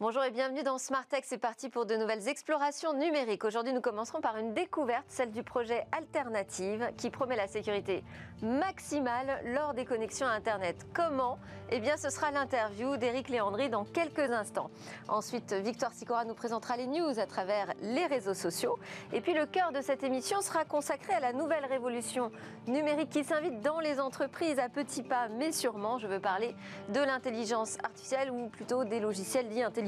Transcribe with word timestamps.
Bonjour 0.00 0.22
et 0.22 0.30
bienvenue 0.30 0.62
dans 0.62 0.78
Smartech. 0.78 1.24
C'est 1.26 1.38
parti 1.38 1.68
pour 1.70 1.84
de 1.84 1.96
nouvelles 1.96 2.28
explorations 2.28 2.92
numériques. 2.92 3.42
Aujourd'hui, 3.44 3.72
nous 3.72 3.80
commencerons 3.80 4.20
par 4.20 4.36
une 4.36 4.54
découverte, 4.54 5.06
celle 5.08 5.32
du 5.32 5.42
projet 5.42 5.88
Alternative, 5.90 6.92
qui 6.96 7.10
promet 7.10 7.34
la 7.34 7.48
sécurité 7.48 8.04
maximale 8.40 9.42
lors 9.46 9.74
des 9.74 9.84
connexions 9.84 10.28
à 10.28 10.30
Internet. 10.30 10.86
Comment? 10.94 11.40
Eh 11.72 11.80
bien, 11.80 11.96
ce 11.96 12.10
sera 12.10 12.30
l'interview 12.30 12.96
d'Éric 12.96 13.28
Léandry 13.28 13.70
dans 13.70 13.84
quelques 13.84 14.30
instants. 14.30 14.70
Ensuite, 15.08 15.52
Victoire 15.52 15.92
Sicora 15.92 16.24
nous 16.24 16.34
présentera 16.34 16.76
les 16.76 16.86
news 16.86 17.18
à 17.18 17.26
travers 17.26 17.74
les 17.82 18.06
réseaux 18.06 18.34
sociaux. 18.34 18.78
Et 19.12 19.20
puis, 19.20 19.34
le 19.34 19.46
cœur 19.46 19.72
de 19.72 19.80
cette 19.80 20.04
émission 20.04 20.40
sera 20.42 20.64
consacré 20.64 21.12
à 21.12 21.20
la 21.20 21.32
nouvelle 21.32 21.66
révolution 21.66 22.30
numérique 22.68 23.10
qui 23.10 23.24
s'invite 23.24 23.62
dans 23.62 23.80
les 23.80 23.98
entreprises 23.98 24.60
à 24.60 24.68
petits 24.68 25.02
pas, 25.02 25.26
mais 25.26 25.50
sûrement. 25.50 25.98
Je 25.98 26.06
veux 26.06 26.20
parler 26.20 26.54
de 26.90 27.00
l'intelligence 27.00 27.78
artificielle 27.82 28.30
ou 28.30 28.46
plutôt 28.46 28.84
des 28.84 29.00
logiciels 29.00 29.48
dits 29.48 29.64
intelligents 29.64 29.87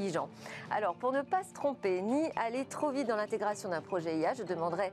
alors, 0.69 0.95
pour 0.95 1.11
ne 1.11 1.21
pas 1.21 1.43
se 1.43 1.53
tromper 1.53 2.01
ni 2.01 2.29
aller 2.35 2.65
trop 2.65 2.91
vite 2.91 3.07
dans 3.07 3.15
l'intégration 3.15 3.69
d'un 3.69 3.81
projet 3.81 4.17
IA, 4.17 4.33
je 4.33 4.43
demanderai 4.43 4.91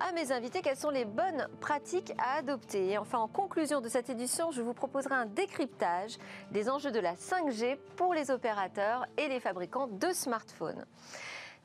à 0.00 0.12
mes 0.12 0.32
invités 0.32 0.60
quelles 0.60 0.76
sont 0.76 0.90
les 0.90 1.04
bonnes 1.04 1.46
pratiques 1.60 2.12
à 2.18 2.38
adopter. 2.38 2.90
Et 2.90 2.98
enfin, 2.98 3.18
en 3.18 3.28
conclusion 3.28 3.80
de 3.80 3.88
cette 3.88 4.10
édition, 4.10 4.50
je 4.50 4.62
vous 4.62 4.74
proposerai 4.74 5.14
un 5.14 5.26
décryptage 5.26 6.18
des 6.50 6.68
enjeux 6.68 6.90
de 6.90 7.00
la 7.00 7.14
5G 7.14 7.78
pour 7.96 8.12
les 8.14 8.30
opérateurs 8.30 9.06
et 9.16 9.28
les 9.28 9.40
fabricants 9.40 9.86
de 9.86 10.12
smartphones. 10.12 10.84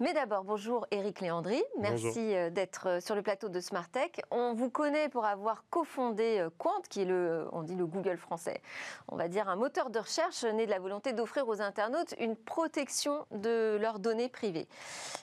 Mais 0.02 0.12
d'abord, 0.12 0.44
bonjour 0.44 0.85
Eric 0.91 1.22
Léandry. 1.22 1.63
Merci 1.80 2.36
euh, 2.36 2.49
d'être 2.49 2.90
euh, 2.90 2.99
sur 2.99 3.16
le 3.16 3.22
plateau 3.22 3.48
de 3.48 3.62
Smartech. 3.62 4.22
On 4.30 4.53
vous 4.53 4.70
connaît 4.70 5.08
pour 5.08 5.23
avoir 5.23 5.63
cofondé 5.70 6.40
euh, 6.40 6.49
Quant, 6.58 6.81
qui 6.90 7.03
est 7.03 7.05
le, 7.05 7.48
on 7.53 7.63
dit 7.63 7.76
le 7.76 7.86
Google 7.86 8.17
français. 8.17 8.62
On 9.08 9.16
va 9.16 9.30
dire 9.30 9.47
un 9.47 9.56
moteur 9.56 9.89
de 9.89 10.00
recherche 10.00 10.44
né 10.44 10.66
de 10.66 10.72
la 10.72 10.80
volonté 10.80 11.14
d'offrir 11.14 11.47
aux 11.47 11.61
internautes 11.61 12.14
une 12.19 12.36
protection 12.36 13.25
de 13.31 13.78
leurs 13.80 14.00
données 14.00 14.28
privées. 14.28 14.67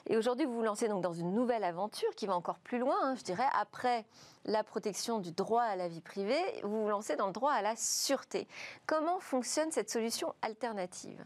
Et 0.07 0.17
aujourd'hui, 0.17 0.47
vous 0.47 0.53
vous 0.53 0.63
lancez 0.63 0.87
donc 0.87 1.03
dans 1.03 1.13
une 1.13 1.35
nouvelle 1.35 1.63
aventure 1.63 2.09
qui 2.15 2.25
va 2.25 2.35
encore 2.35 2.57
plus 2.57 2.79
loin, 2.79 2.97
hein, 3.03 3.13
je 3.15 3.23
dirais. 3.23 3.45
Après 3.53 4.05
la 4.45 4.63
protection 4.63 5.19
du 5.19 5.31
droit 5.31 5.61
à 5.61 5.75
la 5.75 5.87
vie 5.87 6.01
privée, 6.01 6.41
vous 6.63 6.81
vous 6.81 6.89
lancez 6.89 7.15
dans 7.15 7.27
le 7.27 7.33
droit 7.33 7.51
à 7.51 7.61
la 7.61 7.75
sûreté. 7.75 8.47
Comment 8.87 9.19
fonctionne 9.19 9.71
cette 9.71 9.91
solution 9.91 10.33
alternative? 10.41 11.23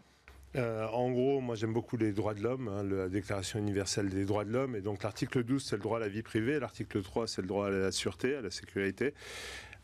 Euh, 0.55 0.87
en 0.87 1.11
gros, 1.11 1.41
moi 1.41 1.55
j'aime 1.55 1.73
beaucoup 1.73 1.97
les 1.97 2.13
droits 2.13 2.33
de 2.33 2.41
l'homme, 2.41 2.67
hein, 2.67 2.83
la 2.83 3.09
Déclaration 3.09 3.59
universelle 3.59 4.09
des 4.09 4.25
droits 4.25 4.45
de 4.45 4.51
l'homme. 4.51 4.75
Et 4.75 4.81
donc 4.81 5.03
l'article 5.03 5.43
12, 5.43 5.63
c'est 5.63 5.75
le 5.75 5.81
droit 5.81 5.97
à 5.97 5.99
la 5.99 6.07
vie 6.07 6.23
privée. 6.23 6.59
L'article 6.59 7.01
3, 7.03 7.27
c'est 7.27 7.41
le 7.41 7.47
droit 7.47 7.67
à 7.67 7.69
la 7.69 7.91
sûreté, 7.91 8.35
à 8.35 8.41
la 8.41 8.51
sécurité. 8.51 9.13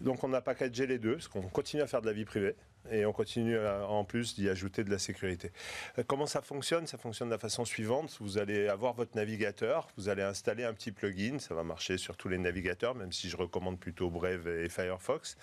Donc 0.03 0.21
on 0.23 0.31
qu'à 0.31 0.41
packagé 0.41 0.85
les 0.85 0.99
deux, 0.99 1.13
parce 1.13 1.29
qu'on 1.29 1.41
continue 1.41 1.81
à 1.81 1.87
faire 1.87 2.01
de 2.01 2.07
la 2.07 2.13
vie 2.13 2.25
privée 2.25 2.55
et 2.91 3.05
on 3.05 3.13
continue 3.13 3.57
en 3.57 4.03
plus 4.03 4.35
d'y 4.35 4.49
ajouter 4.49 4.83
de 4.83 4.91
la 4.91 4.99
sécurité. 4.99 5.51
Euh, 5.97 6.03
comment 6.05 6.25
ça 6.25 6.41
fonctionne? 6.41 6.85
Ça 6.87 6.97
fonctionne 6.97 7.29
de 7.29 7.33
la 7.33 7.39
façon 7.39 7.65
suivante. 7.65 8.17
Vous 8.19 8.37
allez 8.37 8.67
avoir 8.67 8.93
votre 8.93 9.15
navigateur, 9.15 9.87
vous 9.97 10.09
allez 10.09 10.23
installer 10.23 10.63
un 10.63 10.73
petit 10.73 10.91
plugin, 10.91 11.39
ça 11.39 11.55
va 11.55 11.63
marcher 11.63 11.97
sur 11.97 12.17
tous 12.17 12.27
les 12.27 12.37
navigateurs, 12.37 12.95
même 12.95 13.11
si 13.11 13.29
je 13.29 13.37
recommande 13.37 13.79
plutôt 13.79 14.09
Brave 14.09 14.47
et 14.47 14.69
Firefox. 14.69 15.37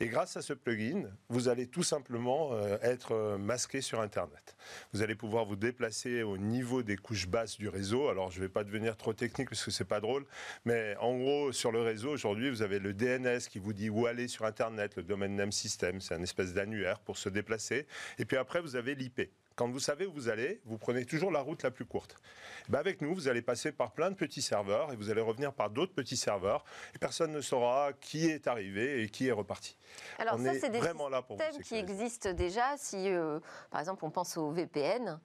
Et 0.00 0.08
grâce 0.08 0.36
à 0.36 0.42
ce 0.42 0.52
plugin, 0.52 1.04
vous 1.28 1.48
allez 1.48 1.68
tout 1.68 1.84
simplement 1.84 2.50
euh, 2.52 2.76
être 2.82 3.12
euh, 3.12 3.38
masqué 3.38 3.80
sur 3.80 4.00
Internet. 4.00 4.56
Vous 4.92 5.02
allez 5.02 5.14
pouvoir 5.14 5.44
vous 5.44 5.56
déplacer 5.56 6.22
au 6.22 6.36
niveau 6.36 6.82
des 6.82 6.96
couches 6.96 7.28
basses 7.28 7.56
du 7.58 7.68
réseau. 7.68 8.08
Alors, 8.08 8.30
je 8.30 8.38
ne 8.38 8.44
vais 8.44 8.48
pas 8.48 8.64
devenir 8.64 8.96
trop 8.96 9.12
technique 9.12 9.50
parce 9.50 9.64
que 9.64 9.70
c'est 9.70 9.84
pas 9.84 10.00
drôle, 10.00 10.26
mais 10.64 10.96
en 11.00 11.16
gros, 11.16 11.52
sur 11.52 11.70
le 11.70 11.80
réseau, 11.80 12.10
aujourd'hui, 12.10 12.50
vous 12.50 12.62
avez 12.62 12.80
le 12.80 12.92
DNS 12.92 13.48
qui 13.48 13.60
vous 13.60 13.72
dit 13.72 13.88
où 13.94 14.06
aller 14.06 14.26
sur 14.26 14.44
Internet, 14.44 14.96
le 14.96 15.04
domaine 15.04 15.36
name 15.36 15.52
system, 15.52 16.00
c'est 16.00 16.14
un 16.14 16.22
espèce 16.22 16.52
d'annuaire 16.52 16.98
pour 16.98 17.16
se 17.16 17.28
déplacer. 17.28 17.86
Et 18.18 18.24
puis 18.24 18.36
après, 18.36 18.60
vous 18.60 18.74
avez 18.74 18.96
l'IP. 18.96 19.30
Quand 19.56 19.68
vous 19.68 19.78
savez 19.78 20.04
où 20.04 20.12
vous 20.12 20.28
allez, 20.28 20.60
vous 20.64 20.78
prenez 20.78 21.04
toujours 21.04 21.30
la 21.30 21.40
route 21.40 21.62
la 21.62 21.70
plus 21.70 21.84
courte. 21.84 22.16
Ben 22.68 22.80
avec 22.80 23.00
nous, 23.00 23.14
vous 23.14 23.28
allez 23.28 23.42
passer 23.42 23.70
par 23.70 23.92
plein 23.92 24.10
de 24.10 24.16
petits 24.16 24.42
serveurs 24.42 24.92
et 24.92 24.96
vous 24.96 25.10
allez 25.10 25.20
revenir 25.20 25.52
par 25.52 25.70
d'autres 25.70 25.92
petits 25.92 26.16
serveurs 26.16 26.64
et 26.94 26.98
personne 26.98 27.30
ne 27.30 27.40
saura 27.40 27.92
qui 28.00 28.26
est 28.26 28.48
arrivé 28.48 29.02
et 29.02 29.08
qui 29.08 29.28
est 29.28 29.32
reparti. 29.32 29.76
Alors 30.18 30.38
ça, 30.38 30.54
c'est 30.54 30.70
des 30.70 30.80
systèmes 30.80 31.62
qui 31.62 31.76
existent 31.76 32.32
déjà. 32.32 32.76
Si, 32.78 33.08
euh, 33.08 33.38
par 33.70 33.80
exemple, 33.80 34.04
on 34.04 34.10
pense 34.10 34.36
aux 34.36 34.50
VPN, 34.50 35.20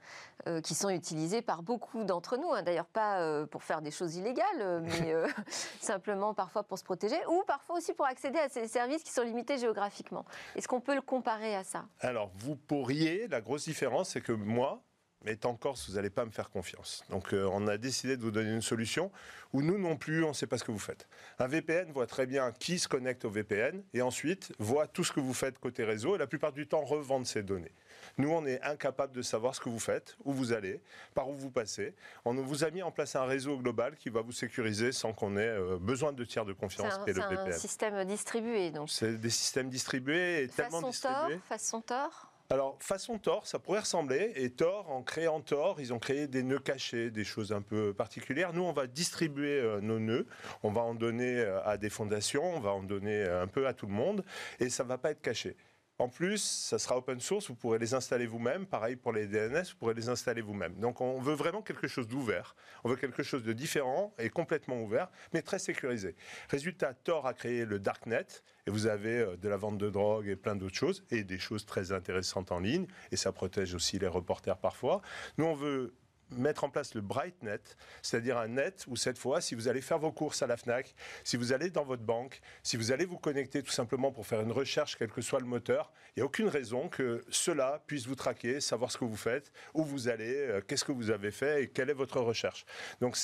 euh, 0.47 0.61
qui 0.61 0.75
sont 0.75 0.90
utilisés 0.90 1.41
par 1.41 1.63
beaucoup 1.63 2.03
d'entre 2.03 2.38
nous. 2.38 2.51
Hein. 2.51 2.61
D'ailleurs, 2.61 2.85
pas 2.85 3.22
euh, 3.22 3.47
pour 3.47 3.63
faire 3.63 3.81
des 3.81 3.91
choses 3.91 4.16
illégales, 4.16 4.81
mais 4.84 5.13
simplement 5.79 6.35
parfois 6.35 6.63
pour 6.63 6.78
se 6.78 6.84
protéger, 6.84 7.17
ou 7.29 7.44
parfois 7.47 7.78
aussi 7.78 7.94
pour 7.94 8.06
accéder 8.06 8.38
à 8.38 8.50
ces 8.50 8.67
services 8.67 9.01
qui 9.01 9.11
sont 9.11 9.23
limités 9.23 9.57
géographiquement. 9.57 10.25
Est-ce 10.56 10.67
qu'on 10.67 10.81
peut 10.81 10.96
le 10.96 11.01
comparer 11.01 11.56
à 11.56 11.63
ça? 11.63 11.85
Alors, 12.01 12.31
vous 12.35 12.56
pourriez. 12.56 13.28
La 13.28 13.41
grosse 13.41 13.66
différence, 13.66 14.09
c'est 14.09 14.19
que 14.22 14.31
moi, 14.31 14.84
étant 15.25 15.56
Corse, 15.56 15.90
vous 15.90 15.96
n'allez 15.96 16.09
pas 16.09 16.25
me 16.25 16.31
faire 16.31 16.50
confiance. 16.50 17.03
Donc 17.09 17.34
on 17.34 17.68
a 17.68 17.78
décidé 17.78 18.18
de 18.18 18.22
vous 18.22 18.31
donner 18.31 18.52
une 18.52 18.62
solution 18.62 19.12
où 19.52 19.62
nous 19.62 19.78
non 19.78 19.97
plus, 19.97 20.24
on 20.24 20.30
ne 20.30 20.34
sait 20.34 20.47
pas 20.47 20.57
ce 20.57 20.63
que 20.63 20.72
vous 20.72 20.80
faites. 20.80 21.07
Un 21.40 21.47
VPN 21.47 21.91
voit 21.91 22.07
très 22.07 22.25
bien 22.25 22.52
qui 22.52 22.79
se 22.79 22.88
connecte 22.88 23.25
au 23.25 23.29
VPN 23.29 23.84
et 23.94 24.02
ensuite 24.02 24.53
voit 24.59 24.88
tout 24.88 25.03
ce 25.03 25.12
que 25.12 25.19
vous 25.19 25.34
faites 25.34 25.59
côté 25.59 25.84
réseau 25.84 26.16
et 26.16 26.18
la 26.18 26.28
plupart 26.28 26.53
du 26.53 26.68
temps 26.68 26.84
revend 26.84 27.24
ces 27.25 27.44
données. 27.44 27.74
Nous, 28.18 28.29
on 28.29 28.46
est 28.46 28.62
incapable 28.62 29.13
de 29.13 29.22
savoir 29.22 29.56
ce 29.56 29.59
que 29.59 29.69
vous 29.69 29.79
faites, 29.79 30.18
où 30.24 30.34
vous 30.34 30.53
allez, 30.53 30.81
par 31.13 31.29
où 31.29 31.35
vous 31.35 31.52
passez. 31.52 31.96
On 32.25 32.34
vous 32.34 32.63
a 32.63 32.69
mis 32.69 32.81
en 32.81 32.91
place 32.91 33.16
un 33.16 33.25
réseau 33.25 33.58
global 33.58 33.96
qui 33.97 34.09
va 34.09 34.22
vous 34.22 34.31
sécuriser 34.31 34.91
sans 34.91 35.13
qu'on 35.13 35.38
ait 35.38 35.41
euh, 35.41 35.78
besoin 35.79 36.13
de 36.13 36.24
tiers 36.24 36.46
de 36.46 36.53
confiance. 36.53 37.00
C'est 37.06 37.19
un, 37.19 37.29
un 37.29 37.52
système 37.52 38.03
distribué, 38.06 38.72
donc. 38.72 38.90
C'est 38.90 39.18
des 39.18 39.29
systèmes 39.29 39.69
distribués 39.69 40.44
et 40.44 40.47
tellement 40.47 40.81
distribués. 40.81 41.40
façon 41.47 41.81
Tor 41.81 42.28
alors, 42.51 42.77
façon 42.79 43.19
Tor, 43.19 43.45
ça 43.45 43.59
pourrait 43.59 43.81
ressembler. 43.81 44.31
Et 44.35 44.49
Tor, 44.49 44.89
en 44.89 45.03
créant 45.03 45.39
Tor, 45.39 45.79
ils 45.79 45.93
ont 45.93 45.99
créé 45.99 46.25
des 46.25 46.41
nœuds 46.41 46.57
cachés, 46.57 47.11
des 47.11 47.23
choses 47.23 47.53
un 47.53 47.61
peu 47.61 47.93
particulières. 47.93 48.53
Nous, 48.53 48.63
on 48.63 48.73
va 48.73 48.87
distribuer 48.87 49.59
euh, 49.59 49.81
nos 49.81 49.99
nœuds. 49.99 50.25
On 50.63 50.71
va 50.71 50.81
en 50.81 50.95
donner 50.95 51.37
euh, 51.37 51.63
à 51.63 51.77
des 51.77 51.91
fondations, 51.91 52.55
on 52.55 52.59
va 52.59 52.71
en 52.71 52.81
donner 52.81 53.23
un 53.23 53.45
peu 53.45 53.67
à 53.67 53.73
tout 53.73 53.85
le 53.85 53.93
monde. 53.93 54.25
Et 54.59 54.69
ça 54.69 54.83
ne 54.83 54.89
va 54.89 54.97
pas 54.97 55.11
être 55.11 55.21
caché. 55.21 55.55
En 55.99 56.07
plus, 56.07 56.41
ça 56.41 56.79
sera 56.79 56.97
open 56.97 57.19
source, 57.19 57.49
vous 57.49 57.55
pourrez 57.55 57.77
les 57.77 57.93
installer 57.93 58.25
vous-même. 58.25 58.65
Pareil 58.65 58.95
pour 58.95 59.11
les 59.11 59.27
DNS, 59.27 59.63
vous 59.71 59.77
pourrez 59.77 59.93
les 59.93 60.07
installer 60.07 60.41
vous-même. 60.41 60.75
Donc 60.75 61.01
on 61.01 61.19
veut 61.19 61.33
vraiment 61.33 61.61
quelque 61.61 61.89
chose 61.89 62.07
d'ouvert. 62.07 62.55
On 62.85 62.89
veut 62.89 62.95
quelque 62.95 63.21
chose 63.21 63.43
de 63.43 63.51
différent 63.51 64.13
et 64.17 64.29
complètement 64.29 64.81
ouvert, 64.81 65.09
mais 65.33 65.41
très 65.41 65.59
sécurisé. 65.59 66.15
Résultat, 66.49 66.93
Tor 66.93 67.27
a 67.27 67.33
créé 67.33 67.65
le 67.65 67.79
Darknet, 67.79 68.25
et 68.65 68.71
vous 68.71 68.87
avez 68.87 69.19
euh, 69.19 69.35
de 69.35 69.49
la 69.49 69.57
vente 69.57 69.77
de 69.77 69.89
drogue 69.89 70.27
et 70.27 70.37
plein 70.37 70.55
d'autres 70.55 70.75
choses, 70.75 71.03
et 71.11 71.25
des 71.25 71.37
choses 71.37 71.65
très 71.65 71.91
intéressantes 71.91 72.53
en 72.53 72.59
ligne, 72.59 72.87
et 73.11 73.17
ça 73.17 73.33
protège 73.33 73.75
aussi 73.75 73.99
les 73.99 74.07
reporters 74.07 74.57
parfois. 74.57 75.01
Nous, 75.37 75.45
on 75.45 75.53
veut 75.53 75.93
mettre 76.31 76.63
en 76.63 76.69
place 76.69 76.94
le 76.94 77.01
BrightNet, 77.01 77.62
c'est-à-dire 78.01 78.38
un 78.38 78.47
net 78.47 78.85
où 78.88 78.95
cette 78.95 79.17
fois, 79.17 79.41
si 79.41 79.56
vous 79.56 79.67
allez 79.67 79.81
faire 79.81 80.00
vos 80.00 80.12
courses 80.12 80.41
à 80.41 80.47
la 80.47 80.57
FNAC, 80.57 80.94
si 81.23 81.38
vous 81.38 81.53
allez 81.53 81.69
dans 81.69 81.84
votre 81.84 82.03
banque, 82.03 82.41
si 82.63 82.78
vous 82.78 82.91
allez 82.91 83.06
vous 83.06 83.17
connecter 83.17 83.63
tout 83.63 83.72
simplement 83.72 84.12
pour 84.12 84.28
faire 84.28 84.41
une 84.41 84.51
recherche, 84.51 84.97
quel 84.97 85.09
que 85.09 85.22
soit 85.22 85.40
le 85.40 85.45
moteur, 85.45 85.91
il 86.16 86.19
n'y 86.19 86.23
a 86.23 86.25
aucune 86.25 86.47
raison 86.47 86.90
que 86.90 87.23
cela 87.29 87.81
puisse 87.88 88.07
vous 88.07 88.16
traquer, 88.16 88.62
savoir 88.62 88.91
ce 88.91 88.97
que 88.97 89.06
vous 89.06 89.17
faites, 89.17 89.51
où 89.73 89.84
vous 89.84 90.07
allez, 90.07 90.35
euh, 90.35 90.62
qu'est-ce 90.62 90.85
que 90.85 90.91
vous 90.91 91.09
avez 91.12 91.31
fait 91.31 91.63
et 91.63 91.67
quelle 91.69 91.90
est 91.90 91.94
votre 91.94 92.19
recherche. 92.19 92.66
Donc 93.01 93.17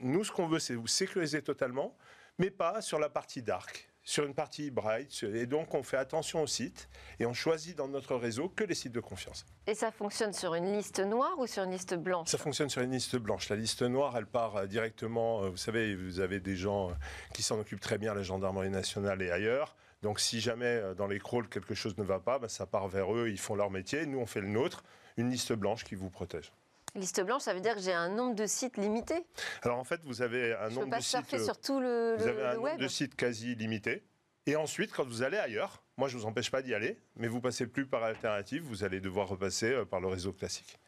nous 0.00 0.24
ce 0.24 0.32
qu'on 0.32 0.48
veut, 0.48 0.58
c'est 0.58 0.74
vous 0.74 0.86
sécuriser 0.86 1.42
totalement, 1.42 1.96
mais 2.38 2.50
pas 2.50 2.80
sur 2.80 2.98
la 2.98 3.08
partie 3.08 3.42
dark 3.42 3.87
sur 4.08 4.24
une 4.24 4.32
partie 4.32 4.70
bright. 4.70 5.22
Et 5.34 5.44
donc, 5.44 5.74
on 5.74 5.82
fait 5.82 5.98
attention 5.98 6.42
aux 6.42 6.46
sites 6.46 6.88
et 7.20 7.26
on 7.26 7.34
choisit 7.34 7.76
dans 7.76 7.88
notre 7.88 8.16
réseau 8.16 8.48
que 8.48 8.64
les 8.64 8.74
sites 8.74 8.92
de 8.94 9.00
confiance. 9.00 9.44
Et 9.66 9.74
ça 9.74 9.90
fonctionne 9.90 10.32
sur 10.32 10.54
une 10.54 10.72
liste 10.72 11.00
noire 11.00 11.38
ou 11.38 11.46
sur 11.46 11.64
une 11.64 11.72
liste 11.72 11.94
blanche? 11.94 12.28
Ça 12.28 12.38
fonctionne 12.38 12.70
sur 12.70 12.80
une 12.80 12.92
liste 12.92 13.16
blanche. 13.16 13.50
La 13.50 13.56
liste 13.56 13.82
noire, 13.82 14.16
elle 14.16 14.26
part 14.26 14.56
euh, 14.56 14.66
directement. 14.66 15.42
Euh, 15.42 15.50
vous 15.50 15.58
savez, 15.58 15.94
vous 15.94 16.20
avez 16.20 16.40
des 16.40 16.56
gens 16.56 16.88
euh, 16.88 16.94
qui 17.34 17.42
s'en 17.42 17.58
occupent 17.58 17.82
très 17.82 17.98
bien, 17.98 18.14
la 18.14 18.22
gendarmerie 18.22 18.70
nationale 18.70 19.20
et 19.20 19.30
ailleurs. 19.30 19.76
Donc, 20.00 20.20
si 20.20 20.40
jamais 20.40 20.80
dans 20.96 21.06
les 21.06 21.18
crawls 21.18 21.48
quelque 21.50 21.74
chose 21.74 21.98
ne 21.98 22.04
va 22.04 22.18
pas, 22.18 22.38
ben, 22.38 22.48
ça 22.48 22.64
part 22.64 22.88
vers 22.88 23.14
eux, 23.14 23.28
ils 23.28 23.38
font 23.38 23.56
leur 23.56 23.70
métier. 23.70 24.06
Nous, 24.06 24.18
on 24.18 24.26
fait 24.26 24.40
le 24.40 24.48
nôtre. 24.48 24.84
Une 25.18 25.28
liste 25.28 25.52
blanche 25.52 25.84
qui 25.84 25.96
vous 25.96 26.08
protège. 26.08 26.50
Liste 26.98 27.22
blanche, 27.22 27.42
ça 27.42 27.54
veut 27.54 27.60
dire 27.60 27.74
que 27.74 27.80
j'ai 27.80 27.92
un 27.92 28.08
nombre 28.08 28.34
de 28.34 28.46
sites 28.46 28.76
limité 28.76 29.24
Alors 29.62 29.78
en 29.78 29.84
fait, 29.84 30.00
vous 30.04 30.22
avez 30.22 30.54
un 30.54 30.68
nombre 30.70 30.96
de 30.96 31.02
sites. 31.02 31.38
sur 31.38 31.60
tout 31.60 31.80
le, 31.80 32.16
vous 32.18 32.26
avez 32.26 32.44
un 32.44 32.54
nombre 32.54 32.76
de 32.76 32.88
sites 32.88 33.14
quasi 33.14 33.54
limité. 33.54 34.02
Et 34.46 34.56
ensuite, 34.56 34.92
quand 34.92 35.04
vous 35.04 35.22
allez 35.22 35.36
ailleurs, 35.36 35.82
moi 35.96 36.08
je 36.08 36.16
ne 36.16 36.22
vous 36.22 36.26
empêche 36.26 36.50
pas 36.50 36.62
d'y 36.62 36.74
aller, 36.74 36.98
mais 37.16 37.28
vous 37.28 37.40
passez 37.40 37.66
plus 37.66 37.86
par 37.86 38.02
alternative, 38.02 38.62
vous 38.62 38.82
allez 38.82 39.00
devoir 39.00 39.28
repasser 39.28 39.72
euh, 39.72 39.84
par 39.84 40.00
le 40.00 40.08
réseau 40.08 40.32
classique. 40.32 40.78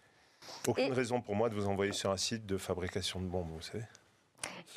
Aucune 0.67 0.93
raison 0.93 1.21
pour 1.21 1.35
moi 1.35 1.51
de 1.51 1.55
vous 1.55 1.67
envoyer 1.69 1.93
sur 1.93 2.11
un 2.11 2.17
site 2.17 2.47
de 2.47 2.57
fabrication 2.57 3.21
de 3.21 3.27
bombes, 3.27 3.51
vous 3.51 3.61
savez. 3.61 3.85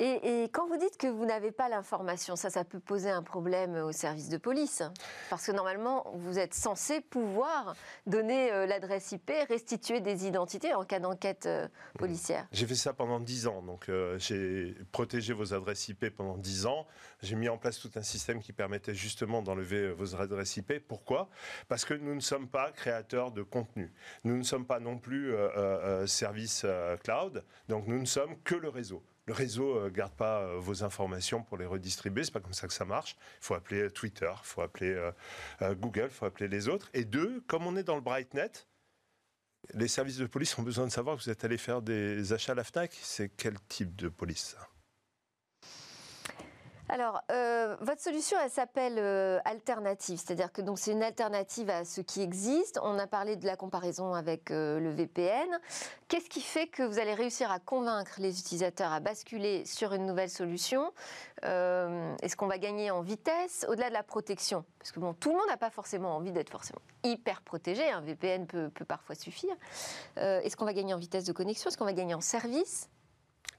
Et, 0.00 0.50
quand 0.52 0.66
vous 0.66 0.76
dites 0.76 0.96
que 0.96 1.06
vous 1.06 1.24
n'avez 1.24 1.52
pas 1.52 1.68
l'information, 1.68 2.34
ça, 2.34 2.50
ça 2.50 2.64
peut 2.64 2.80
poser 2.80 3.10
un 3.10 3.22
problème 3.22 3.76
au 3.76 3.92
service 3.92 4.28
de 4.28 4.38
police. 4.38 4.82
Parce 5.30 5.46
que 5.46 5.52
normalement, 5.52 6.04
vous 6.14 6.38
êtes 6.38 6.54
censé 6.54 7.00
pouvoir 7.00 7.76
donner 8.06 8.50
euh, 8.50 8.66
l'adresse 8.66 9.12
IP, 9.12 9.30
restituer 9.48 10.00
des 10.00 10.26
identités 10.26 10.74
en 10.74 10.84
cas 10.84 10.98
d'enquête 10.98 11.46
euh, 11.46 11.68
policière. 11.96 12.48
J'ai 12.50 12.66
fait 12.66 12.74
ça 12.74 12.92
pendant 12.92 13.20
10 13.20 13.46
ans. 13.46 13.62
Donc, 13.62 13.88
euh, 13.88 14.18
j'ai 14.18 14.74
protégé 14.90 15.32
vos 15.32 15.54
adresses 15.54 15.88
IP 15.88 16.10
pendant 16.10 16.36
10 16.36 16.66
ans. 16.66 16.86
J'ai 17.22 17.36
mis 17.36 17.48
en 17.48 17.56
place 17.56 17.78
tout 17.78 17.90
un 17.94 18.02
système 18.02 18.40
qui 18.40 18.52
permettait 18.52 18.94
justement 18.94 19.42
d'enlever 19.42 19.92
vos 19.92 20.16
adresses 20.16 20.56
IP. 20.56 20.84
Pourquoi? 20.88 21.28
Parce 21.68 21.84
que 21.84 21.94
nous 21.94 22.16
ne 22.16 22.20
sommes 22.20 22.48
pas 22.48 22.72
créateurs 22.72 23.30
de 23.30 23.42
contenu. 23.42 23.92
Nous 24.24 24.36
ne 24.36 24.42
sommes 24.42 24.66
pas 24.66 24.80
non 24.80 24.98
plus 24.98 25.34
service 26.06 26.66
cloud. 27.02 27.44
Donc, 27.68 27.86
nous 27.86 27.98
ne 27.98 28.04
sommes 28.04 28.36
que 28.42 28.54
le 28.54 28.68
réseau 28.68 29.02
le 29.26 29.32
réseau 29.32 29.78
euh, 29.78 29.90
garde 29.90 30.12
pas 30.12 30.42
euh, 30.42 30.58
vos 30.58 30.84
informations 30.84 31.42
pour 31.42 31.56
les 31.56 31.66
redistribuer. 31.66 32.24
C'est 32.24 32.32
pas 32.32 32.40
comme 32.40 32.52
ça 32.52 32.66
que 32.66 32.74
ça 32.74 32.84
marche. 32.84 33.16
Il 33.40 33.44
faut 33.44 33.54
appeler 33.54 33.90
Twitter, 33.90 34.30
il 34.30 34.46
faut 34.46 34.62
appeler 34.62 34.94
euh, 35.62 35.74
Google, 35.74 36.08
il 36.10 36.14
faut 36.14 36.26
appeler 36.26 36.48
les 36.48 36.68
autres. 36.68 36.90
Et 36.94 37.04
deux, 37.04 37.42
comme 37.46 37.66
on 37.66 37.76
est 37.76 37.84
dans 37.84 37.96
le 37.96 38.02
BrightNet, 38.02 38.66
les 39.72 39.88
services 39.88 40.18
de 40.18 40.26
police 40.26 40.58
ont 40.58 40.62
besoin 40.62 40.86
de 40.86 40.92
savoir 40.92 41.16
que 41.16 41.22
vous 41.22 41.30
êtes 41.30 41.44
allé 41.44 41.56
faire 41.56 41.80
des 41.80 42.32
achats 42.32 42.52
à 42.52 42.54
la 42.54 42.64
FNAC. 42.64 42.92
C'est 43.00 43.30
quel 43.30 43.58
type 43.68 43.96
de 43.96 44.08
police 44.08 44.56
alors, 46.94 47.24
euh, 47.32 47.74
votre 47.80 48.00
solution, 48.00 48.36
elle 48.40 48.52
s'appelle 48.52 49.00
euh, 49.00 49.40
alternative, 49.44 50.16
c'est-à-dire 50.24 50.52
que 50.52 50.62
donc 50.62 50.78
c'est 50.78 50.92
une 50.92 51.02
alternative 51.02 51.68
à 51.68 51.84
ce 51.84 52.00
qui 52.00 52.22
existe. 52.22 52.78
On 52.84 53.00
a 53.00 53.08
parlé 53.08 53.34
de 53.34 53.44
la 53.46 53.56
comparaison 53.56 54.14
avec 54.14 54.52
euh, 54.52 54.78
le 54.78 54.90
VPN. 54.90 55.48
Qu'est-ce 56.06 56.30
qui 56.30 56.40
fait 56.40 56.68
que 56.68 56.84
vous 56.84 57.00
allez 57.00 57.14
réussir 57.14 57.50
à 57.50 57.58
convaincre 57.58 58.12
les 58.18 58.38
utilisateurs 58.38 58.92
à 58.92 59.00
basculer 59.00 59.64
sur 59.64 59.92
une 59.92 60.06
nouvelle 60.06 60.30
solution? 60.30 60.92
Est-ce 61.42 62.36
qu'on 62.36 62.46
va 62.46 62.58
gagner 62.58 62.92
en 62.92 63.02
vitesse 63.02 63.66
au-delà 63.68 63.88
de 63.88 63.94
la 63.94 64.04
protection? 64.04 64.64
Parce 64.78 64.92
que 64.92 65.00
bon, 65.00 65.14
tout 65.14 65.30
le 65.30 65.34
monde 65.34 65.48
n'a 65.48 65.56
pas 65.56 65.70
forcément 65.70 66.14
envie 66.14 66.30
d'être 66.30 66.50
forcément 66.50 66.80
hyper 67.02 67.42
protégé. 67.42 67.90
Un 67.90 68.02
VPN 68.02 68.46
peut, 68.46 68.70
peut 68.70 68.84
parfois 68.84 69.16
suffire. 69.16 69.56
Est-ce 70.16 70.56
qu'on 70.56 70.64
va 70.64 70.72
gagner 70.74 70.94
en 70.94 70.98
vitesse 70.98 71.24
de 71.24 71.32
connexion? 71.32 71.70
Est-ce 71.70 71.76
qu'on 71.76 71.84
va 71.86 71.92
gagner 71.92 72.14
en 72.14 72.20
service? 72.20 72.88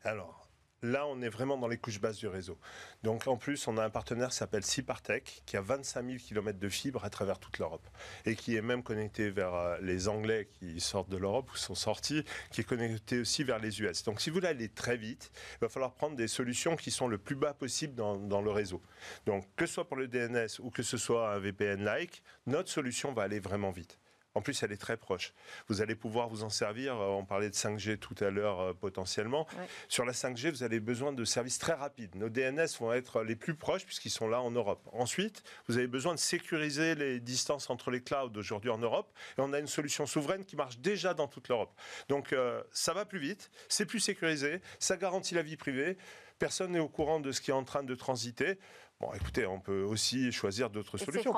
Alors, 0.06 0.45
Là, 0.82 1.08
on 1.08 1.22
est 1.22 1.30
vraiment 1.30 1.58
dans 1.58 1.68
les 1.68 1.78
couches 1.78 2.00
basses 2.00 2.18
du 2.18 2.28
réseau. 2.28 2.58
Donc, 3.02 3.28
en 3.28 3.38
plus, 3.38 3.68
on 3.68 3.78
a 3.78 3.84
un 3.84 3.90
partenaire 3.90 4.30
qui 4.30 4.36
s'appelle 4.36 4.64
Cipartech, 4.64 5.42
qui 5.46 5.58
a 5.58 5.62
25 5.62 6.06
000 6.06 6.18
km 6.18 6.60
de 6.60 6.70
fibre 6.70 7.04
à 7.06 7.10
travers 7.10 7.40
toute 7.40 7.58
l'Europe. 7.60 7.88
Et 8.26 8.36
qui 8.36 8.56
est 8.56 8.62
même 8.62 8.84
connecté 8.84 9.30
vers 9.30 9.54
euh, 9.54 9.78
les 9.82 10.08
Anglais 10.08 10.50
qui 10.60 10.80
sortent 10.80 11.10
de 11.10 11.18
l'Europe 11.18 11.52
ou 11.52 11.56
sont 11.56 11.76
sortis, 11.76 12.24
qui 12.52 12.62
est 12.62 12.66
connecté 12.66 13.20
aussi 13.20 13.44
vers 13.44 13.60
les 13.60 13.82
US. 13.82 14.04
Donc, 14.04 14.22
si 14.22 14.30
vous 14.30 14.36
voulez 14.36 14.50
aller 14.50 14.70
très 14.70 14.98
vite, 14.98 15.32
il 15.56 15.60
va 15.62 15.70
falloir 15.70 15.94
prendre 15.94 16.16
des 16.16 16.28
solutions 16.28 16.76
qui 16.76 16.92
sont 16.92 17.08
le 17.08 17.18
plus 17.18 17.36
bas 17.36 17.54
possible 17.54 17.96
dans, 17.96 18.18
dans 18.18 18.42
le 18.42 18.52
réseau. 18.52 18.82
Donc, 19.26 19.48
que 19.56 19.66
ce 19.66 19.74
soit 19.74 19.88
pour 19.88 19.98
le 19.98 20.08
DNS 20.08 20.60
ou 20.60 20.70
que 20.70 20.84
ce 20.84 20.98
soit 20.98 21.34
un 21.34 21.40
VPN-like, 21.40 22.22
notre 22.46 22.70
solution 22.70 23.14
va 23.14 23.24
aller 23.24 23.40
vraiment 23.40 23.72
vite. 23.72 23.98
En 24.36 24.42
plus, 24.42 24.62
elle 24.64 24.72
est 24.72 24.78
très 24.78 24.98
proche. 24.98 25.34
Vous 25.68 25.82
allez 25.82 25.96
pouvoir 25.96 26.28
vous 26.28 26.44
en 26.44 26.50
servir. 26.50 26.96
Euh, 26.96 27.08
on 27.08 27.26
parlait 27.26 27.50
de 27.50 27.56
5G 27.56 27.98
tout 27.98 28.16
à 28.20 28.30
l'heure 28.30 28.60
euh, 28.60 28.74
potentiellement. 28.74 29.48
Sur 29.88 30.06
la 30.06 30.12
5G, 30.12 30.52
vous 30.52 30.64
avez 30.64 30.80
besoin 30.80 31.14
de 31.14 31.24
services 31.26 31.58
très 31.58 31.74
rapides. 31.74 32.16
Nos 32.16 32.30
DNS 32.30 32.68
vont 32.80 32.94
être 32.94 33.24
les 33.24 33.36
plus 33.36 33.56
proches 33.56 33.86
puisqu'ils 33.86 34.12
sont 34.12 34.28
là 34.28 34.42
en 34.42 34.52
Europe. 34.52 34.88
Ensuite, 34.92 35.44
vous 35.68 35.78
avez 35.78 35.88
besoin 35.88 36.14
de 36.14 36.20
sécuriser 36.20 36.96
les 36.96 37.20
distances 37.20 37.70
entre 37.70 37.92
les 37.92 38.02
clouds 38.02 38.34
aujourd'hui 38.36 38.70
en 38.70 38.78
Europe. 38.78 39.12
Et 39.38 39.42
on 39.42 39.54
a 39.54 39.60
une 39.60 39.68
solution 39.68 40.06
souveraine 40.06 40.44
qui 40.44 40.56
marche 40.56 40.80
déjà 40.80 41.14
dans 41.14 41.28
toute 41.28 41.48
l'Europe. 41.48 41.74
Donc, 42.10 42.34
euh, 42.34 42.62
ça 42.72 42.94
va 42.94 43.06
plus 43.06 43.20
vite, 43.20 43.50
c'est 43.70 43.86
plus 43.86 44.00
sécurisé, 44.00 44.62
ça 44.80 44.98
garantit 44.98 45.36
la 45.36 45.42
vie 45.42 45.58
privée. 45.58 45.98
Personne 46.40 46.74
n'est 46.74 46.80
au 46.80 46.90
courant 46.90 47.22
de 47.22 47.32
ce 47.32 47.40
qui 47.40 47.52
est 47.52 47.54
en 47.54 47.64
train 47.64 47.84
de 47.84 47.96
transiter. 47.96 48.60
Bon, 49.02 49.12
écoutez, 49.14 49.46
on 49.46 49.60
peut 49.60 49.84
aussi 49.84 50.32
choisir 50.32 50.70
d'autres 50.70 50.98
solutions. 50.98 51.34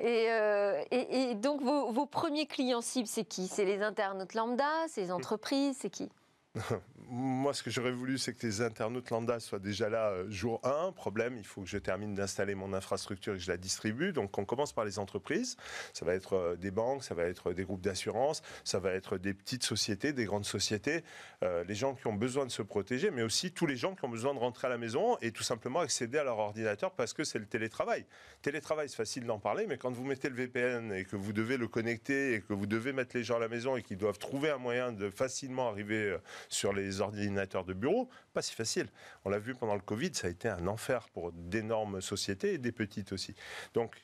Euh, 0.00 0.84
et, 0.90 1.30
et, 1.30 1.34
donc, 1.36 1.62
vos, 1.62 1.92
vos 1.92 2.06
premiers 2.06 2.46
clients 2.46 2.80
cibles, 2.80 3.06
c'est 3.06 3.24
qui? 3.24 3.46
C'est 3.46 3.64
les 3.64 3.82
internautes 3.82 4.34
lambda 4.34 4.68
C'est 4.88 5.02
les 5.02 5.12
entreprises 5.12 5.76
C'est 5.78 5.90
qui? 5.90 6.10
Moi, 7.10 7.54
ce 7.54 7.62
que 7.62 7.70
j'aurais 7.70 7.92
voulu, 7.92 8.18
c'est 8.18 8.34
que 8.34 8.46
les 8.46 8.60
internautes 8.60 9.10
lambda 9.10 9.40
soient 9.40 9.58
déjà 9.58 9.88
là 9.88 10.10
euh, 10.10 10.30
jour 10.30 10.60
1. 10.64 10.92
Problème, 10.92 11.36
il 11.38 11.44
faut 11.44 11.62
que 11.62 11.68
je 11.68 11.78
termine 11.78 12.14
d'installer 12.14 12.54
mon 12.54 12.74
infrastructure 12.74 13.34
et 13.34 13.38
que 13.38 13.42
je 13.42 13.50
la 13.50 13.56
distribue. 13.56 14.12
Donc, 14.12 14.36
on 14.38 14.44
commence 14.44 14.72
par 14.72 14.84
les 14.84 14.98
entreprises. 14.98 15.56
Ça 15.94 16.04
va 16.04 16.14
être 16.14 16.34
euh, 16.34 16.56
des 16.56 16.70
banques, 16.70 17.04
ça 17.04 17.14
va 17.14 17.24
être 17.24 17.52
des 17.52 17.64
groupes 17.64 17.80
d'assurance, 17.80 18.42
ça 18.64 18.78
va 18.78 18.92
être 18.92 19.16
des 19.16 19.32
petites 19.32 19.62
sociétés, 19.62 20.12
des 20.12 20.26
grandes 20.26 20.44
sociétés, 20.44 21.02
euh, 21.42 21.64
les 21.64 21.74
gens 21.74 21.94
qui 21.94 22.06
ont 22.06 22.14
besoin 22.14 22.44
de 22.44 22.50
se 22.50 22.62
protéger, 22.62 23.10
mais 23.10 23.22
aussi 23.22 23.52
tous 23.52 23.66
les 23.66 23.76
gens 23.76 23.94
qui 23.94 24.04
ont 24.04 24.10
besoin 24.10 24.34
de 24.34 24.38
rentrer 24.38 24.66
à 24.66 24.70
la 24.70 24.78
maison 24.78 25.16
et 25.22 25.32
tout 25.32 25.42
simplement 25.42 25.80
accéder 25.80 26.18
à 26.18 26.24
leur 26.24 26.38
ordinateur 26.38 26.92
parce 26.92 27.14
que 27.14 27.24
c'est 27.24 27.38
le 27.38 27.46
télétravail. 27.46 28.04
Télétravail, 28.42 28.88
c'est 28.88 28.96
facile 28.96 29.24
d'en 29.24 29.38
parler, 29.38 29.66
mais 29.66 29.78
quand 29.78 29.90
vous 29.90 30.04
mettez 30.04 30.28
le 30.28 30.34
VPN 30.34 30.92
et 30.92 31.04
que 31.04 31.16
vous 31.16 31.32
devez 31.32 31.56
le 31.56 31.68
connecter 31.68 32.34
et 32.34 32.40
que 32.42 32.52
vous 32.52 32.66
devez 32.66 32.92
mettre 32.92 33.16
les 33.16 33.24
gens 33.24 33.36
à 33.36 33.40
la 33.40 33.48
maison 33.48 33.76
et 33.76 33.82
qu'ils 33.82 33.96
doivent 33.96 34.18
trouver 34.18 34.50
un 34.50 34.58
moyen 34.58 34.92
de 34.92 35.08
facilement 35.08 35.68
arriver 35.68 36.16
sur 36.48 36.72
les 36.72 37.00
ordinateurs 37.00 37.64
de 37.64 37.72
bureau, 37.72 38.08
pas 38.32 38.42
si 38.42 38.54
facile. 38.54 38.88
On 39.24 39.30
l'a 39.30 39.38
vu 39.38 39.54
pendant 39.54 39.74
le 39.74 39.80
Covid, 39.80 40.14
ça 40.14 40.26
a 40.26 40.30
été 40.30 40.48
un 40.48 40.66
enfer 40.66 41.08
pour 41.10 41.32
d'énormes 41.32 42.00
sociétés 42.00 42.54
et 42.54 42.58
des 42.58 42.72
petites 42.72 43.12
aussi. 43.12 43.34
Donc, 43.74 43.96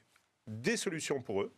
des 0.46 0.76
solutions 0.76 1.22
pour 1.22 1.42
eux, 1.42 1.52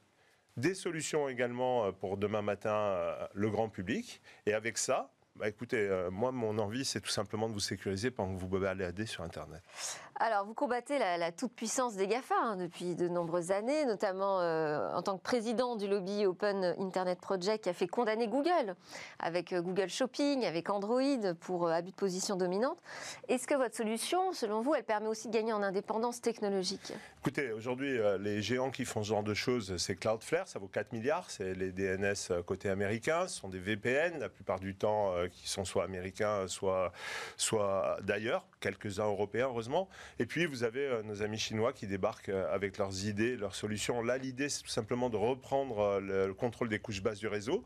des 0.56 0.74
solutions 0.74 1.28
également 1.28 1.86
euh, 1.86 1.92
pour 1.92 2.16
demain 2.16 2.42
matin 2.42 2.74
euh, 2.74 3.26
le 3.34 3.50
grand 3.50 3.68
public. 3.68 4.20
Et 4.46 4.54
avec 4.54 4.78
ça, 4.78 5.12
bah 5.36 5.48
écoutez, 5.48 5.76
euh, 5.76 6.10
moi, 6.10 6.32
mon 6.32 6.58
envie, 6.58 6.84
c'est 6.84 7.00
tout 7.00 7.10
simplement 7.10 7.48
de 7.48 7.52
vous 7.52 7.60
sécuriser 7.60 8.10
pendant 8.10 8.34
que 8.34 8.40
vous 8.40 8.48
baladez 8.48 9.06
sur 9.06 9.22
Internet. 9.22 9.62
Alors, 10.18 10.46
vous 10.46 10.54
combattez 10.54 10.98
la, 10.98 11.30
toute-puissance 11.30 11.94
des 11.96 12.06
GAFA 12.06 12.34
hein, 12.40 12.56
depuis 12.56 12.94
de 12.94 13.06
nombreuses 13.06 13.50
années, 13.50 13.84
notamment 13.84 14.40
euh, 14.40 14.90
en 14.94 15.02
tant 15.02 15.18
que 15.18 15.22
président 15.22 15.76
du 15.76 15.86
lobby 15.86 16.24
Open 16.24 16.74
Internet 16.78 17.20
Project 17.20 17.64
qui 17.64 17.68
a 17.68 17.74
fait 17.74 17.86
condamner 17.86 18.26
Google, 18.26 18.76
avec 19.18 19.52
euh, 19.52 19.60
Google 19.60 19.90
Shopping, 19.90 20.46
avec 20.46 20.70
Android 20.70 21.34
pour 21.40 21.68
abus 21.68 21.90
de 21.90 21.96
position 21.96 22.36
dominante. 22.36 22.78
Est-ce 23.28 23.46
que 23.46 23.54
votre 23.54 23.74
solution, 23.74 24.32
selon 24.32 24.62
vous, 24.62 24.74
elle 24.74 24.84
permet 24.84 25.08
aussi 25.08 25.28
de 25.28 25.34
gagner 25.34 25.52
en 25.52 25.62
indépendance 25.62 26.22
technologique? 26.22 26.94
Écoutez, 27.20 27.52
aujourd'hui, 27.52 27.98
les 28.20 28.40
géants 28.40 28.70
qui 28.70 28.86
font 28.86 29.02
ce 29.02 29.08
genre 29.08 29.22
de 29.22 29.34
choses, 29.34 29.76
c'est 29.76 29.96
Cloudflare, 29.96 30.48
ça 30.48 30.58
vaut 30.58 30.68
4 30.68 30.92
milliards, 30.92 31.28
c'est 31.28 31.52
les 31.54 31.72
DNS 31.72 32.42
côté 32.46 32.70
américain, 32.70 33.26
ce 33.28 33.40
sont 33.40 33.48
des 33.48 33.58
VPN, 33.58 34.18
la 34.18 34.28
plupart 34.28 34.60
du 34.60 34.74
temps 34.74 35.12
qui 35.30 35.48
sont 35.48 35.64
soit 35.64 35.84
américains, 35.84 36.46
soit, 36.46 36.92
soit 37.36 37.98
d'ailleurs, 38.02 38.46
quelques-uns 38.60 39.06
européens 39.06 39.48
heureusement. 39.48 39.88
Et 40.18 40.26
puis 40.26 40.46
vous 40.46 40.64
avez 40.64 40.86
euh, 40.86 41.02
nos 41.02 41.22
amis 41.22 41.38
chinois 41.38 41.72
qui 41.72 41.86
débarquent 41.86 42.30
euh, 42.30 42.52
avec 42.54 42.78
leurs 42.78 43.06
idées, 43.06 43.36
leurs 43.36 43.54
solutions. 43.54 44.02
Là, 44.02 44.18
l'idée, 44.18 44.48
c'est 44.48 44.62
tout 44.62 44.68
simplement 44.68 45.10
de 45.10 45.16
reprendre 45.16 45.78
euh, 45.80 46.26
le, 46.26 46.34
contrôle 46.34 46.68
des 46.68 46.78
couches 46.78 47.02
basses 47.02 47.18
du 47.18 47.28
réseau 47.28 47.64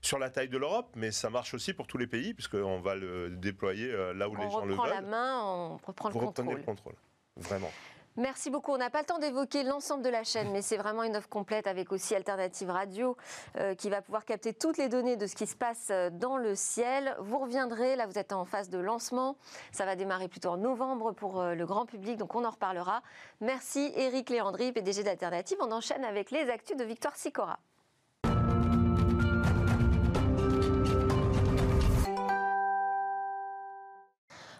sur 0.00 0.18
la 0.18 0.28
taille 0.28 0.48
de 0.48 0.58
l'Europe, 0.58 0.88
mais 0.96 1.10
ça 1.10 1.30
marche 1.30 1.54
aussi 1.54 1.72
pour 1.72 1.86
tous 1.86 1.96
les 1.96 2.06
pays, 2.06 2.34
puisqu'on 2.34 2.78
va 2.78 2.94
le 2.94 3.30
déployer 3.30 3.90
là 4.14 4.28
où 4.28 4.36
les 4.36 4.50
gens 4.50 4.66
le 4.66 4.74
veulent. 4.74 4.80
On 4.80 4.82
reprend 4.82 4.86
la 4.86 5.00
main, 5.00 5.40
on 5.42 5.76
reprend 5.78 6.08
le 6.10 6.12
Vous 6.12 6.20
contrôle. 6.20 6.44
Reprenez 6.44 6.54
le 6.54 6.62
contrôle, 6.62 6.94
vraiment. 7.36 7.72
Merci 8.16 8.48
beaucoup. 8.48 8.70
On 8.70 8.78
n'a 8.78 8.90
pas 8.90 9.00
le 9.00 9.06
temps 9.06 9.18
d'évoquer 9.18 9.64
l'ensemble 9.64 10.04
de 10.04 10.08
la 10.08 10.22
chaîne, 10.22 10.52
mais 10.52 10.62
c'est 10.62 10.76
vraiment 10.76 11.02
une 11.02 11.16
offre 11.16 11.28
complète 11.28 11.66
avec 11.66 11.90
aussi 11.90 12.14
Alternative 12.14 12.70
Radio 12.70 13.16
euh, 13.58 13.74
qui 13.74 13.90
va 13.90 14.02
pouvoir 14.02 14.24
capter 14.24 14.52
toutes 14.52 14.78
les 14.78 14.88
données 14.88 15.16
de 15.16 15.26
ce 15.26 15.34
qui 15.34 15.48
se 15.48 15.56
passe 15.56 15.88
euh, 15.90 16.10
dans 16.10 16.36
le 16.36 16.54
ciel. 16.54 17.16
Vous 17.18 17.38
reviendrez, 17.38 17.96
là 17.96 18.06
vous 18.06 18.16
êtes 18.16 18.32
en 18.32 18.44
phase 18.44 18.70
de 18.70 18.78
lancement. 18.78 19.36
Ça 19.72 19.84
va 19.84 19.96
démarrer 19.96 20.28
plutôt 20.28 20.50
en 20.50 20.56
novembre 20.56 21.10
pour 21.10 21.40
euh, 21.40 21.54
le 21.56 21.66
grand 21.66 21.86
public, 21.86 22.16
donc 22.16 22.36
on 22.36 22.44
en 22.44 22.50
reparlera. 22.50 23.02
Merci 23.40 23.92
Eric 23.96 24.30
Léandry, 24.30 24.70
PDG 24.70 25.02
d'Alternative. 25.02 25.58
On 25.60 25.72
enchaîne 25.72 26.04
avec 26.04 26.30
les 26.30 26.48
actus 26.50 26.76
de 26.76 26.84
Victoire 26.84 27.16
Sicora. 27.16 27.58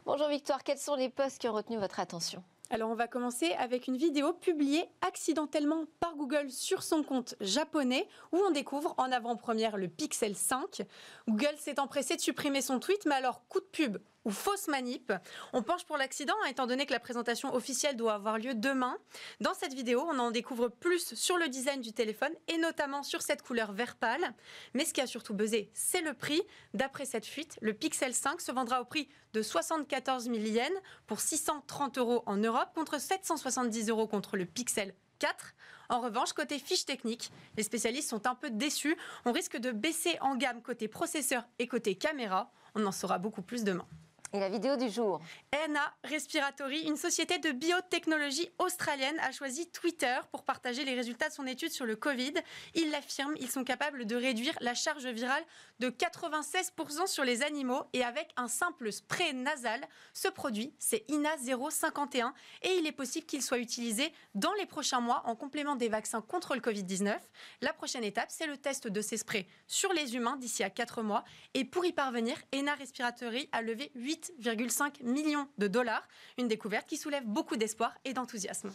Bonjour 0.05 0.27
Victoire, 0.27 0.65
quels 0.65 0.79
sont 0.79 0.97
les 0.97 1.09
postes 1.09 1.39
qui 1.39 1.49
ont 1.49 1.55
retenu 1.55 1.77
votre 1.79 2.01
attention? 2.01 2.43
Alors 2.75 2.91
on 2.91 2.97
va 2.97 3.07
commencer 3.07 3.53
avec 3.53 3.87
une 3.87 3.97
vidéo 3.97 4.33
publiée 4.33 4.85
accidentellement 5.01 5.85
par 6.01 6.17
Google 6.17 6.51
sur 6.51 6.83
son 6.83 7.05
compte 7.05 7.37
japonais 7.41 8.09
où 8.33 8.39
on 8.39 8.51
découvre 8.51 8.97
en 8.99 9.13
avant-première 9.13 9.77
le 9.77 9.87
Pixel 9.87 10.35
5. 10.35 10.83
Google 11.29 11.55
s'est 11.57 11.79
empressé 11.79 12.17
de 12.17 12.21
supprimer 12.21 12.63
son 12.63 12.81
tweet, 12.81 13.07
mais 13.07 13.15
alors 13.15 13.47
coup 13.47 13.61
de 13.61 13.67
pub 13.67 13.99
ou 14.25 14.31
fausse 14.31 14.69
manip. 14.69 15.13
On 15.53 15.63
penche 15.63 15.85
pour 15.85 15.97
l'accident, 15.97 16.35
hein, 16.43 16.49
étant 16.49 16.67
donné 16.67 16.87
que 16.87 16.93
la 16.93 17.01
présentation 17.01 17.55
officielle 17.55 17.97
doit 17.97 18.15
avoir 18.15 18.39
lieu 18.39 18.55
demain. 18.55 18.97
Dans 19.41 19.55
cette 19.55 19.75
vidéo, 19.75 20.05
on 20.11 20.19
en 20.19 20.31
découvre 20.31 20.69
plus 20.69 21.15
sur 21.15 21.37
le 21.37 21.49
design 21.49 21.81
du 21.81 21.93
téléphone 21.93 22.33
et 22.49 22.59
notamment 22.59 23.03
sur 23.03 23.23
cette 23.23 23.43
couleur 23.43 23.73
vert 23.73 23.97
pâle. 23.97 24.35
Mais 24.75 24.85
ce 24.85 24.95
qui 24.95 25.01
a 25.01 25.07
surtout 25.07 25.35
buzzé, 25.35 25.71
c'est 25.75 26.01
le 26.01 26.15
prix. 26.15 26.43
D'après 26.73 27.05
cette 27.05 27.27
fuite, 27.27 27.59
le 27.61 27.75
Pixel 27.75 28.15
5 28.15 28.41
se 28.41 28.53
vendra 28.53 28.81
au 28.81 28.85
prix 28.85 29.09
de 29.33 29.43
74 29.43 30.25
000 30.25 30.37
yens 30.37 30.71
pour 31.07 31.21
630 31.21 31.99
euros 31.99 32.23
en 32.27 32.37
Europe 32.37 32.71
contre 32.75 33.01
770 33.01 33.89
euros 33.89 34.07
contre 34.07 34.37
le 34.37 34.47
Pixel 34.47 34.95
4. 35.19 35.55
En 35.91 36.01
revanche, 36.01 36.33
côté 36.33 36.59
fiche 36.59 36.87
technique, 36.87 37.31
les 37.57 37.63
spécialistes 37.63 38.09
sont 38.09 38.27
un 38.27 38.35
peu 38.35 38.51
déçus. 38.51 38.97
On 39.25 39.33
risque 39.33 39.57
de 39.59 39.71
baisser 39.71 40.17
en 40.21 40.37
gamme 40.37 40.63
côté 40.63 40.89
processeur 40.89 41.45
et 41.59 41.67
côté 41.67 41.95
caméra. 41.95 42.51
On 42.75 42.85
en 42.87 42.93
saura 42.93 43.19
beaucoup 43.19 43.43
plus 43.43 43.65
demain. 43.65 43.87
Et 44.35 44.41
la 44.41 44.49
vidéo 44.49 44.75
du 44.75 44.91
jour 44.91 45.21
ENA 45.55 45.95
Respiratory, 46.03 46.81
une 46.81 46.97
société 46.97 47.39
de 47.39 47.53
biotechnologie 47.53 48.51
australienne, 48.59 49.17
a 49.21 49.31
choisi 49.31 49.71
Twitter 49.71 50.19
pour 50.33 50.43
partager 50.43 50.85
les 50.85 50.97
résultats 50.97 51.29
de 51.29 51.35
son 51.35 51.47
étude 51.47 51.71
sur 51.71 51.87
le 51.87 51.95
Covid. 51.95 52.33
Ils 52.75 52.91
l'affirment, 52.91 53.37
ils 53.39 53.49
sont 53.49 53.63
capables 53.63 54.07
de 54.07 54.17
réduire 54.17 54.55
la 54.61 54.75
charge 54.75 55.07
virale 55.07 55.45
de 55.79 55.89
96% 55.89 57.07
sur 57.07 57.23
les 57.23 57.43
animaux 57.43 57.85
et 57.93 58.03
avec 58.03 58.29
un 58.37 58.49
simple 58.49 58.91
spray 58.91 59.33
nasal. 59.35 59.87
Ce 60.13 60.27
produit, 60.27 60.75
c'est 60.81 61.09
INA 61.09 61.37
051 61.71 62.35
et 62.63 62.75
il 62.75 62.89
est 62.89 62.93
possible 62.93 63.27
qu'il 63.27 63.41
soit 63.41 63.59
utilisé 63.59 64.13
dans 64.35 64.53
les 64.55 64.67
prochains 64.67 65.01
mois 65.01 65.23
en 65.27 65.37
complément 65.37 65.77
des 65.77 65.89
vaccins 65.89 66.23
contre 66.23 66.57
le 66.57 66.61
Covid-19. 66.61 67.17
La 67.61 67.73
prochaine 67.73 68.03
étape, 68.03 68.33
c'est 68.33 68.49
le 68.49 68.57
test 68.57 68.89
de 68.89 69.01
ces 69.01 69.17
sprays 69.17 69.47
sur 69.69 69.93
les 69.93 70.17
humains 70.17 70.37
d'ici 70.39 70.65
à 70.65 70.71
4 70.71 71.03
mois. 71.03 71.23
Et 71.55 71.65
pour 71.65 71.85
y 71.87 71.93
parvenir, 71.93 72.37
ENA 72.53 72.75
Respiratory 72.75 73.49
a 73.53 73.63
levé 73.63 73.93
8 73.95 74.24
8,5 74.41 75.03
millions 75.03 75.49
de 75.59 75.67
dollars. 75.67 76.07
Une 76.39 76.49
découverte 76.49 76.87
qui 76.87 76.97
soulève 76.97 77.25
beaucoup 77.25 77.57
d'espoir 77.57 77.95
et 78.05 78.13
d'enthousiasme. 78.13 78.73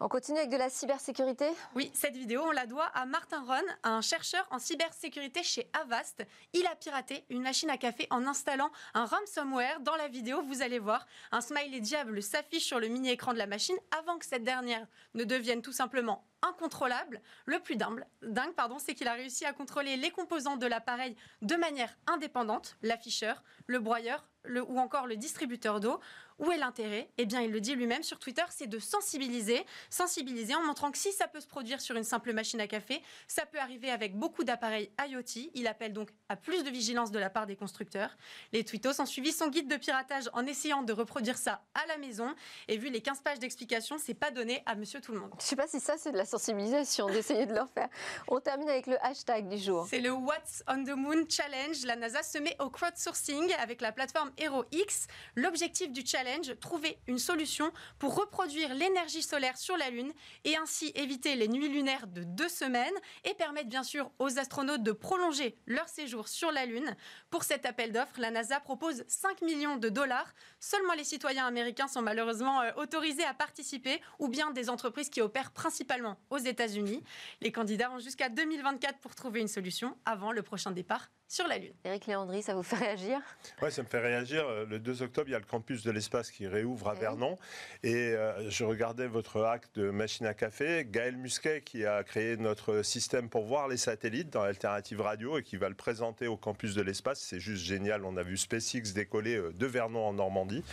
On 0.00 0.08
continue 0.08 0.38
avec 0.38 0.50
de 0.50 0.56
la 0.56 0.70
cybersécurité 0.70 1.46
Oui, 1.74 1.90
cette 1.94 2.16
vidéo, 2.16 2.42
on 2.44 2.52
la 2.52 2.66
doit 2.66 2.86
à 2.94 3.04
Martin 3.06 3.42
Ron, 3.46 3.62
un 3.82 4.00
chercheur 4.00 4.46
en 4.50 4.58
cybersécurité 4.58 5.42
chez 5.42 5.68
Avast. 5.72 6.24
Il 6.52 6.66
a 6.66 6.74
piraté 6.74 7.24
une 7.28 7.42
machine 7.42 7.70
à 7.70 7.76
café 7.76 8.06
en 8.10 8.26
installant 8.26 8.70
un 8.94 9.04
ransomware. 9.04 9.80
Dans 9.80 9.96
la 9.96 10.08
vidéo, 10.08 10.42
vous 10.42 10.62
allez 10.62 10.78
voir, 10.78 11.06
un 11.32 11.40
smiley 11.40 11.80
diable 11.80 12.22
s'affiche 12.22 12.64
sur 12.64 12.80
le 12.80 12.88
mini-écran 12.88 13.32
de 13.32 13.38
la 13.38 13.46
machine 13.46 13.76
avant 13.98 14.18
que 14.18 14.26
cette 14.26 14.44
dernière 14.44 14.86
ne 15.14 15.24
devienne 15.24 15.62
tout 15.62 15.72
simplement 15.72 16.24
incontrôlable. 16.42 17.20
Le 17.44 17.60
plus 17.60 17.76
dingue, 17.76 18.04
dingue 18.22 18.54
pardon, 18.54 18.78
c'est 18.78 18.94
qu'il 18.94 19.08
a 19.08 19.12
réussi 19.12 19.44
à 19.44 19.52
contrôler 19.52 19.96
les 19.96 20.10
composants 20.10 20.56
de 20.56 20.66
l'appareil 20.66 21.16
de 21.42 21.56
manière 21.56 21.94
indépendante, 22.06 22.76
l'afficheur, 22.82 23.42
le 23.66 23.78
broyeur 23.78 24.29
ou 24.48 24.78
encore 24.78 25.06
le 25.06 25.16
distributeur 25.16 25.80
d'eau. 25.80 26.00
Où 26.40 26.50
est 26.50 26.56
l'intérêt? 26.56 27.10
Eh 27.18 27.26
bien, 27.26 27.42
il 27.42 27.50
le 27.50 27.60
dit 27.60 27.74
lui-même 27.74 28.02
sur 28.02 28.18
Twitter, 28.18 28.42
c'est 28.48 28.66
de 28.66 28.78
sensibiliser, 28.78 29.62
sensibiliser 29.90 30.54
en 30.54 30.62
montrant 30.62 30.90
que 30.90 30.96
si 30.96 31.12
ça 31.12 31.28
peut 31.28 31.40
se 31.40 31.46
produire 31.46 31.82
sur 31.82 31.96
une 31.96 32.02
simple 32.02 32.32
machine 32.32 32.62
à 32.62 32.66
café, 32.66 33.02
ça 33.28 33.44
peut 33.44 33.58
arriver 33.58 33.90
avec 33.90 34.16
beaucoup 34.16 34.42
d'appareils 34.42 34.90
IoT. 35.06 35.50
Il 35.52 35.66
appelle 35.66 35.92
donc 35.92 36.08
à 36.30 36.36
plus 36.36 36.64
de 36.64 36.70
vigilance 36.70 37.10
de 37.10 37.18
la 37.18 37.28
part 37.28 37.46
des 37.46 37.56
constructeurs. 37.56 38.16
Les 38.54 38.64
tweetos 38.64 39.02
ont 39.02 39.06
suivi 39.06 39.32
son 39.32 39.48
guide 39.48 39.68
de 39.68 39.76
piratage 39.76 40.30
en 40.32 40.46
essayant 40.46 40.82
de 40.82 40.94
reproduire 40.94 41.36
ça 41.36 41.62
à 41.74 41.84
la 41.86 41.98
maison. 41.98 42.34
Et 42.68 42.78
vu 42.78 42.88
les 42.88 43.02
15 43.02 43.20
pages 43.20 43.38
d'explications, 43.38 43.98
c'est 43.98 44.14
pas 44.14 44.30
donné 44.30 44.62
à 44.64 44.76
monsieur 44.76 45.02
tout 45.02 45.12
le 45.12 45.20
monde. 45.20 45.34
Je 45.38 45.44
sais 45.44 45.56
pas 45.56 45.66
si 45.66 45.78
ça, 45.78 45.98
c'est 45.98 46.10
de 46.10 46.16
la 46.16 46.24
sensibilisation 46.24 47.06
d'essayer 47.10 47.44
de 47.44 47.52
leur 47.52 47.68
faire. 47.68 47.90
On 48.28 48.40
termine 48.40 48.70
avec 48.70 48.86
le 48.86 48.96
hashtag 49.04 49.46
du 49.46 49.58
jour. 49.58 49.86
C'est 49.90 50.00
le 50.00 50.12
What's 50.12 50.64
on 50.68 50.84
the 50.84 50.96
Moon 50.96 51.26
Challenge. 51.28 51.84
La 51.84 51.96
NASA 51.96 52.22
se 52.22 52.38
met 52.38 52.56
au 52.60 52.70
crowdsourcing 52.70 53.52
avec 53.60 53.82
la 53.82 53.92
plateforme 53.92 54.30
HeroX. 54.38 55.06
L'objectif 55.36 55.92
du 55.92 56.00
challenge 56.06 56.29
trouver 56.60 56.98
une 57.06 57.18
solution 57.18 57.72
pour 57.98 58.14
reproduire 58.14 58.74
l'énergie 58.74 59.22
solaire 59.22 59.58
sur 59.58 59.76
la 59.76 59.90
Lune 59.90 60.12
et 60.44 60.56
ainsi 60.56 60.92
éviter 60.94 61.36
les 61.36 61.48
nuits 61.48 61.68
lunaires 61.68 62.06
de 62.06 62.22
deux 62.22 62.48
semaines 62.48 62.94
et 63.24 63.34
permettre 63.34 63.68
bien 63.68 63.82
sûr 63.82 64.10
aux 64.18 64.38
astronautes 64.38 64.82
de 64.82 64.92
prolonger 64.92 65.58
leur 65.66 65.88
séjour 65.88 66.28
sur 66.28 66.52
la 66.52 66.66
Lune. 66.66 66.96
Pour 67.30 67.44
cet 67.44 67.66
appel 67.66 67.92
d'offres, 67.92 68.20
la 68.20 68.30
NASA 68.30 68.60
propose 68.60 69.04
5 69.08 69.42
millions 69.42 69.76
de 69.76 69.88
dollars. 69.88 70.32
Seulement 70.60 70.94
les 70.94 71.04
citoyens 71.04 71.46
américains 71.46 71.88
sont 71.88 72.02
malheureusement 72.02 72.60
euh, 72.62 72.70
autorisés 72.76 73.24
à 73.24 73.34
participer 73.34 74.00
ou 74.18 74.28
bien 74.28 74.50
des 74.50 74.70
entreprises 74.70 75.10
qui 75.10 75.20
opèrent 75.20 75.52
principalement 75.52 76.18
aux 76.30 76.38
États-Unis. 76.38 77.02
Les 77.40 77.52
candidats 77.52 77.90
ont 77.90 77.98
jusqu'à 77.98 78.28
2024 78.28 78.98
pour 78.98 79.14
trouver 79.14 79.40
une 79.40 79.48
solution 79.48 79.96
avant 80.04 80.32
le 80.32 80.42
prochain 80.42 80.70
départ 80.70 81.10
sur 81.30 81.46
la 81.46 81.58
Lune. 81.58 81.72
Éric 81.84 82.06
Léandry, 82.08 82.42
ça 82.42 82.54
vous 82.54 82.64
fait 82.64 82.74
réagir? 82.76 83.20
Oui, 83.62 83.70
ça 83.70 83.84
me 83.84 83.86
fait 83.86 84.00
réagir. 84.00 84.44
Le 84.68 84.80
2 84.80 85.02
octobre, 85.02 85.28
il 85.28 85.32
y 85.32 85.36
a 85.36 85.38
le 85.38 85.44
campus 85.44 85.84
de 85.84 85.92
l'espace 85.92 86.32
qui 86.32 86.48
réouvre 86.48 86.88
à 86.88 86.94
Vernon. 86.94 87.38
Et 87.84 87.94
euh, 87.94 88.50
je 88.50 88.64
regardais 88.64 89.06
votre 89.06 89.44
acte 89.44 89.78
de 89.78 89.90
machine 89.90 90.26
à 90.26 90.34
café. 90.34 90.84
Gaël 90.84 91.16
Musquet, 91.16 91.62
qui 91.62 91.86
a 91.86 92.02
créé 92.02 92.36
notre 92.36 92.82
système 92.82 93.28
pour 93.28 93.44
voir 93.44 93.68
les 93.68 93.76
satellites 93.76 94.30
dans 94.30 94.42
Alternative 94.42 95.00
Radio 95.02 95.38
et 95.38 95.44
qui 95.44 95.56
va 95.56 95.68
le 95.68 95.76
présenter 95.76 96.26
au 96.26 96.36
campus 96.36 96.74
de 96.74 96.82
l'espace. 96.82 97.20
C'est 97.20 97.38
juste 97.38 97.64
génial. 97.64 98.04
On 98.04 98.16
a 98.16 98.24
vu 98.24 98.36
SpaceX 98.36 98.92
décoller 98.92 99.36
euh, 99.36 99.52
de 99.52 99.66
Vernon 99.66 100.08
en 100.08 100.12
Normandie. 100.14 100.64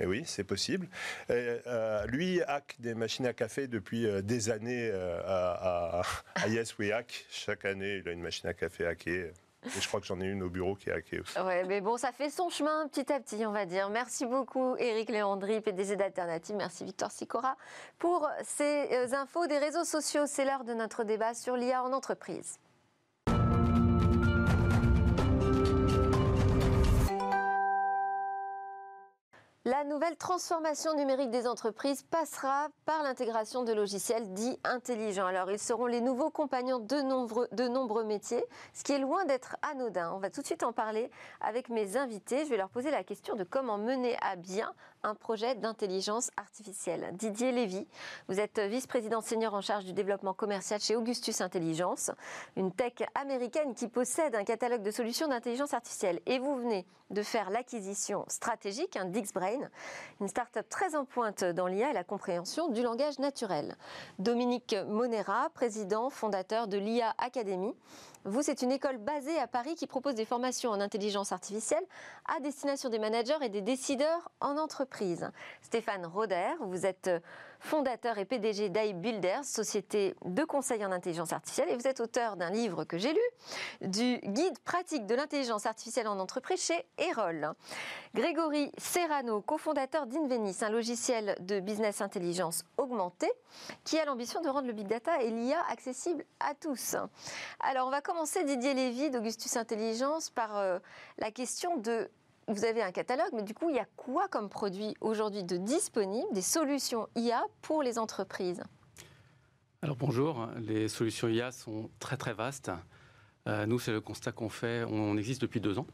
Et 0.00 0.06
oui, 0.06 0.24
c'est 0.26 0.42
possible. 0.42 0.88
Euh, 1.30 2.04
lui 2.06 2.42
hack 2.42 2.74
des 2.80 2.94
machines 2.94 3.26
à 3.26 3.32
café 3.32 3.68
depuis 3.68 4.08
des 4.24 4.50
années 4.50 4.90
à, 4.90 6.02
à 6.34 6.48
Yes 6.48 6.76
We 6.78 6.90
Hack. 6.90 7.26
Chaque 7.30 7.64
année, 7.64 7.98
il 7.98 8.08
a 8.08 8.12
une 8.12 8.22
machine 8.22 8.48
à 8.48 8.54
café 8.54 8.86
hackée. 8.86 9.30
Et 9.66 9.80
je 9.80 9.88
crois 9.88 10.00
que 10.00 10.06
j'en 10.06 10.20
ai 10.20 10.26
une 10.26 10.42
au 10.42 10.48
bureau 10.48 10.74
qui 10.74 10.88
est 10.88 10.92
hackée 10.92 11.20
aussi. 11.20 11.38
Ouais, 11.38 11.64
mais 11.64 11.80
bon, 11.80 11.96
ça 11.98 12.12
fait 12.12 12.30
son 12.30 12.48
chemin 12.48 12.88
petit 12.88 13.12
à 13.12 13.20
petit, 13.20 13.44
on 13.44 13.52
va 13.52 13.66
dire. 13.66 13.90
Merci 13.90 14.24
beaucoup, 14.24 14.76
Éric 14.76 15.10
Léandry, 15.10 15.60
PDG 15.60 15.96
d'Alternative. 15.96 16.56
Merci, 16.56 16.84
Victor 16.84 17.10
Sicora, 17.10 17.56
pour 17.98 18.28
ces 18.42 18.88
euh, 18.92 19.12
infos 19.12 19.46
des 19.46 19.58
réseaux 19.58 19.84
sociaux. 19.84 20.24
C'est 20.26 20.44
l'heure 20.44 20.64
de 20.64 20.72
notre 20.72 21.04
débat 21.04 21.34
sur 21.34 21.56
l'IA 21.56 21.82
en 21.82 21.92
entreprise. 21.92 22.58
La 29.66 29.84
nouvelle 29.84 30.16
transformation 30.16 30.94
numérique 30.94 31.28
des 31.28 31.46
entreprises 31.46 32.02
passera 32.02 32.68
par 32.86 33.02
l'intégration 33.02 33.62
de 33.62 33.74
logiciels 33.74 34.32
dits 34.32 34.58
intelligents. 34.64 35.26
Alors, 35.26 35.50
ils 35.50 35.58
seront 35.58 35.84
les 35.84 36.00
nouveaux 36.00 36.30
compagnons 36.30 36.78
de 36.78 37.02
nombreux, 37.02 38.04
métiers, 38.04 38.42
ce 38.72 38.82
qui 38.82 38.92
est 38.92 38.98
loin 38.98 39.26
d'être 39.26 39.58
anodin. 39.60 40.12
On 40.14 40.18
va 40.18 40.30
tout 40.30 40.40
de 40.40 40.46
suite 40.46 40.62
en 40.62 40.72
parler 40.72 41.10
avec 41.42 41.68
mes 41.68 41.98
invités. 41.98 42.46
Je 42.46 42.48
vais 42.48 42.56
leur 42.56 42.70
poser 42.70 42.90
la 42.90 43.04
question 43.04 43.36
de 43.36 43.44
comment 43.44 43.76
mener 43.76 44.16
à 44.22 44.34
bien 44.34 44.72
un 45.02 45.14
projet 45.14 45.54
d'intelligence 45.54 46.30
artificielle. 46.36 47.10
Didier 47.14 47.52
Lévy, 47.52 47.86
vous 48.28 48.40
êtes 48.40 48.58
vice-président 48.58 49.20
senior 49.20 49.54
en 49.54 49.60
charge 49.60 49.84
du 49.84 49.92
développement 49.92 50.34
commercial 50.34 50.80
chez 50.80 50.96
Augustus 50.96 51.40
Intelligence, 51.40 52.10
une 52.56 52.72
tech 52.72 52.94
américaine 53.14 53.74
qui 53.74 53.88
possède 53.88 54.34
un 54.34 54.44
catalogue 54.44 54.82
de 54.82 54.90
solutions 54.90 55.28
d'intelligence 55.28 55.74
artificielle. 55.74 56.20
Et 56.26 56.38
vous 56.38 56.56
venez 56.56 56.86
de 57.10 57.22
faire 57.22 57.50
l'acquisition 57.50 58.24
stratégique 58.28 58.96
un 58.96 59.04
d'Xbrain, 59.06 59.68
une 60.20 60.28
start-up 60.28 60.68
très 60.68 60.94
en 60.94 61.04
pointe 61.04 61.44
dans 61.44 61.66
l'IA 61.66 61.90
et 61.90 61.94
la 61.94 62.04
compréhension 62.04 62.68
du 62.68 62.82
langage 62.82 63.18
naturel. 63.18 63.76
Dominique 64.18 64.76
Monera, 64.86 65.50
président 65.50 66.10
fondateur 66.10 66.68
de 66.68 66.78
l'IA 66.78 67.14
Academy. 67.18 67.74
Vous, 68.24 68.42
c'est 68.42 68.60
une 68.60 68.70
école 68.70 68.98
basée 68.98 69.38
à 69.38 69.46
Paris 69.46 69.74
qui 69.74 69.86
propose 69.86 70.14
des 70.14 70.26
formations 70.26 70.70
en 70.70 70.80
intelligence 70.80 71.32
artificielle 71.32 71.82
à 72.26 72.38
destination 72.40 72.90
des 72.90 72.98
managers 72.98 73.38
et 73.40 73.48
des 73.48 73.62
décideurs 73.62 74.30
en 74.40 74.58
entreprise. 74.58 75.30
Stéphane 75.62 76.04
Roder, 76.04 76.52
vous 76.60 76.84
êtes 76.84 77.10
fondateur 77.60 78.18
et 78.18 78.24
PDG 78.24 78.70
d'iBuilders, 78.70 79.44
société 79.44 80.14
de 80.24 80.44
conseil 80.44 80.84
en 80.84 80.92
intelligence 80.92 81.32
artificielle, 81.32 81.68
et 81.70 81.76
vous 81.76 81.86
êtes 81.86 82.00
auteur 82.00 82.36
d'un 82.36 82.50
livre 82.50 82.84
que 82.84 82.98
j'ai 82.98 83.12
lu, 83.12 83.88
du 83.88 84.18
guide 84.24 84.58
pratique 84.60 85.06
de 85.06 85.14
l'intelligence 85.14 85.66
artificielle 85.66 86.08
en 86.08 86.18
entreprise 86.18 86.62
chez 86.62 86.84
Erol. 86.98 87.52
Grégory 88.14 88.72
Serrano, 88.78 89.40
cofondateur 89.40 90.06
d'Invenis, 90.06 90.58
un 90.62 90.70
logiciel 90.70 91.36
de 91.40 91.60
business 91.60 92.00
intelligence 92.00 92.64
augmentée, 92.76 93.30
qui 93.84 93.98
a 93.98 94.04
l'ambition 94.04 94.40
de 94.40 94.48
rendre 94.48 94.66
le 94.66 94.72
big 94.72 94.88
data 94.88 95.22
et 95.22 95.30
l'IA 95.30 95.62
accessible 95.70 96.24
à 96.40 96.54
tous. 96.54 96.96
Alors, 97.60 97.86
on 97.86 97.90
va 97.90 98.00
commencer, 98.00 98.44
Didier 98.44 98.74
Lévy 98.74 99.10
d'Augustus 99.10 99.56
Intelligence, 99.56 100.30
par 100.30 100.56
euh, 100.56 100.78
la 101.18 101.30
question 101.30 101.76
de 101.76 102.10
vous 102.52 102.64
avez 102.64 102.82
un 102.82 102.92
catalogue, 102.92 103.30
mais 103.32 103.42
du 103.42 103.54
coup, 103.54 103.70
il 103.70 103.76
y 103.76 103.80
a 103.80 103.86
quoi 103.96 104.28
comme 104.28 104.48
produit 104.48 104.94
aujourd'hui 105.00 105.44
de 105.44 105.56
disponible, 105.56 106.26
des 106.32 106.42
solutions 106.42 107.08
IA 107.16 107.42
pour 107.62 107.82
les 107.82 107.98
entreprises? 107.98 108.62
Alors 109.82 109.96
bonjour, 109.96 110.48
les 110.58 110.88
solutions 110.88 111.28
IA 111.28 111.52
sont 111.52 111.90
très 111.98 112.16
très 112.16 112.34
vastes. 112.34 112.70
Euh, 113.46 113.66
nous, 113.66 113.78
c'est 113.78 113.92
le 113.92 114.00
constat 114.00 114.32
qu'on 114.32 114.50
fait. 114.50 114.84
On 114.84 115.16
existe 115.16 115.40
depuis 115.40 115.60
deux 115.60 115.78
ans. 115.78 115.86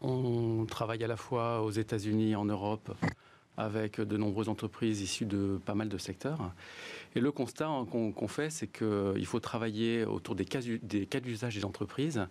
On 0.00 0.66
travaille 0.66 1.02
à 1.02 1.08
la 1.08 1.16
fois 1.16 1.62
aux 1.62 1.70
États-Unis, 1.70 2.36
en 2.36 2.44
Europe, 2.44 2.94
avec 3.56 4.00
de 4.00 4.16
nombreuses 4.16 4.48
entreprises 4.48 5.00
issues 5.00 5.24
de 5.24 5.58
pas 5.64 5.74
mal 5.74 5.88
de 5.88 5.98
secteurs. 5.98 6.52
Et 7.14 7.20
le 7.20 7.32
constat 7.32 7.68
qu'on 7.90 8.28
fait, 8.28 8.50
c'est 8.50 8.68
qu'il 8.68 9.26
faut 9.26 9.40
travailler 9.40 10.04
autour 10.04 10.34
des 10.36 10.44
cas 10.44 10.60
d'usage 11.20 11.54
des 11.54 11.64
entreprises 11.64 12.26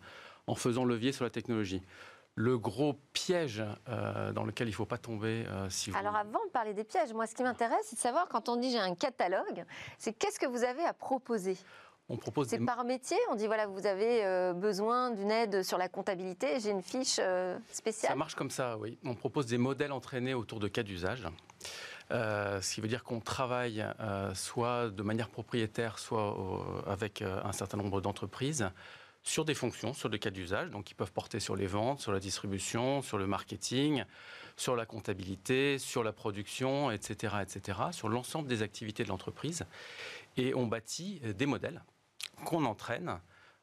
en 0.48 0.56
faisant 0.56 0.86
levier 0.86 1.12
sur 1.12 1.24
la 1.24 1.32
technologie 1.32 1.82
le 2.36 2.58
gros 2.58 2.96
piège 3.14 3.64
euh, 3.88 4.34
dans 4.34 4.44
lequel 4.44 4.68
il 4.68 4.72
ne 4.72 4.76
faut 4.76 4.86
pas 4.86 4.98
tomber 4.98 5.46
euh, 5.48 5.70
si 5.70 5.90
vous... 5.90 5.98
Alors 5.98 6.16
avant 6.16 6.44
de 6.46 6.52
parler 6.52 6.74
des 6.74 6.84
pièges, 6.84 7.14
moi 7.14 7.28
ce 7.28 7.34
qui 7.34 7.44
m'intéresse, 7.44 7.86
c'est 7.86 7.96
de 7.96 8.02
savoir 8.02 8.28
quand 8.28 8.50
on 8.50 8.58
dit 8.58 8.72
j'ai 8.72 8.80
un 8.80 8.94
catalogue, 8.94 9.66
c'est 9.98 10.12
qu'est-ce 10.12 10.40
que 10.40 10.46
vous 10.46 10.64
avez 10.64 10.84
à 10.84 10.94
proposer? 10.94 11.58
On 12.10 12.18
propose 12.18 12.50
C'est 12.50 12.60
par 12.60 12.84
métier? 12.84 13.18
On 13.32 13.36
dit 13.36 13.48
voilà, 13.48 13.66
vous 13.68 13.88
avez 13.88 14.24
euh, 14.26 14.54
besoin 14.54 15.12
d'une 15.12 15.32
aide 15.32 15.64
sur 15.64 15.78
la 15.78 15.88
comptabilité, 15.88 16.60
j'ai 16.60 16.72
une 16.72 16.84
fiche 16.84 17.20
spéciale? 17.72 18.12
Ça 18.12 18.16
marche 18.16 18.36
comme 18.36 18.52
ça, 18.52 18.78
oui. 18.78 19.00
On 19.06 19.16
propose 19.16 19.48
des 19.48 19.58
modèles 19.58 19.94
entraînés 19.94 20.34
autour 20.34 20.60
de 20.60 20.68
cas 20.68 20.84
d'usage. 20.84 21.26
ce 22.12 22.74
qui 22.74 22.82
veut 22.82 22.90
dire 22.90 23.06
qu'on 23.06 23.22
travaille 23.22 23.84
soit 24.34 24.90
de 24.90 25.04
manière 25.04 25.30
propriétaire, 25.30 25.98
soit 26.00 26.38
avec 26.86 27.22
un 27.22 27.54
certain 27.54 27.78
nombre 27.78 28.02
d'entreprises 28.02 28.70
sur 29.26 29.44
des 29.44 29.56
fonctions, 29.56 29.94
sur 29.94 30.10
des 30.10 30.20
cas 30.20 30.30
d'usage, 30.30 30.70
donc 30.70 30.86
qui 30.86 30.94
peuvent 30.94 31.12
porter 31.12 31.40
sur 31.40 31.56
les 31.56 31.66
ventes, 31.66 32.00
sur 32.00 32.12
la 32.12 32.20
distribution, 32.20 33.02
sur 33.02 33.18
le 33.18 33.26
marketing, 33.26 34.04
sur 34.56 34.76
la 34.76 34.86
comptabilité, 34.86 35.80
sur 35.80 36.04
la 36.04 36.14
production, 36.14 36.92
etc., 36.92 37.38
etc., 37.42 37.80
sur 37.92 38.08
l'ensemble 38.08 38.48
des 38.48 38.62
activités 38.62 39.04
de 39.04 39.10
l'entreprise. 39.10 39.66
Et 40.38 40.54
on 40.54 40.68
bâtit 40.68 41.20
des 41.20 41.48
modèles 41.48 41.84
qu'on 42.46 42.66
entraîne, 42.66 43.20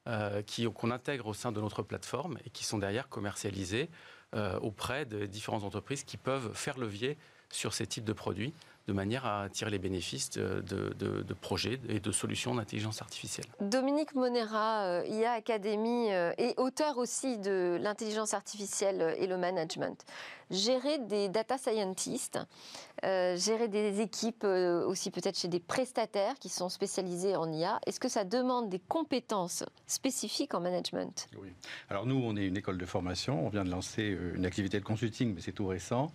euh, 0.09 0.43
qu'on 0.75 0.91
intègre 0.91 1.29
au 1.29 1.35
sein 1.35 1.53
de 1.53 1.61
notre 1.61 1.83
plateforme 1.83 2.39
et 2.45 2.51
qui 2.51 2.65
sont 2.65 2.79
derrière 2.79 3.09
commercialisés 3.09 3.89
euh, 4.35 4.59
auprès 4.59 5.07
de 5.07 5.27
différentes 5.27 5.63
entreprises 5.63 6.03
qui 6.03 6.17
peuvent 6.17 6.53
faire 6.55 6.77
levier 6.77 7.17
sur 7.53 7.73
ces 7.75 7.87
types 7.87 8.05
de 8.05 8.13
produits 8.13 8.53
de 8.89 8.93
manière 8.93 9.27
à 9.27 9.49
tirer 9.49 9.71
les 9.71 9.79
bénéfices 9.79 10.31
de, 10.31 11.35
projets 11.41 11.81
et 11.89 12.01
de 12.01 12.13
solutions 12.13 12.55
d'intelligence 12.55 13.01
artificielle. 13.01 13.47
Dominique 13.61 14.15
Monera, 14.15 14.85
euh, 14.85 15.07
IA 15.07 15.33
Academy 15.33 16.13
euh, 16.13 16.33
et 16.39 16.55
auteur 16.57 16.99
aussi 16.99 17.39
de 17.39 17.79
l'intelligence 17.81 18.35
artificielle 18.35 19.15
et 19.19 19.27
le 19.27 19.37
management. 19.37 20.05
Gérer 20.51 20.99
des 20.99 21.29
data 21.29 21.59
scientists, 21.59 22.39
euh, 23.05 23.37
gérer 23.37 23.69
des 23.69 24.01
équipes 24.01 24.45
aussi 24.45 25.11
peut-être 25.11 25.39
chez 25.39 25.49
des 25.49 25.61
prestataires 25.61 26.35
qui 26.39 26.49
sont 26.49 26.69
spécialisés 26.69 27.37
en 27.37 27.51
IA, 27.53 27.81
est-ce 27.87 28.01
que 28.01 28.09
ça 28.09 28.25
demande 28.25 28.69
des 28.69 28.81
compétences 28.81 29.65
spécifiques 29.87 30.55
en 30.55 30.61
management? 30.61 31.29
Oui. 31.41 31.49
Alors 31.89 32.07
nous, 32.07 32.17
on 32.23 32.37
est 32.37 32.47
une 32.47 32.57
école 32.57 32.79
de 32.79 32.87
formation, 32.87 33.47
on 33.47 33.49
vient 33.49 33.65
de 33.65 33.71
lancer 33.71 34.17
une 34.35 34.45
activité 34.45 34.79
de 34.79 34.85
consulting, 34.85 35.35
mais 35.35 35.41
c'est 35.41 35.53
tout 35.53 35.67
récent. 35.67 36.13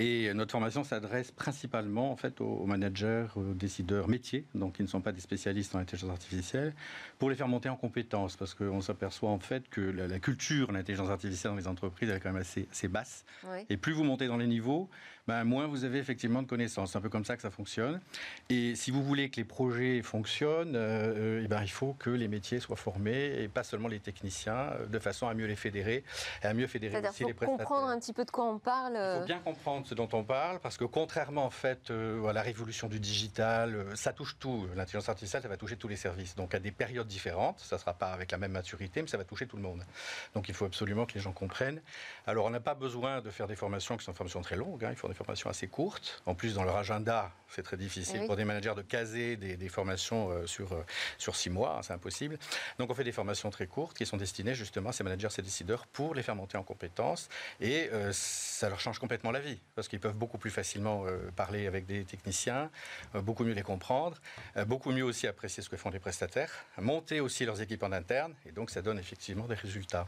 Et 0.00 0.32
notre 0.32 0.52
formation 0.52 0.84
s'adresse 0.84 1.32
principalement 1.32 2.12
en 2.12 2.16
fait 2.16 2.40
aux 2.40 2.64
managers, 2.66 3.26
aux 3.34 3.52
décideurs 3.52 4.08
métiers, 4.08 4.44
donc 4.54 4.76
qui 4.76 4.82
ne 4.82 4.86
sont 4.86 5.00
pas 5.00 5.10
des 5.10 5.20
spécialistes 5.20 5.74
en 5.74 5.80
intelligence 5.80 6.12
artificielle, 6.12 6.72
pour 7.18 7.30
les 7.30 7.34
faire 7.34 7.48
monter 7.48 7.68
en 7.68 7.74
compétences, 7.74 8.36
parce 8.36 8.54
qu'on 8.54 8.80
s'aperçoit 8.80 9.30
en 9.30 9.40
fait 9.40 9.68
que 9.68 9.80
la, 9.80 10.20
culture 10.20 10.68
de 10.68 10.74
l'intelligence 10.74 11.10
artificielle 11.10 11.50
dans 11.50 11.58
les 11.58 11.66
entreprises 11.66 12.08
elle 12.10 12.16
est 12.16 12.20
quand 12.20 12.32
même 12.32 12.40
assez, 12.40 12.68
assez 12.70 12.86
basse. 12.86 13.24
Et 13.70 13.76
plus 13.76 13.92
vous 13.92 14.04
montez 14.04 14.28
dans 14.28 14.36
les 14.36 14.46
niveaux, 14.46 14.88
ben, 15.28 15.44
moins 15.44 15.66
vous 15.66 15.84
avez 15.84 15.98
effectivement 15.98 16.40
de 16.40 16.48
connaissances. 16.48 16.92
C'est 16.92 16.98
un 16.98 17.02
peu 17.02 17.10
comme 17.10 17.26
ça 17.26 17.36
que 17.36 17.42
ça 17.42 17.50
fonctionne. 17.50 18.00
Et 18.48 18.74
si 18.74 18.90
vous 18.90 19.02
voulez 19.02 19.28
que 19.28 19.36
les 19.36 19.44
projets 19.44 20.00
fonctionnent, 20.00 20.74
euh, 20.74 21.42
eh 21.44 21.48
ben, 21.48 21.60
il 21.62 21.70
faut 21.70 21.92
que 21.98 22.08
les 22.08 22.28
métiers 22.28 22.60
soient 22.60 22.76
formés 22.76 23.42
et 23.42 23.46
pas 23.46 23.62
seulement 23.62 23.88
les 23.88 24.00
techniciens, 24.00 24.54
euh, 24.54 24.86
de 24.86 24.98
façon 24.98 25.28
à 25.28 25.34
mieux 25.34 25.44
les 25.44 25.54
fédérer 25.54 26.02
et 26.42 26.46
à 26.46 26.54
mieux 26.54 26.66
fédérer 26.66 27.06
aussi 27.06 27.24
les 27.24 27.34
prestataires. 27.34 27.66
comprendre 27.66 27.88
un 27.88 27.98
petit 27.98 28.14
peu 28.14 28.24
de 28.24 28.30
quoi 28.30 28.46
on 28.46 28.58
parle. 28.58 28.94
Il 28.94 29.20
faut 29.20 29.26
bien 29.26 29.40
comprendre 29.40 29.86
ce 29.86 29.94
dont 29.94 30.08
on 30.14 30.24
parle 30.24 30.60
parce 30.60 30.78
que 30.78 30.86
contrairement 30.86 31.44
en 31.44 31.50
fait 31.50 31.90
euh, 31.90 32.24
à 32.26 32.32
la 32.32 32.40
révolution 32.40 32.88
du 32.88 32.98
digital, 32.98 33.84
ça 33.96 34.14
touche 34.14 34.38
tout. 34.38 34.66
L'intelligence 34.76 35.10
artificielle, 35.10 35.42
ça 35.42 35.48
va 35.48 35.58
toucher 35.58 35.76
tous 35.76 35.88
les 35.88 35.96
services. 35.96 36.36
Donc 36.36 36.54
à 36.54 36.58
des 36.58 36.70
périodes 36.70 37.06
différentes, 37.06 37.60
ça 37.60 37.76
ne 37.76 37.80
sera 37.80 37.92
pas 37.92 38.12
avec 38.12 38.32
la 38.32 38.38
même 38.38 38.52
maturité, 38.52 39.02
mais 39.02 39.08
ça 39.08 39.18
va 39.18 39.24
toucher 39.24 39.46
tout 39.46 39.58
le 39.58 39.62
monde. 39.62 39.84
Donc 40.32 40.48
il 40.48 40.54
faut 40.54 40.64
absolument 40.64 41.04
que 41.04 41.12
les 41.12 41.20
gens 41.20 41.32
comprennent. 41.32 41.82
Alors 42.26 42.46
on 42.46 42.50
n'a 42.50 42.60
pas 42.60 42.74
besoin 42.74 43.20
de 43.20 43.28
faire 43.28 43.46
des 43.46 43.56
formations 43.56 43.98
qui 43.98 44.06
sont 44.06 44.12
des 44.12 44.16
formations 44.16 44.40
très 44.40 44.56
longues. 44.56 44.86
Hein. 44.86 44.90
Il 44.92 44.96
faut 44.96 45.17
formations 45.18 45.50
assez 45.50 45.66
courtes. 45.66 46.22
En 46.26 46.34
plus, 46.34 46.54
dans 46.54 46.64
leur 46.64 46.76
agenda, 46.76 47.32
c'est 47.48 47.62
très 47.62 47.76
difficile 47.76 48.26
pour 48.26 48.36
des 48.36 48.44
managers 48.44 48.74
de 48.76 48.82
caser 48.82 49.36
des, 49.36 49.68
formations 49.68 50.30
euh, 50.30 50.46
sur, 50.46 50.72
euh, 50.72 50.84
sur 51.18 51.36
six 51.36 51.50
mois, 51.50 51.78
hein, 51.78 51.82
c'est 51.82 51.92
impossible. 51.92 52.38
Donc 52.78 52.90
on 52.90 52.94
fait 52.94 53.04
des 53.04 53.12
formations 53.12 53.50
très 53.50 53.66
courtes 53.66 53.96
qui 53.96 54.06
sont 54.06 54.16
destinées 54.16 54.54
justement 54.54 54.90
à 54.90 54.92
ces 54.92 55.04
managers, 55.04 55.30
ces 55.30 55.42
décideurs, 55.42 55.86
pour 55.86 56.14
les 56.14 56.22
faire 56.22 56.36
monter 56.36 56.56
en 56.56 56.62
compétences. 56.62 57.28
Et 57.60 57.88
euh, 57.92 58.10
ça 58.12 58.68
leur 58.68 58.80
change 58.80 58.98
complètement 58.98 59.30
la 59.30 59.40
vie, 59.40 59.58
parce 59.74 59.88
qu'ils 59.88 60.00
peuvent 60.00 60.16
beaucoup 60.16 60.38
plus 60.38 60.50
facilement 60.50 61.04
parler 61.36 61.66
avec 61.66 61.86
des 61.86 62.04
techniciens, 62.04 62.70
beaucoup 63.14 63.44
mieux 63.44 63.52
les 63.52 63.62
comprendre, 63.62 64.18
beaucoup 64.66 64.90
mieux 64.90 65.04
aussi 65.04 65.26
apprécier 65.26 65.62
ce 65.62 65.68
que 65.68 65.76
font 65.76 65.90
les 65.90 65.98
prestataires, 65.98 66.52
monter 66.78 67.20
aussi 67.20 67.44
leurs 67.44 67.60
équipes 67.60 67.82
en 67.82 67.92
interne, 67.92 68.34
et 68.46 68.52
donc 68.52 68.70
ça 68.70 68.82
donne 68.82 68.98
effectivement 68.98 69.46
des 69.46 69.54
résultats. 69.54 70.06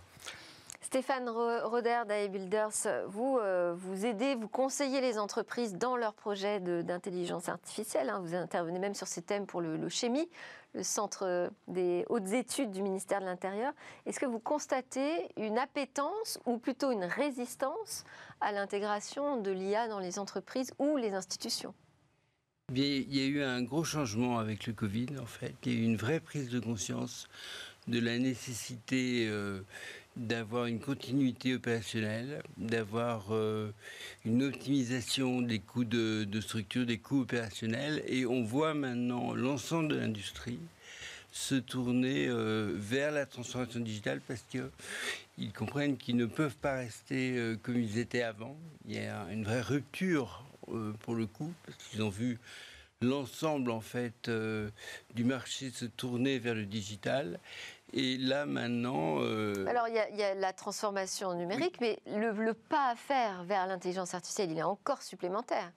Stéphane 0.82 1.28
Roder 1.28 2.02
d'AE 2.08 2.28
Builders, 2.28 3.04
vous, 3.08 3.38
euh, 3.38 3.74
vous 3.76 4.06
aidez, 4.06 4.34
vous 4.34 4.48
conseillez 4.48 5.00
les 5.00 5.18
entreprises 5.18 5.76
dans 5.76 5.96
leurs 5.96 6.14
projets 6.14 6.58
d'intelligence 6.58 7.48
artificielle. 7.48 8.08
Hein. 8.08 8.20
Vous 8.24 8.34
intervenez 8.34 8.78
même 8.78 8.94
sur 8.94 9.06
ces 9.06 9.22
thèmes 9.22 9.46
pour 9.46 9.60
le, 9.60 9.76
le 9.76 9.88
le 10.72 10.82
centre 10.84 11.50
des 11.68 12.04
hautes 12.08 12.32
études 12.32 12.70
du 12.70 12.82
ministère 12.82 13.20
de 13.20 13.24
l'Intérieur. 13.26 13.72
Est-ce 14.06 14.20
que 14.20 14.26
vous 14.26 14.38
constatez 14.38 15.28
une 15.36 15.58
appétence 15.58 16.38
ou 16.46 16.58
plutôt 16.58 16.92
une 16.92 17.04
résistance 17.04 18.04
à 18.40 18.52
l'intégration 18.52 19.40
de 19.40 19.50
l'IA 19.50 19.88
dans 19.88 19.98
les 19.98 20.18
entreprises 20.18 20.72
ou 20.78 20.96
les 20.96 21.12
institutions? 21.12 21.74
Il 22.72 23.12
y 23.12 23.20
a 23.20 23.26
eu 23.26 23.42
un 23.42 23.62
gros 23.62 23.82
changement 23.82 24.38
avec 24.38 24.68
le 24.68 24.72
Covid, 24.72 25.18
en 25.20 25.26
fait. 25.26 25.54
Il 25.64 25.72
y 25.72 25.76
a 25.76 25.80
eu 25.80 25.82
une 25.82 25.96
vraie 25.96 26.20
prise 26.20 26.50
de 26.50 26.60
conscience 26.60 27.28
de 27.88 27.98
la 27.98 28.16
nécessité 28.18 29.26
euh, 29.28 29.62
d'avoir 30.16 30.66
une 30.66 30.80
continuité 30.80 31.54
opérationnelle, 31.54 32.42
d'avoir 32.56 33.26
euh, 33.30 33.70
une 34.24 34.42
optimisation 34.42 35.40
des 35.40 35.60
coûts 35.60 35.84
de, 35.84 36.26
structure, 36.40 36.84
des 36.84 36.98
coûts 36.98 37.22
opérationnels. 37.22 38.02
Et 38.06 38.26
on 38.26 38.42
voit 38.42 38.74
maintenant 38.74 39.34
l'ensemble 39.34 39.88
de 39.88 39.96
l'industrie 39.96 40.58
se 41.32 41.54
tourner 41.54 42.26
euh, 42.26 42.72
vers 42.74 43.12
la 43.12 43.24
transformation 43.24 43.80
digitale 43.80 44.20
parce 44.26 44.44
qu'ils 44.50 45.52
comprennent 45.52 45.96
qu'ils 45.96 46.16
ne 46.16 46.26
peuvent 46.26 46.56
pas 46.56 46.76
rester 46.76 47.36
euh, 47.36 47.56
comme 47.62 47.78
ils 47.78 47.98
étaient 47.98 48.22
avant. 48.22 48.56
Il 48.88 48.96
y 48.96 48.98
a 48.98 49.26
une 49.30 49.44
vraie 49.44 49.62
rupture 49.62 50.44
pour 51.00 51.14
le 51.14 51.26
coup 51.26 51.52
parce 51.66 51.78
qu'ils 51.84 52.02
ont 52.02 52.10
vu 52.10 52.38
l'ensemble 53.00 53.72
en 53.72 53.80
fait 53.80 54.30
du 55.14 55.24
marché 55.24 55.70
se 55.70 55.86
tourner 55.86 56.38
vers 56.38 56.54
le 56.54 56.64
digital 56.64 57.40
et 57.92 58.16
là, 58.18 58.46
maintenant. 58.46 59.18
Euh, 59.20 59.66
Alors, 59.66 59.88
il 59.88 59.94
y, 59.94 60.22
a 60.22 60.34
la 60.34 60.52
transformation 60.52 61.34
numérique, 61.34 61.80
mais 61.80 61.98
le, 62.06 62.52
pas 62.52 62.90
à 62.90 62.96
faire 62.96 63.44
vers 63.44 63.66
l'intelligence 63.66 64.14
artificielle, 64.14 64.50
il 64.50 64.58
est 64.58 64.62
encore 64.62 65.02
supplémentaire. 65.02 65.72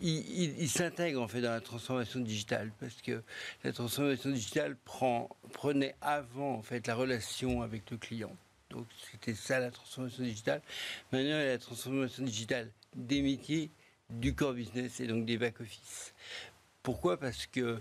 Il, 0.00 0.68
s'intègre 0.68 1.22
en 1.22 1.28
fait 1.28 1.40
dans 1.40 1.52
la 1.52 1.62
transformation 1.62 2.20
digitale 2.20 2.70
parce 2.78 3.00
que 3.00 3.22
la 3.64 3.72
transformation 3.72 4.28
digitale 4.28 4.76
prend, 4.84 5.30
prenait 5.54 5.94
avant 6.02 6.52
en 6.52 6.62
fait 6.62 6.86
la 6.86 6.94
relation 6.94 7.62
avec 7.62 7.90
le 7.90 7.96
client. 7.96 8.36
Donc 8.68 8.86
c'était 9.10 9.34
ça 9.34 9.58
la 9.58 9.70
transformation 9.70 10.22
digitale. 10.22 10.60
Maintenant, 11.12 11.38
il 11.38 11.44
y 11.46 11.48
a 11.48 11.52
la 11.52 11.58
transformation 11.58 12.24
digitale 12.24 12.70
des 12.94 13.22
métiers, 13.22 13.70
du 14.10 14.34
core 14.34 14.52
business 14.52 15.00
et 15.00 15.06
donc 15.06 15.24
des 15.24 15.38
back 15.38 15.60
office. 15.60 16.12
Pourquoi? 16.82 17.16
Parce 17.16 17.46
que 17.46 17.80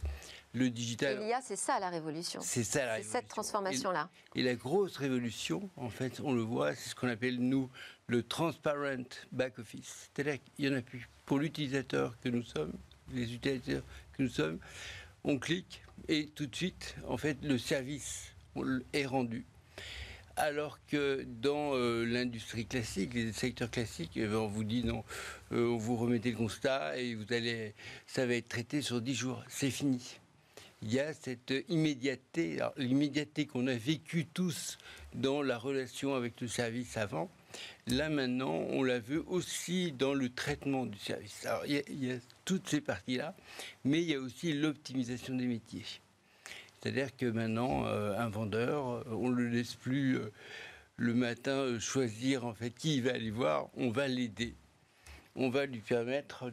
le 0.56 0.70
digital. 0.70 1.20
l'IA, 1.20 1.42
c'est 1.42 1.56
ça 1.56 1.80
la 1.80 1.90
révolution. 1.90 2.40
C'est 2.42 2.64
ça 2.64 2.86
la 2.86 3.04
cette 3.04 3.28
transformation-là. 3.28 4.10
Et, 4.36 4.42
la 4.42 4.56
grosse 4.56 4.98
révolution, 4.98 5.70
en 5.76 5.90
fait, 5.90 6.22
on 6.24 6.34
le 6.34 6.42
voit, 6.42 6.74
c'est 6.76 6.90
ce 6.90 6.96
qu'on 6.96 7.10
appelle, 7.10 7.40
nous, 7.40 7.70
le 8.08 8.24
transparent 8.24 9.04
back-office. 9.32 10.10
C'est-à-dire 10.14 10.40
qu'il 10.44 10.66
n'y 10.66 10.76
en 10.76 10.78
a 10.78 10.82
plus. 10.82 11.10
Pour 11.26 11.40
l'utilisateur 11.40 12.18
que 12.22 12.30
nous 12.30 12.44
sommes, 12.44 12.74
les 13.12 13.34
utilisateurs 13.34 13.84
que 14.14 14.24
nous 14.24 14.30
sommes, 14.30 14.60
on 15.24 15.40
clique 15.40 15.82
et 16.08 16.28
tout 16.28 16.46
de 16.46 16.56
suite, 16.56 16.96
en 17.08 17.18
fait, 17.18 17.38
le 17.44 17.58
service 17.58 18.36
est 18.94 19.06
rendu. 19.06 19.46
Alors 20.38 20.80
que 20.88 21.26
dans 21.42 21.76
euh, 21.76 22.04
l'industrie 22.04 22.66
classique, 22.66 23.14
les 23.14 23.32
secteurs 23.32 23.72
classiques, 23.72 24.12
eh 24.16 24.28
ben, 24.28 24.36
on 24.36 24.48
vous 24.48 24.66
dit 24.66 24.84
non, 24.84 25.06
euh, 25.54 25.70
on 25.70 25.78
vous 25.78 25.96
remettez 25.96 26.32
le 26.32 26.38
constat 26.38 26.98
et 26.98 27.16
vous 27.16 27.32
allez, 27.32 27.74
ça 28.06 28.26
va 28.26 28.36
être 28.36 28.50
traité 28.50 28.82
sur 28.82 29.02
10 29.02 29.16
jours. 29.16 29.44
C'est 29.48 29.72
fini 29.72 30.20
il 30.82 30.94
y 30.94 31.00
a 31.00 31.14
cette 31.14 31.54
immédiateté, 31.70 32.60
l'immédiateté 32.78 33.46
qu'on 33.48 33.68
a 33.68 33.76
vécue 33.76 34.26
tous 34.26 34.78
dans 35.14 35.42
la 35.42 35.58
relation 35.58 36.16
avec 36.16 36.42
le 36.42 36.48
service 36.48 36.98
avant. 36.98 37.30
Là 37.88 38.10
maintenant, 38.10 38.54
on 38.70 38.84
la 38.84 39.00
veut 39.00 39.24
aussi 39.28 39.92
dans 39.92 40.14
le 40.14 40.30
traitement 40.30 40.86
du 40.86 40.98
service. 41.00 41.46
Alors 41.46 41.66
il 41.66 42.04
y 42.04 42.12
a, 42.12 42.18
toutes 42.44 42.68
ces 42.68 42.82
parties-là, 42.82 43.36
mais 43.84 44.02
il 44.02 44.10
y 44.10 44.16
a 44.16 44.20
aussi 44.20 44.54
l'optimisation 44.54 45.36
des 45.36 45.48
métiers. 45.48 45.86
C'est-à-dire 46.82 47.16
que 47.16 47.26
maintenant, 47.26 47.88
euh, 47.88 48.18
un 48.20 48.30
vendeur, 48.30 49.04
on 49.08 49.30
ne 49.30 49.36
le 49.36 49.50
laisse 49.50 49.74
plus 49.74 50.18
euh, 50.18 50.32
le 50.98 51.14
matin 51.14 51.52
euh, 51.52 51.80
choisir 51.80 52.46
en 52.46 52.54
fait 52.54 52.70
qui 52.70 52.98
il 52.98 53.04
va 53.04 53.14
aller 53.14 53.32
voir, 53.32 53.70
on 53.76 53.90
va 53.90 54.08
l'aider. 54.08 54.54
On 55.36 55.50
va 55.50 55.66
lui 55.66 55.80
permettre 55.80 56.52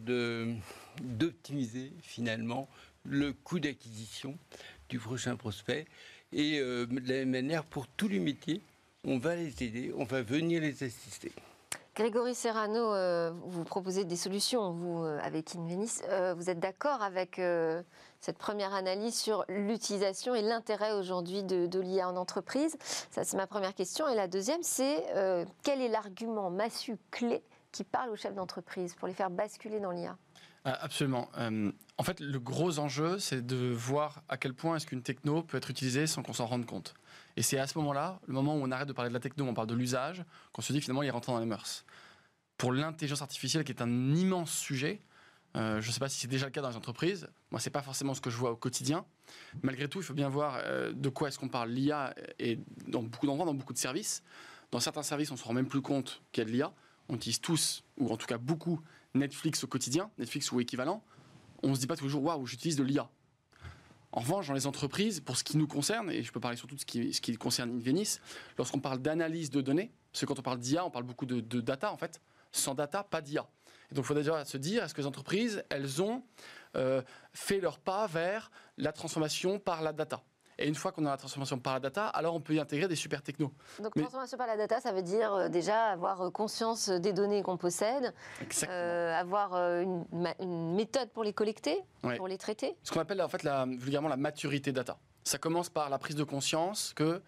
d'optimiser 1.01 1.93
finalement 2.03 2.69
le 3.05 3.33
coût 3.33 3.61
d'acquisition 3.61 4.39
du 4.89 4.99
prochain 4.99 5.37
prospect. 5.37 5.87
Et 6.33 6.59
euh, 6.61 6.87
de 6.87 7.09
la 7.09 7.19
même 7.21 7.31
manière, 7.31 7.65
pour 7.65 7.87
tous 7.89 8.09
les 8.09 8.21
métiers, 8.21 8.63
on 9.05 9.19
va 9.19 9.35
les 9.37 9.63
aider, 9.63 9.93
on 9.97 10.05
va 10.05 10.23
venir 10.23 10.61
les 10.61 10.83
assister. 10.83 11.33
Grégory 11.95 12.35
Serrano, 12.35 12.95
euh, 12.95 13.33
vous 13.45 13.65
proposez 13.65 14.05
des 14.05 14.17
solutions, 14.17 14.73
vous, 14.73 15.05
euh, 15.05 15.19
avec 15.23 15.55
Invenis. 15.55 16.01
vous 16.37 16.49
êtes 16.49 16.59
d'accord 16.59 17.03
avec 17.03 17.39
cette 18.21 18.39
première 18.39 18.73
analyse 18.73 19.15
sur 19.15 19.45
l'utilisation 19.49 20.35
et 20.35 20.41
l'intérêt 20.41 20.93
aujourd'hui 20.93 21.43
de, 21.43 21.67
de 21.67 21.81
l'IA 21.81 22.09
en 22.09 22.17
entreprise? 22.17 22.77
Ça, 23.11 23.25
c'est 23.25 23.37
ma 23.37 23.47
première 23.47 23.75
question. 23.75 24.09
Et 24.09 24.15
la 24.15 24.27
deuxième, 24.29 24.63
c'est 24.63 25.05
quel 25.63 25.83
est 25.83 25.89
l'argument 25.89 26.51
massu 26.51 26.97
clé 27.11 27.43
qui 27.73 27.85
parle 27.85 28.11
aux 28.11 28.17
chefs 28.17 28.35
d'entreprise 28.35 28.95
pour 28.95 29.09
les 29.09 29.15
faire 29.15 29.31
basculer 29.31 29.81
dans 29.81 29.91
l'IA 29.91 30.17
absolument. 30.65 31.29
Euh, 31.39 31.73
en 31.99 32.03
fait, 32.03 32.21
le 32.21 32.39
gros 32.39 32.79
enjeu, 32.79 33.19
c'est 33.19 33.45
de 33.45 33.57
voir 33.57 34.23
à 34.29 34.37
quel 34.37 34.55
point 34.55 34.77
est-ce 34.77 34.87
qu'une 34.87 35.03
techno 35.03 35.43
peut 35.43 35.57
être 35.57 35.71
utilisée 35.71 36.07
sans 36.07 36.23
qu'on 36.23 36.33
s'en 36.33 36.47
rende 36.47 36.67
compte. 36.67 36.95
Et 37.37 37.43
c'est 37.43 37.59
à 37.59 37.67
ce 37.67 37.77
moment-là, 37.79 38.21
le 38.27 38.35
moment 38.35 38.55
où 38.55 38.61
on 38.63 38.71
arrête 38.71 38.89
de 38.89 38.93
parler 38.93 39.09
de 39.09 39.15
la 39.15 39.21
techno, 39.21 39.45
on 39.45 39.55
parle 39.55 39.67
de 39.67 39.75
l'usage, 39.75 40.25
qu'on 40.53 40.63
se 40.63 40.73
dit 40.73 40.81
finalement 40.81 41.03
il 41.03 41.11
rentre 41.11 41.31
dans 41.31 41.39
les 41.39 41.47
mœurs. 41.47 41.85
pour 42.59 42.73
l'intelligence 42.73 43.23
artificielle, 43.23 43.65
qui 43.65 43.73
est 43.73 43.83
un 43.83 44.15
immense 44.15 44.53
sujet. 44.53 45.03
Euh, 45.57 45.81
je 45.81 45.89
ne 45.89 45.93
sais 45.93 45.99
pas 45.99 46.09
si 46.09 46.21
c'est 46.21 46.29
déjà 46.29 46.47
le 46.47 46.53
cas 46.53 46.61
dans 46.61 46.71
les 46.71 46.77
entreprises. 46.77 47.29
Moi, 47.51 47.59
c'est 47.61 47.71
pas 47.71 47.83
forcément 47.83 48.15
ce 48.15 48.21
que 48.21 48.31
je 48.31 48.37
vois 48.37 48.53
au 48.53 48.57
quotidien. 48.57 49.05
Malgré 49.63 49.89
tout, 49.89 49.99
il 49.99 50.05
faut 50.05 50.15
bien 50.15 50.29
voir 50.29 50.61
euh, 50.65 50.93
de 50.93 51.09
quoi 51.09 51.29
est-ce 51.29 51.39
qu'on 51.39 51.49
parle. 51.49 51.71
L'IA 51.71 52.15
est 52.39 52.61
dans 52.87 53.03
beaucoup 53.03 53.27
d'endroits, 53.27 53.47
dans 53.47 53.55
beaucoup 53.55 53.73
de 53.73 53.79
services. 53.79 54.23
Dans 54.71 54.81
certains 54.81 55.03
services, 55.03 55.31
on 55.33 55.37
se 55.37 55.45
rend 55.45 55.53
même 55.53 55.67
plus 55.67 55.83
compte 55.83 56.23
qu'il 56.31 56.43
y 56.43 56.47
a 56.47 56.49
de 56.49 56.53
l'IA. 56.53 56.73
On 57.09 57.17
utilise 57.17 57.41
tous, 57.41 57.83
ou 57.99 58.11
en 58.11 58.17
tout 58.17 58.27
cas 58.27 58.39
beaucoup, 58.39 58.81
Netflix 59.15 59.65
au 59.65 59.67
quotidien, 59.67 60.11
Netflix 60.19 60.51
ou 60.53 60.61
équivalent. 60.61 61.03
On 61.63 61.75
se 61.75 61.81
dit 61.81 61.87
pas 61.87 61.97
tous 61.97 62.05
les 62.05 62.11
jours, 62.11 62.25
waouh, 62.25 62.47
j'utilise 62.47 62.77
de 62.77 62.83
l'IA. 62.83 63.09
En 64.13 64.21
revanche, 64.21 64.49
dans 64.49 64.55
les 64.55 64.67
entreprises, 64.67 65.21
pour 65.21 65.37
ce 65.37 65.45
qui 65.45 65.57
nous 65.57 65.67
concerne, 65.67 66.11
et 66.11 66.23
je 66.23 66.33
peux 66.33 66.41
parler 66.41 66.57
surtout 66.57 66.75
de 66.75 66.81
ce 66.81 66.85
qui, 66.85 67.15
ce 67.15 67.21
qui 67.21 67.35
concerne 67.37 67.71
Invenice, 67.71 68.21
lorsqu'on 68.59 68.81
parle 68.81 69.01
d'analyse 69.01 69.51
de 69.51 69.63
données, 69.63 69.91
parce 70.13 70.21
que 70.21 70.27
quand 70.27 70.39
on 70.39 70.43
parle 70.43 70.59
d'IA, 70.59 70.85
on 70.85 70.91
parle 70.91 71.05
beaucoup 71.05 71.25
de, 71.25 71.41
de 71.41 71.61
data 71.61 71.93
en 71.93 71.97
fait. 71.97 72.21
Sans 72.51 72.75
data, 72.75 73.03
pas 73.03 73.23
d'IA. 73.23 73.49
Et 73.91 73.95
donc 73.95 74.05
il 74.05 74.09
faut 74.09 74.15
déjà 74.15 74.45
se 74.45 74.59
dire, 74.59 74.85
est-ce 74.85 74.93
que 74.93 75.01
les 75.01 75.07
entreprises, 75.07 75.65
elles 75.71 76.03
ont 76.03 76.23
euh, 76.77 77.01
fait 77.33 77.61
leur 77.61 77.79
pas 77.79 78.07
vers 78.07 78.51
la 78.77 78.93
transformation 78.93 79.59
par 79.59 79.81
la 79.81 79.95
data? 79.95 80.23
Et 80.59 80.69
une 80.69 80.75
fois 80.75 80.93
qu'on 80.93 81.05
a 81.07 81.11
la 81.11 81.17
transformation 81.17 81.59
par 81.59 81.75
la 81.75 81.81
data, 81.81 82.07
alors 82.09 82.35
on 82.35 82.41
peut 82.41 82.55
y 82.55 82.61
intégrer 82.61 82.89
des 82.89 82.97
super 82.97 83.23
technos. 83.23 83.53
Donc 83.83 83.95
Mais- 83.97 84.03
transformation 84.03 84.37
par 84.39 84.47
la 84.47 84.57
data, 84.57 84.81
ça 84.81 84.93
veut 84.93 85.03
dire 85.03 85.33
euh, 85.35 85.49
déjà 85.49 85.87
avoir 85.87 86.23
euh, 86.23 86.31
conscience 86.31 86.89
des 86.89 87.13
données 87.13 87.43
qu'on 87.43 87.57
possède, 87.57 88.15
euh, 88.69 89.15
avoir 89.15 89.55
euh, 89.55 89.83
une, 89.83 90.75
méthode 90.75 91.11
pour 91.11 91.25
les 91.25 91.33
collecter, 91.33 91.81
Ouais. 92.03 92.17
pour 92.17 92.29
les 92.29 92.39
traiter. 92.39 92.77
ce 92.83 92.91
qu'on 92.91 93.01
appelle 93.01 93.23
en 93.23 93.29
fait 93.29 93.43
la, 93.43 93.65
vulgairement 93.67 94.09
la 94.09 94.17
maturité 94.17 94.73
data. 94.73 94.99
Ça 95.25 95.39
commence 95.39 95.69
par 95.71 95.89
la 95.89 95.99
prise 95.99 96.17
de 96.17 96.25
conscience 96.25 96.93
que 96.95 97.23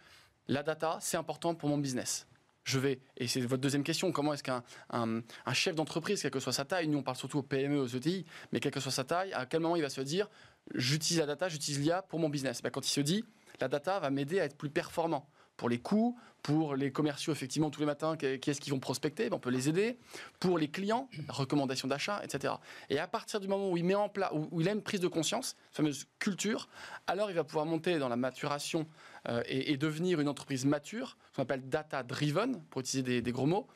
la 0.48 0.62
data, 0.62 0.98
c'est 1.00 1.16
important 1.16 1.54
pour 1.54 1.68
mon 1.68 1.78
business. 1.78 2.26
Je 2.64 2.78
vais, 2.78 2.98
et 3.18 3.28
c'est 3.28 3.40
votre 3.42 3.60
deuxième 3.60 3.84
question, 3.84 4.10
comment 4.10 4.32
est-ce 4.32 4.42
qu'un 4.42 4.62
un, 4.90 5.20
un 5.20 5.52
chef 5.52 5.74
d'entreprise, 5.74 6.22
quelle 6.22 6.30
que 6.30 6.40
soit 6.40 6.52
sa 6.52 6.64
taille, 6.64 6.88
nous 6.88 6.98
on 6.98 7.02
parle 7.02 7.16
surtout 7.18 7.38
aux 7.38 7.42
PME, 7.42 7.78
aux 7.78 7.86
ETI, 7.86 8.24
mais 8.52 8.60
quelle 8.60 8.72
que 8.72 8.80
soit 8.80 8.90
sa 8.90 9.04
taille, 9.04 9.32
à 9.34 9.44
quel 9.44 9.60
moment 9.60 9.76
il 9.76 9.82
va 9.82 9.90
se 9.90 10.00
dire, 10.00 10.30
j'utilise 10.74 11.20
la 11.20 11.26
data, 11.26 11.48
j'utilise 11.48 11.80
l'IA 11.80 12.02
pour 12.02 12.18
mon 12.18 12.28
business 12.28 12.62
Ben, 12.62 12.70
Quand 12.70 12.86
il 12.86 12.90
se 12.90 13.00
dit, 13.00 13.24
la 13.60 13.68
data 13.68 13.98
va 14.00 14.10
m'aider 14.10 14.40
à 14.40 14.44
être 14.44 14.56
plus 14.56 14.70
performant 14.70 15.28
pour 15.56 15.68
les 15.68 15.78
coûts, 15.78 16.18
pour 16.42 16.74
les 16.74 16.90
commerciaux, 16.90 17.32
effectivement, 17.32 17.70
tous 17.70 17.80
les 17.80 17.86
matins, 17.86 18.16
qui 18.16 18.38
qui 18.40 18.50
est-ce 18.50 18.60
qu'ils 18.60 18.72
vont 18.72 18.80
prospecter 18.80 19.30
Ben, 19.30 19.36
On 19.36 19.38
peut 19.38 19.50
les 19.50 19.68
aider. 19.68 19.98
Pour 20.40 20.58
les 20.58 20.68
clients, 20.68 21.08
recommandations 21.28 21.88
d'achat, 21.88 22.20
etc. 22.24 22.54
Et 22.90 22.98
à 22.98 23.06
partir 23.06 23.40
du 23.40 23.48
moment 23.48 23.70
où 23.70 23.76
il 23.76 23.84
met 23.84 23.94
en 23.94 24.08
place, 24.08 24.30
où, 24.32 24.60
il 24.60 24.68
a 24.68 24.72
une 24.72 24.82
prise 24.82 25.00
de 25.00 25.08
conscience, 25.08 25.56
fameuse 25.70 26.06
culture, 26.18 26.68
alors 27.06 27.30
il 27.30 27.34
va 27.34 27.44
pouvoir 27.44 27.66
monter 27.66 27.98
dans 27.98 28.08
la 28.08 28.16
maturation 28.16 28.86
euh, 29.28 29.42
et, 29.46 29.72
et 29.72 29.76
devenir 29.76 30.20
une 30.20 30.28
entreprise 30.28 30.66
mature, 30.66 31.16
ce 31.30 31.36
qu'on 31.36 31.42
appelle 31.42 31.68
data 31.68 32.02
driven, 32.02 32.62
pour 32.70 32.80
utiliser 32.80 33.02
des, 33.02 33.22
des 33.22 33.32
gros 33.32 33.46
mots. 33.46 33.66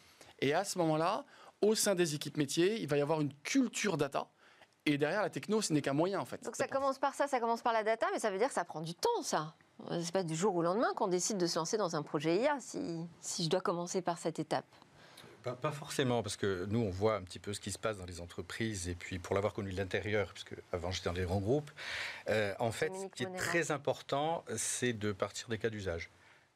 Et 0.41 0.53
à 0.53 0.65
ce 0.65 0.79
moment-là, 0.79 1.25
au 1.63 1.75
sein 1.75 1.95
des 1.95 2.15
équipes 2.15 2.37
métiers, 2.37 2.81
il 2.81 2.87
va 2.87 2.97
y 2.97 3.01
avoir 3.01 3.21
une 3.21 3.33
culture 3.43 3.97
data. 3.97 4.29
Et 4.89 4.97
derrière, 4.97 5.21
la 5.21 5.29
techno, 5.29 5.61
ce 5.61 5.75
n'est 5.75 5.83
qu'un 5.83 5.93
moyen, 5.93 6.19
en 6.19 6.25
fait. 6.25 6.43
Donc 6.43 6.57
ça 6.57 6.67
commence 6.67 6.99
par 6.99 7.15
ça, 7.15 7.29
ça 7.29 7.41
commence 7.41 7.61
par 7.61 7.75
la 7.75 7.85
data, 7.85 8.07
mais 8.11 8.19
ça 8.19 8.31
veut 8.31 8.39
dire 8.39 8.49
que 8.49 8.55
ça 8.55 8.65
prend 8.65 8.81
du 8.81 8.95
temps, 8.95 9.23
ça. 9.23 9.55
Euh, 9.91 10.01
C'est 10.03 10.13
pas 10.13 10.23
du 10.23 10.35
jour 10.35 10.57
au 10.57 10.63
lendemain 10.63 10.95
qu'on 10.97 11.09
décide 11.09 11.37
de 11.37 11.47
se 11.47 11.59
lancer 11.59 11.77
dans 11.77 11.95
un 11.95 12.03
projet 12.03 12.37
IA, 12.37 12.57
si, 12.59 13.07
si 13.21 13.45
je 13.45 13.51
dois 13.51 13.61
commencer 13.61 14.01
par 14.01 14.17
cette 14.17 14.39
étape. 14.39 14.65
Pas, 15.43 15.53
pas 15.53 15.73
forcément, 15.73 16.23
parce 16.23 16.39
que 16.39 16.65
nous, 16.71 16.81
on 16.81 16.89
voit 16.89 17.17
un 17.17 17.23
petit 17.23 17.39
peu 17.39 17.53
ce 17.53 17.61
qui 17.61 17.71
se 17.71 17.79
passe 17.79 17.99
dans 17.99 18.07
les 18.07 18.23
entreprises, 18.23 18.89
et 18.89 18.95
puis 18.95 19.19
pour 19.19 19.35
l'avoir 19.35 19.53
connu 19.53 19.73
de 19.73 19.77
l'intérieur, 19.77 20.33
puisque 20.33 20.55
avant 20.73 20.91
j'étais 20.91 21.11
dans 21.11 21.15
des 21.15 21.25
grands 21.25 21.41
groupes, 21.41 21.71
euh, 22.31 22.55
en 22.59 22.73
fait, 22.73 22.89
Dominique 22.89 23.13
ce 23.13 23.17
qui 23.17 23.23
est 23.25 23.37
très 23.37 23.71
important, 23.71 24.43
c'est 24.57 24.95
de 24.95 25.13
partir 25.13 25.49
des 25.49 25.59
cas 25.59 25.69
d'usage. 25.69 26.09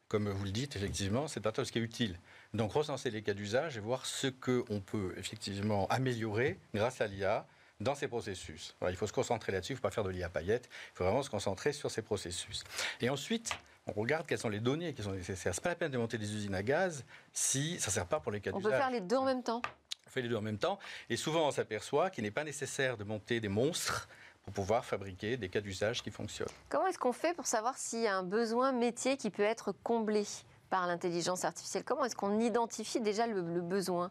Comme 0.08 0.30
vous 0.30 0.44
le 0.44 0.52
dites, 0.52 0.74
effectivement, 0.76 1.28
c'est 1.28 1.40
de 1.40 1.44
partir 1.44 1.64
de 1.64 1.66
ce 1.66 1.72
qui 1.72 1.78
est 1.80 1.82
utile. 1.82 2.18
Donc 2.54 2.72
recenser 2.72 3.10
les 3.10 3.22
cas 3.22 3.34
d'usage 3.34 3.76
et 3.76 3.80
voir 3.80 4.06
ce 4.06 4.26
qu'on 4.26 4.80
peut 4.80 5.14
effectivement 5.18 5.86
améliorer 5.88 6.58
grâce 6.74 7.02
à 7.02 7.06
l'IA 7.06 7.46
dans 7.82 7.94
ces 7.94 8.08
processus. 8.08 8.74
Il 8.88 8.96
faut 8.96 9.06
se 9.06 9.12
concentrer 9.12 9.52
là-dessus, 9.52 9.72
il 9.72 9.74
ne 9.74 9.78
faut 9.78 9.82
pas 9.82 9.90
faire 9.90 10.04
de 10.04 10.10
l'IA 10.10 10.28
paillette, 10.28 10.68
il 10.92 10.96
faut 10.96 11.04
vraiment 11.04 11.22
se 11.22 11.30
concentrer 11.30 11.72
sur 11.72 11.90
ces 11.90 12.02
processus. 12.02 12.64
Et 13.00 13.10
ensuite, 13.10 13.50
on 13.86 13.92
regarde 13.92 14.26
quelles 14.26 14.38
sont 14.38 14.48
les 14.48 14.60
données 14.60 14.94
qui 14.94 15.02
sont 15.02 15.12
nécessaires. 15.12 15.54
Ce 15.54 15.60
n'est 15.60 15.62
pas 15.64 15.68
la 15.70 15.74
peine 15.76 15.90
de 15.90 15.98
monter 15.98 16.18
des 16.18 16.32
usines 16.34 16.54
à 16.54 16.62
gaz 16.62 17.04
si 17.32 17.78
ça 17.80 17.90
ne 17.90 17.94
sert 17.94 18.06
pas 18.06 18.20
pour 18.20 18.32
les 18.32 18.40
cas 18.40 18.50
On 18.54 18.58
d'usage. 18.58 18.72
peut 18.72 18.78
faire 18.78 18.90
les 18.90 19.00
deux 19.00 19.16
en 19.16 19.24
même 19.24 19.42
temps. 19.42 19.60
On 20.06 20.10
fait 20.10 20.22
les 20.22 20.28
deux 20.28 20.36
en 20.36 20.42
même 20.42 20.58
temps. 20.58 20.78
Et 21.10 21.16
souvent, 21.16 21.48
on 21.48 21.50
s'aperçoit 21.50 22.10
qu'il 22.10 22.24
n'est 22.24 22.30
pas 22.30 22.44
nécessaire 22.44 22.96
de 22.96 23.04
monter 23.04 23.40
des 23.40 23.48
monstres 23.48 24.08
pour 24.44 24.52
pouvoir 24.52 24.84
fabriquer 24.84 25.36
des 25.36 25.48
cas 25.48 25.60
d'usage 25.60 26.02
qui 26.02 26.10
fonctionnent. 26.10 26.48
Comment 26.68 26.86
est-ce 26.88 26.98
qu'on 26.98 27.12
fait 27.12 27.34
pour 27.34 27.46
savoir 27.46 27.76
s'il 27.78 28.00
y 28.00 28.06
a 28.06 28.16
un 28.16 28.22
besoin 28.24 28.72
métier 28.72 29.16
qui 29.16 29.30
peut 29.30 29.42
être 29.42 29.72
comblé 29.82 30.24
par 30.68 30.86
l'intelligence 30.86 31.44
artificielle? 31.44 31.84
Comment 31.84 32.04
est-ce 32.04 32.16
qu'on 32.16 32.40
identifie 32.40 33.00
déjà 33.00 33.26
le, 33.26 33.40
le 33.40 33.60
besoin? 33.60 34.10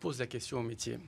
Pose 0.00 0.18
la 0.20 0.26
question 0.26 0.58
au 0.58 0.62
métier. 0.62 0.98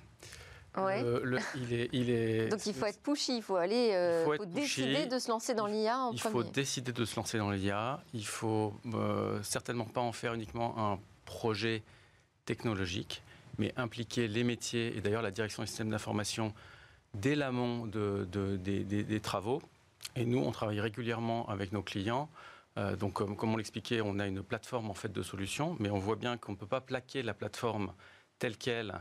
Ouais. 0.76 1.02
Le- 1.02 1.20
le- 1.24 1.38
il 1.56 1.72
est, 1.72 1.88
il 1.92 2.10
est, 2.10 2.48
Donc 2.50 2.64
il 2.66 2.74
faut 2.74 2.86
être 2.86 3.00
pushy, 3.02 3.36
il 3.38 3.42
faut 3.42 3.56
aller, 3.56 3.90
euh, 3.92 4.22
Il 4.22 4.30
faut 4.30 4.36
faut 4.44 4.44
décider 4.44 5.06
de 5.06 5.18
se 5.18 5.28
lancer 5.28 5.54
dans 5.54 5.66
l'IA 5.66 5.98
en 5.98 6.12
il 6.12 6.20
premier. 6.20 6.32
faut 6.32 6.42
décider 6.44 6.92
de 6.92 7.04
se 7.04 7.16
lancer 7.16 7.38
dans 7.38 7.50
l'IA. 7.50 8.00
Il 8.14 8.24
faut 8.26 8.72
euh, 8.94 9.42
certainement 9.42 9.84
pas 9.86 10.00
en 10.00 10.12
faire 10.12 10.32
uniquement 10.34 10.78
un 10.92 10.98
projet 11.24 11.82
technologique, 12.44 13.22
mais 13.58 13.72
impliquer 13.76 14.28
les 14.28 14.44
métiers 14.44 14.96
et 14.96 15.00
d'ailleurs 15.00 15.22
la 15.22 15.30
direction 15.30 15.62
des 15.62 15.66
systèmes 15.66 15.90
d'information 15.90 16.52
dès 17.14 17.34
l'amont 17.34 17.86
de- 17.86 18.26
de- 18.30 18.56
des, 18.56 19.20
travaux. 19.20 19.60
Et 20.16 20.24
nous, 20.24 20.38
on 20.38 20.50
travaille 20.52 20.80
régulièrement 20.80 21.48
avec 21.48 21.72
nos 21.72 21.82
clients. 21.82 22.28
Euh, 22.78 22.94
donc, 22.96 23.14
comme, 23.14 23.36
comme 23.36 23.52
on 23.52 23.56
l'expliquait, 23.56 24.00
on 24.00 24.18
a 24.20 24.26
une 24.26 24.42
plateforme 24.42 24.90
en 24.90 24.94
fait 24.94 25.12
de 25.12 25.22
solutions, 25.22 25.76
mais 25.80 25.90
on 25.90 25.98
voit 25.98 26.16
bien 26.16 26.36
qu'on 26.36 26.52
ne 26.52 26.56
peut 26.56 26.66
pas 26.66 26.80
plaquer 26.80 27.22
la 27.22 27.34
plateforme 27.34 27.92
telle 28.38 28.56
qu'elle 28.56 28.90
euh, 28.90 28.98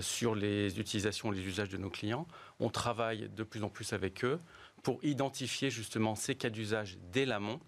sur 0.00 0.34
les 0.34 0.78
utilisations, 0.78 1.30
les 1.30 1.42
usages 1.46 1.68
de 1.70 1.76
nos 1.78 1.90
clients. 1.90 2.26
On 2.60 2.68
travaille 2.70 3.28
de 3.28 3.42
plus 3.42 3.62
en 3.62 3.68
plus 3.68 3.92
avec 3.92 4.24
eux 4.24 4.38
pour 4.82 5.02
identifier 5.04 5.70
justement 5.70 6.14
ces 6.14 6.34
cas 6.34 6.50
d'usage 6.50 6.98
dès 7.12 7.24
l'amont, 7.26 7.58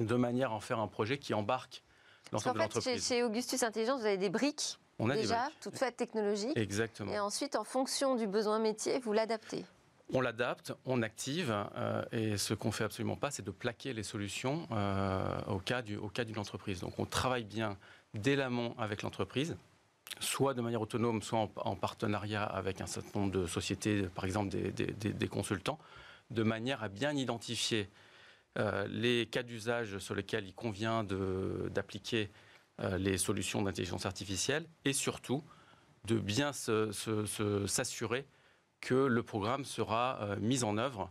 de 0.00 0.14
manière 0.14 0.50
à 0.52 0.54
en 0.54 0.60
faire 0.60 0.78
un 0.78 0.88
projet 0.88 1.18
qui 1.18 1.34
embarque 1.34 1.82
Parce 2.30 2.44
qu'en 2.44 2.50
l'ensemble 2.54 2.68
de 2.68 2.72
fait, 2.74 2.80
chez, 2.80 2.90
l'entreprise. 2.90 3.08
chez 3.08 3.22
Augustus 3.22 3.62
Intelligence, 3.62 4.00
vous 4.00 4.06
avez 4.06 4.16
des 4.18 4.30
briques 4.30 4.78
On 4.98 5.10
a 5.10 5.14
déjà, 5.14 5.44
briques. 5.44 5.60
toutes 5.60 5.78
faites 5.78 5.96
technologiques. 5.96 6.56
Exactement. 6.56 7.12
Et 7.12 7.18
ensuite, 7.18 7.54
en 7.56 7.64
fonction 7.64 8.14
du 8.16 8.26
besoin 8.26 8.58
métier, 8.58 8.98
vous 9.00 9.12
l'adaptez. 9.12 9.64
On 10.12 10.20
l'adapte, 10.20 10.72
on 10.84 11.00
active, 11.02 11.50
euh, 11.76 12.04
et 12.12 12.36
ce 12.36 12.52
qu'on 12.54 12.70
fait 12.72 12.84
absolument 12.84 13.16
pas, 13.16 13.30
c'est 13.30 13.42
de 13.44 13.50
plaquer 13.50 13.92
les 13.94 14.02
solutions 14.02 14.66
euh, 14.70 15.26
au 15.48 15.58
cas 15.58 15.80
du- 15.80 15.96
au 15.96 16.08
cas 16.08 16.24
d'une 16.24 16.38
entreprise. 16.38 16.80
Donc 16.80 16.98
on 16.98 17.06
travaille 17.06 17.44
bien 17.44 17.78
dès 18.12 18.36
l'amont 18.36 18.74
avec 18.78 19.02
l'entreprise, 19.02 19.56
soit 20.20 20.54
de 20.54 20.60
manière 20.60 20.80
autonome, 20.80 21.22
soit 21.22 21.38
en, 21.38 21.50
en 21.56 21.76
partenariat 21.76 22.44
avec 22.44 22.80
un 22.80 22.86
certain 22.86 23.20
nombre 23.20 23.32
de 23.32 23.46
sociétés, 23.46 24.02
par 24.14 24.24
exemple 24.24 24.50
des, 24.50 25.28
consultants, 25.28 25.78
de 26.30 26.42
manière 26.42 26.82
à 26.82 26.88
bien 26.88 27.12
identifier 27.12 27.88
euh, 28.58 28.86
les 28.88 29.26
cas 29.26 29.42
d'usage 29.42 29.98
sur 29.98 30.14
lesquels 30.14 30.46
il 30.46 30.54
convient 30.54 31.04
d'appliquer 31.04 32.30
euh, 32.80 32.96
les 32.98 33.18
solutions 33.18 33.62
d'intelligence 33.62 34.06
artificielle, 34.06 34.66
et 34.84 34.92
surtout 34.92 35.42
de 36.06 36.18
bien 36.18 36.52
s'assurer 36.52 38.26
que 38.80 38.94
le 38.94 39.22
programme 39.22 39.64
sera 39.64 40.18
euh, 40.22 40.36
mis 40.40 40.64
en 40.64 40.78
œuvre 40.78 41.10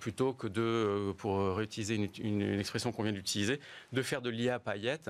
plutôt 0.00 0.34
que 0.34 0.48
de, 0.48 1.12
pour 1.18 1.54
réutiliser 1.54 1.94
une, 1.94 2.08
une- 2.18 2.40
une 2.40 2.58
expression 2.58 2.90
qu'on 2.90 3.04
vient 3.04 3.12
d'utiliser, 3.12 3.60
de 3.92 4.02
faire 4.02 4.20
de 4.20 4.28
l'IA 4.28 4.58
paillette 4.58 5.08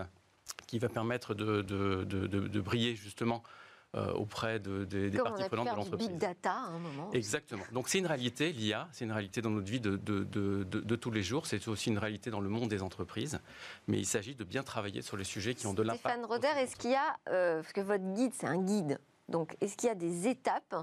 qui 0.72 0.78
va 0.78 0.88
permettre 0.88 1.34
de, 1.34 1.60
de- 1.60 2.02
de- 2.04 2.26
de- 2.26 2.48
de 2.48 2.60
briller 2.62 2.96
justement 2.96 3.42
euh, 3.94 4.10
auprès 4.14 4.58
de- 4.58 4.86
des- 4.86 5.10
des 5.10 5.18
Comme 5.18 5.26
on 5.26 5.30
parties 5.36 5.48
prenantes 5.50 5.66
de 5.70 5.76
l'entreprise. 5.76 6.08
big 6.08 6.16
data 6.16 6.50
à 6.50 6.68
un 6.68 6.78
moment. 6.78 7.10
Exactement. 7.12 7.62
Donc 7.72 7.90
c'est 7.90 7.98
une 7.98 8.06
réalité, 8.06 8.50
l'IA, 8.50 8.88
c'est 8.90 9.04
une 9.04 9.12
réalité 9.12 9.42
dans 9.42 9.50
notre 9.50 9.66
vie 9.70 9.80
de, 9.80 9.98
de- 9.98 10.24
de- 10.24 10.62
de- 10.64 10.80
de 10.80 10.96
tous 10.96 11.10
les 11.10 11.22
jours, 11.22 11.44
c'est 11.44 11.68
aussi 11.68 11.90
une 11.90 11.98
réalité 11.98 12.30
dans 12.30 12.40
le 12.40 12.48
monde 12.48 12.70
des 12.70 12.80
entreprises, 12.80 13.38
mais 13.88 13.98
il 13.98 14.06
s'agit 14.06 14.34
de 14.34 14.44
bien 14.44 14.62
travailler 14.62 15.02
sur 15.02 15.18
les 15.18 15.24
sujets 15.24 15.54
qui 15.54 15.66
ont 15.66 15.74
de 15.74 15.82
l'impact. 15.82 16.00
Stéphane 16.06 16.24
Roder, 16.24 16.48
est-ce 16.56 16.74
qu'il 16.76 16.92
y 16.92 16.94
a, 16.94 17.18
euh, 17.28 17.60
parce 17.60 17.74
que 17.74 17.82
votre 17.82 18.14
guide, 18.14 18.32
c'est 18.34 18.46
un 18.46 18.62
guide, 18.62 18.98
donc 19.28 19.58
est-ce 19.60 19.76
qu'il 19.76 19.88
y 19.90 19.92
a 19.92 19.94
des 19.94 20.26
étapes 20.26 20.74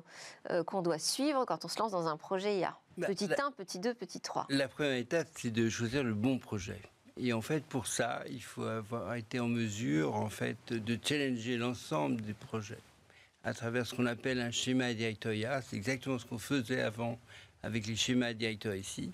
euh, 0.52 0.64
qu'on 0.64 0.84
doit 0.84 1.00
suivre 1.00 1.46
quand 1.46 1.66
on 1.66 1.68
se 1.68 1.80
lance 1.80 1.92
dans 1.94 2.06
un 2.06 2.16
projet 2.16 2.60
IA 2.60 2.78
Bah, 3.00 3.08
Petit 3.08 3.26
la- 3.28 3.44
1, 3.44 3.52
petit 3.54 3.80
2, 3.80 3.96
petit 3.96 4.22
3. 4.22 4.46
La 4.50 4.68
première 4.68 4.94
étape, 4.94 5.30
c'est 5.36 5.50
de 5.50 5.68
choisir 5.68 6.04
le 6.04 6.14
bon 6.14 6.38
projet. 6.38 6.80
Et 7.22 7.34
en 7.34 7.42
fait, 7.42 7.66
pour 7.66 7.88
ça, 7.88 8.24
il 8.30 8.42
faut 8.42 8.64
avoir 8.64 9.16
été 9.16 9.40
en 9.40 9.50
mesure, 9.50 10.16
en 10.16 10.30
fait, 10.30 10.72
de 10.72 10.98
challenger 11.04 11.58
l'ensemble 11.58 12.22
des 12.22 12.34
projets 12.34 12.80
à 13.44 13.54
travers 13.54 13.86
ce 13.86 13.96
qu'on 13.96 14.06
appelle 14.06 14.40
un 14.40 14.52
schéma 14.52 14.94
directeur 14.94 15.34
IA. 15.34 15.62
C'est 15.62 15.76
exactement 15.76 16.18
ce 16.18 16.26
qu'on 16.26 16.40
faisait 16.40 16.82
avant 16.82 17.20
avec 17.64 17.88
les 17.88 17.96
schémas 17.96 18.34
directeurs 18.34 18.76
ici, 18.76 19.12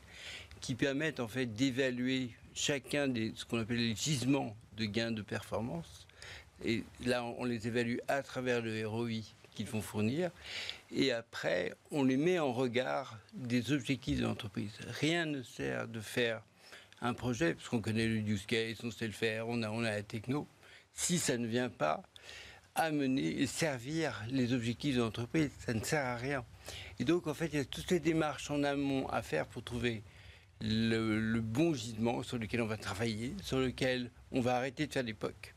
qui 0.62 0.76
permettent 0.76 1.20
en 1.20 1.28
fait 1.28 1.48
d'évaluer 1.48 2.30
chacun 2.54 3.08
des 3.08 3.34
ce 3.36 3.46
qu'on 3.46 3.60
appelle 3.60 3.78
les 3.78 3.96
gisements 3.96 4.56
de 4.78 4.86
gains 4.86 5.12
de 5.12 5.22
performance. 5.22 6.08
Et 6.64 6.84
là, 7.06 7.24
on 7.24 7.44
les 7.44 7.68
évalue 7.68 7.98
à 8.08 8.22
travers 8.22 8.62
le 8.62 8.88
ROI 8.88 9.22
qu'ils 9.56 9.68
vont 9.68 9.82
fournir. 9.82 10.32
Et 10.92 11.12
après, 11.12 11.74
on 11.92 12.04
les 12.04 12.18
met 12.18 12.40
en 12.40 12.54
regard 12.54 13.18
des 13.34 13.72
objectifs 13.72 14.20
de 14.20 14.26
l'entreprise. 14.26 14.72
Rien 15.00 15.26
ne 15.26 15.42
sert 15.42 15.88
de 15.88 16.00
faire 16.00 16.42
un 17.06 17.14
projet, 17.14 17.54
parce 17.54 17.70
qu'on 17.70 17.82
connaît 17.82 18.08
le 18.08 18.16
use 18.16 18.46
case, 18.46 18.78
on 18.84 18.92
sait 18.92 19.08
le 19.08 19.14
faire, 19.14 19.48
on 19.48 19.64
a, 19.64 19.70
on 19.70 19.84
a 19.84 19.92
la 19.92 20.04
techno, 20.04 20.48
si 20.94 21.18
ça 21.18 21.38
ne 21.38 21.48
vient 21.48 21.70
pas 21.70 22.04
amener 22.76 23.42
et 23.42 23.48
servir 23.48 24.22
les 24.30 24.54
objectifs 24.54 24.96
de 24.96 25.02
l'entreprise. 25.02 25.50
Ça 25.60 25.74
ne 25.74 25.84
sert 25.84 26.06
à 26.06 26.18
rien. 26.18 26.46
Et 27.00 27.06
donc, 27.06 27.28
en 27.28 27.34
fait, 27.34 27.48
il 27.48 27.56
y 27.56 27.60
a 27.60 27.66
toutes 27.66 27.88
ces 27.88 28.00
démarches 28.00 28.52
en 28.52 28.64
amont 28.64 29.08
à 29.08 29.22
faire 29.22 29.48
pour 29.48 29.64
trouver 29.64 30.04
le, 30.62 31.40
bon 31.40 31.74
gisement 31.74 32.22
sur 32.24 32.38
lequel 32.38 32.62
on 32.62 32.68
va 32.68 32.78
travailler, 32.78 33.34
sur 33.42 33.60
lequel 33.60 34.12
on 34.32 34.42
va 34.42 34.58
arrêter 34.58 34.88
de 34.88 34.94
faire 34.94 35.04
POC. 35.18 35.56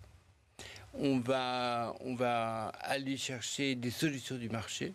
On 0.95 1.19
va, 1.19 1.95
on 2.01 2.15
va 2.15 2.69
aller 2.81 3.17
chercher 3.17 3.75
des 3.75 3.91
solutions 3.91 4.37
du 4.37 4.49
marché 4.49 4.95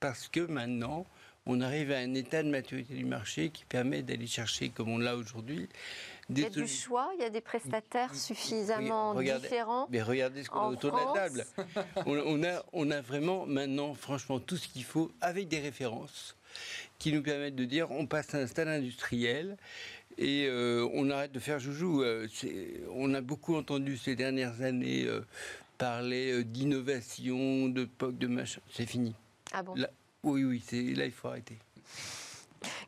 parce 0.00 0.28
que 0.28 0.40
maintenant, 0.40 1.06
on 1.46 1.60
arrive 1.60 1.92
à 1.92 1.98
un 1.98 2.14
état 2.14 2.42
de 2.42 2.48
maturité 2.48 2.94
du 2.94 3.04
marché 3.04 3.50
qui 3.50 3.64
permet 3.64 4.02
d'aller 4.02 4.26
chercher, 4.26 4.70
comme 4.70 4.88
on 4.88 4.98
l'a 4.98 5.16
aujourd'hui, 5.16 5.68
il 6.30 6.38
y 6.38 6.44
a 6.46 6.48
du 6.48 6.66
choix, 6.66 7.10
il 7.18 7.20
y 7.22 7.24
a 7.24 7.28
des 7.28 7.42
prestataires 7.42 8.14
suffisamment 8.14 9.12
regardez- 9.12 9.42
différents. 9.42 9.86
Mais 9.90 10.00
regardez 10.00 10.42
ce 10.42 10.48
qu'on 10.48 10.58
a 10.60 10.62
En 10.62 10.72
autour 10.72 10.92
de 10.92 10.96
France. 10.96 11.16
la 11.16 11.22
table. 11.28 11.46
On, 12.06 12.16
on 12.16 12.42
a, 12.44 12.64
on 12.72 12.90
a 12.90 13.00
vraiment 13.02 13.44
maintenant, 13.44 13.92
franchement, 13.92 14.40
tout 14.40 14.56
ce 14.56 14.66
qu'il 14.68 14.84
faut 14.84 15.10
avec 15.20 15.48
des 15.48 15.60
références 15.60 16.34
qui 16.98 17.12
nous 17.12 17.22
permettent 17.22 17.56
de 17.56 17.66
dire 17.66 17.90
on 17.90 18.06
passe 18.06 18.34
à 18.34 18.38
un 18.38 18.46
stade 18.46 18.68
industriel 18.68 19.58
et 20.16 20.46
euh, 20.48 20.88
on 20.94 21.10
arrête 21.10 21.32
de 21.32 21.40
faire 21.40 21.58
joujou. 21.58 22.02
Euh, 22.02 22.26
on 22.94 23.12
a 23.12 23.20
beaucoup 23.20 23.54
entendu 23.56 23.98
ces 23.98 24.16
dernières 24.16 24.62
années 24.62 25.04
euh, 25.04 25.20
parler 25.76 26.42
d'innovation, 26.44 27.68
de 27.68 27.84
POC, 27.84 28.16
de 28.16 28.26
machin. 28.28 28.60
C'est 28.72 28.86
fini. 28.86 29.14
Ah 29.52 29.62
bon? 29.62 29.74
Là, 29.74 29.90
oui, 30.24 30.44
oui, 30.44 30.62
c'est, 30.66 30.82
là, 30.94 31.04
il 31.06 31.12
faut 31.12 31.28
arrêter. 31.28 31.58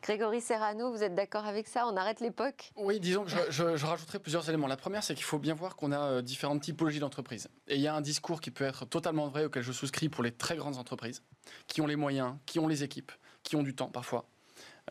Grégory 0.01 0.41
Serrano, 0.41 0.91
vous 0.91 1.03
êtes 1.03 1.13
d'accord 1.13 1.45
avec 1.45 1.67
ça? 1.67 1.85
On 1.87 1.95
arrête 1.97 2.19
l'époque? 2.19 2.71
Oui, 2.77 2.99
disons 2.99 3.23
que 3.25 3.29
je, 3.29 3.37
je- 3.49 3.75
je 3.77 3.85
rajouterai 3.85 4.17
plusieurs 4.19 4.47
éléments. 4.49 4.65
La 4.67 4.77
première, 4.77 5.03
c'est 5.03 5.13
qu'il 5.13 5.23
faut 5.23 5.37
bien 5.37 5.53
voir 5.53 5.75
qu'on 5.75 5.91
a 5.91 5.99
euh, 5.99 6.21
différentes 6.21 6.61
typologies 6.61 6.99
d'entreprises. 6.99 7.47
Et 7.67 7.75
il 7.75 7.81
y 7.81 7.87
a 7.87 7.93
un 7.95 8.01
discours 8.01 8.41
qui 8.41 8.49
peut 8.49 8.63
être 8.63 8.85
totalement 8.85 9.27
vrai, 9.27 9.45
auquel 9.45 9.61
je 9.63 9.71
souscris 9.71 10.09
pour 10.09 10.23
les 10.23 10.31
très 10.31 10.55
grandes 10.55 10.77
entreprises, 10.77 11.21
qui 11.67 11.81
ont 11.81 11.87
les 11.87 11.95
moyens, 11.95 12.35
qui 12.47 12.57
ont 12.59 12.67
les 12.67 12.83
équipes, 12.83 13.11
qui 13.43 13.55
ont 13.55 13.63
du 13.63 13.75
temps 13.75 13.89
parfois. 13.89 14.25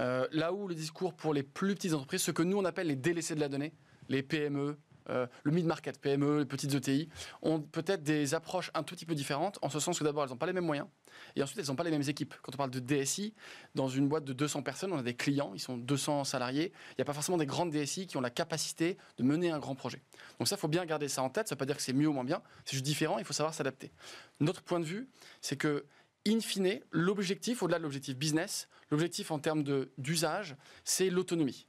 Euh, 0.01 0.29
là 0.31 0.53
où 0.53 0.69
le 0.69 0.75
discours 0.75 1.15
pour 1.15 1.35
les 1.35 1.43
plus 1.43 1.75
petites 1.75 1.95
entreprises, 1.95 2.23
ce 2.23 2.31
que 2.31 2.43
nous 2.43 2.59
on 2.59 2.65
appelle 2.65 2.87
les 2.87 2.97
délaissés 2.97 3.35
de 3.35 3.41
la 3.41 3.49
donnée, 3.49 3.73
les 4.09 4.23
PME, 4.23 4.77
euh, 5.11 5.27
le 5.45 5.53
mid-market 5.53 6.01
PME, 6.01 6.41
les 6.41 6.45
petites 6.45 6.75
ETI, 6.75 7.09
ont 7.43 7.61
peut-être 7.61 8.03
des 8.03 8.35
approches 8.35 8.71
un 8.75 8.83
tout 8.83 8.95
petit 8.95 9.07
peu 9.07 9.15
différentes, 9.15 9.59
en 9.63 9.69
ce 9.69 9.81
sens 9.81 9.99
que 9.99 10.05
d'abord, 10.05 10.25
elles 10.25 10.31
n'ont 10.31 10.37
pas 10.37 10.47
les 10.47 10.53
mêmes 10.53 10.67
moyens, 10.67 10.89
et 11.35 11.43
ensuite, 11.43 11.59
elles 11.59 11.67
n'ont 11.67 11.77
pas 11.77 11.85
les 11.85 11.91
mêmes 11.91 12.09
équipes. 12.09 12.35
Quand 12.43 12.55
on 12.55 12.59
parle 12.59 12.71
de 12.71 12.81
DSI, 12.81 13.35
dans 13.75 13.89
une 13.89 14.09
boîte 14.09 14.25
de 14.25 14.33
200 14.33 14.63
personnes, 14.63 14.93
on 14.93 14.99
a 14.99 15.03
des 15.03 15.15
clients, 15.15 15.53
ils 15.55 15.61
sont 15.61 15.77
200 15.77 16.25
salariés, 16.25 16.73
il 16.91 16.95
n'y 16.99 17.03
a 17.03 17.05
pas 17.05 17.13
forcément 17.13 17.39
des 17.39 17.47
grandes 17.47 17.71
DSI 17.71 18.07
qui 18.07 18.17
ont 18.17 18.21
la 18.21 18.31
capacité 18.31 18.97
de 19.19 19.23
mener 19.23 19.51
un 19.51 19.59
grand 19.59 19.75
projet. 19.75 20.03
Donc 20.39 20.49
ça, 20.49 20.57
il 20.57 20.59
faut 20.59 20.69
bien 20.69 20.85
garder 20.85 21.09
ça 21.09 21.23
en 21.23 21.31
tête, 21.31 21.49
ça 21.49 21.55
ne 21.55 21.57
veut 21.57 21.61
pas 21.61 21.67
dire 21.67 21.77
que 21.77 21.83
c'est 21.83 21.93
mieux 21.93 22.09
ou 22.09 22.13
moins 22.13 22.25
bien, 22.25 22.43
c'est 22.65 22.75
juste 22.75 22.85
différent, 22.85 23.19
il 23.19 23.25
faut 23.25 23.33
savoir 23.33 23.55
s'adapter. 23.55 23.93
Notre 24.41 24.63
point 24.63 24.81
de 24.81 24.85
vue, 24.85 25.09
c'est 25.41 25.57
que, 25.57 25.87
in 26.27 26.41
fine, 26.41 26.81
l'objectif, 26.91 27.63
au-delà 27.63 27.79
de 27.79 27.85
l'objectif 27.85 28.17
business, 28.17 28.69
l'objectif 28.91 29.31
en 29.31 29.39
termes 29.39 29.65
d'usage, 29.99 30.57
c'est 30.85 31.11
l'autonomie. 31.11 31.67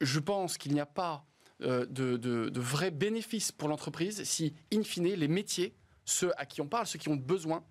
Je 0.00 0.18
pense 0.18 0.58
qu'il 0.58 0.72
n'y 0.72 0.80
a 0.80 0.86
pas 0.86 1.26
de, 1.60 1.84
de, 1.86 2.48
de 2.48 2.60
vrai 2.60 2.90
bénéfice 2.90 3.52
pour 3.52 3.68
l'entreprise 3.68 4.22
si, 4.24 4.54
in 4.72 4.82
fine, 4.82 5.14
les 5.14 5.28
métiers, 5.28 5.74
ceux 6.04 6.32
à 6.38 6.46
qui 6.46 6.60
on 6.60 6.68
parle, 6.68 6.86
ceux 6.86 6.98
qui 6.98 7.08
ont 7.08 7.16
besoin, 7.16 7.64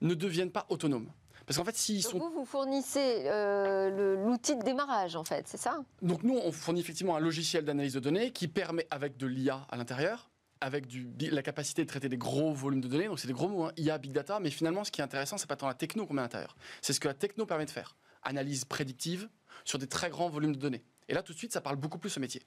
ne 0.00 0.14
deviennent 0.14 0.52
pas 0.52 0.66
autonomes. 0.68 1.10
Parce 1.46 1.58
qu'en 1.58 1.64
fait, 1.64 1.76
s'ils 1.76 2.02
sont 2.02 2.18
Vous, 2.18 2.30
vous 2.30 2.44
fournissez 2.44 3.22
euh, 3.26 4.24
l'outil 4.24 4.56
de 4.56 4.62
démarrage, 4.64 5.14
en 5.14 5.22
fait, 5.22 5.46
c'est 5.46 5.56
ça? 5.56 5.78
Donc 6.02 6.24
nous, 6.24 6.36
on 6.36 6.50
fournit 6.50 6.80
effectivement 6.80 7.14
un 7.16 7.20
logiciel 7.20 7.64
d'analyse 7.64 7.94
de 7.94 8.00
données 8.00 8.32
qui 8.32 8.48
permet, 8.48 8.86
avec 8.90 9.16
de 9.16 9.26
l'IA 9.26 9.64
à 9.70 9.76
l'intérieur, 9.76 10.28
avec 10.60 10.86
du, 10.86 11.08
la 11.20 11.42
capacité 11.42 11.82
de 11.84 11.88
traiter 11.88 12.08
des 12.08 12.16
gros 12.16 12.52
volumes 12.52 12.80
de 12.80 12.88
données, 12.88 13.06
donc 13.06 13.20
c'est 13.20 13.28
des 13.28 13.32
gros 13.34 13.48
mots, 13.48 13.64
hein, 13.64 13.72
IA, 13.76 13.98
Big 13.98 14.10
Data, 14.10 14.40
mais 14.40 14.50
finalement, 14.50 14.82
ce 14.82 14.90
qui 14.90 15.00
est 15.00 15.04
intéressant, 15.04 15.38
c'est 15.38 15.46
pas 15.46 15.54
tant 15.54 15.68
la 15.68 15.74
techno 15.74 16.06
qu'on 16.06 16.14
met 16.14 16.20
à 16.20 16.24
l'intérieur, 16.24 16.56
c'est 16.82 16.92
ce 16.92 16.98
que 16.98 17.08
la 17.08 17.14
techno 17.14 17.46
permet 17.46 17.66
de 17.66 17.70
faire. 17.70 17.94
Analyse 18.22 18.64
prédictive 18.64 19.28
sur 19.64 19.78
des 19.78 19.86
très 19.86 20.10
grands 20.10 20.28
volumes 20.28 20.54
de 20.54 20.60
données. 20.60 20.82
Et 21.08 21.14
là, 21.14 21.22
tout 21.22 21.32
de 21.32 21.38
suite, 21.38 21.52
ça 21.52 21.60
parle 21.60 21.76
beaucoup 21.76 21.98
plus 21.98 22.16
au 22.16 22.20
métier. 22.20 22.42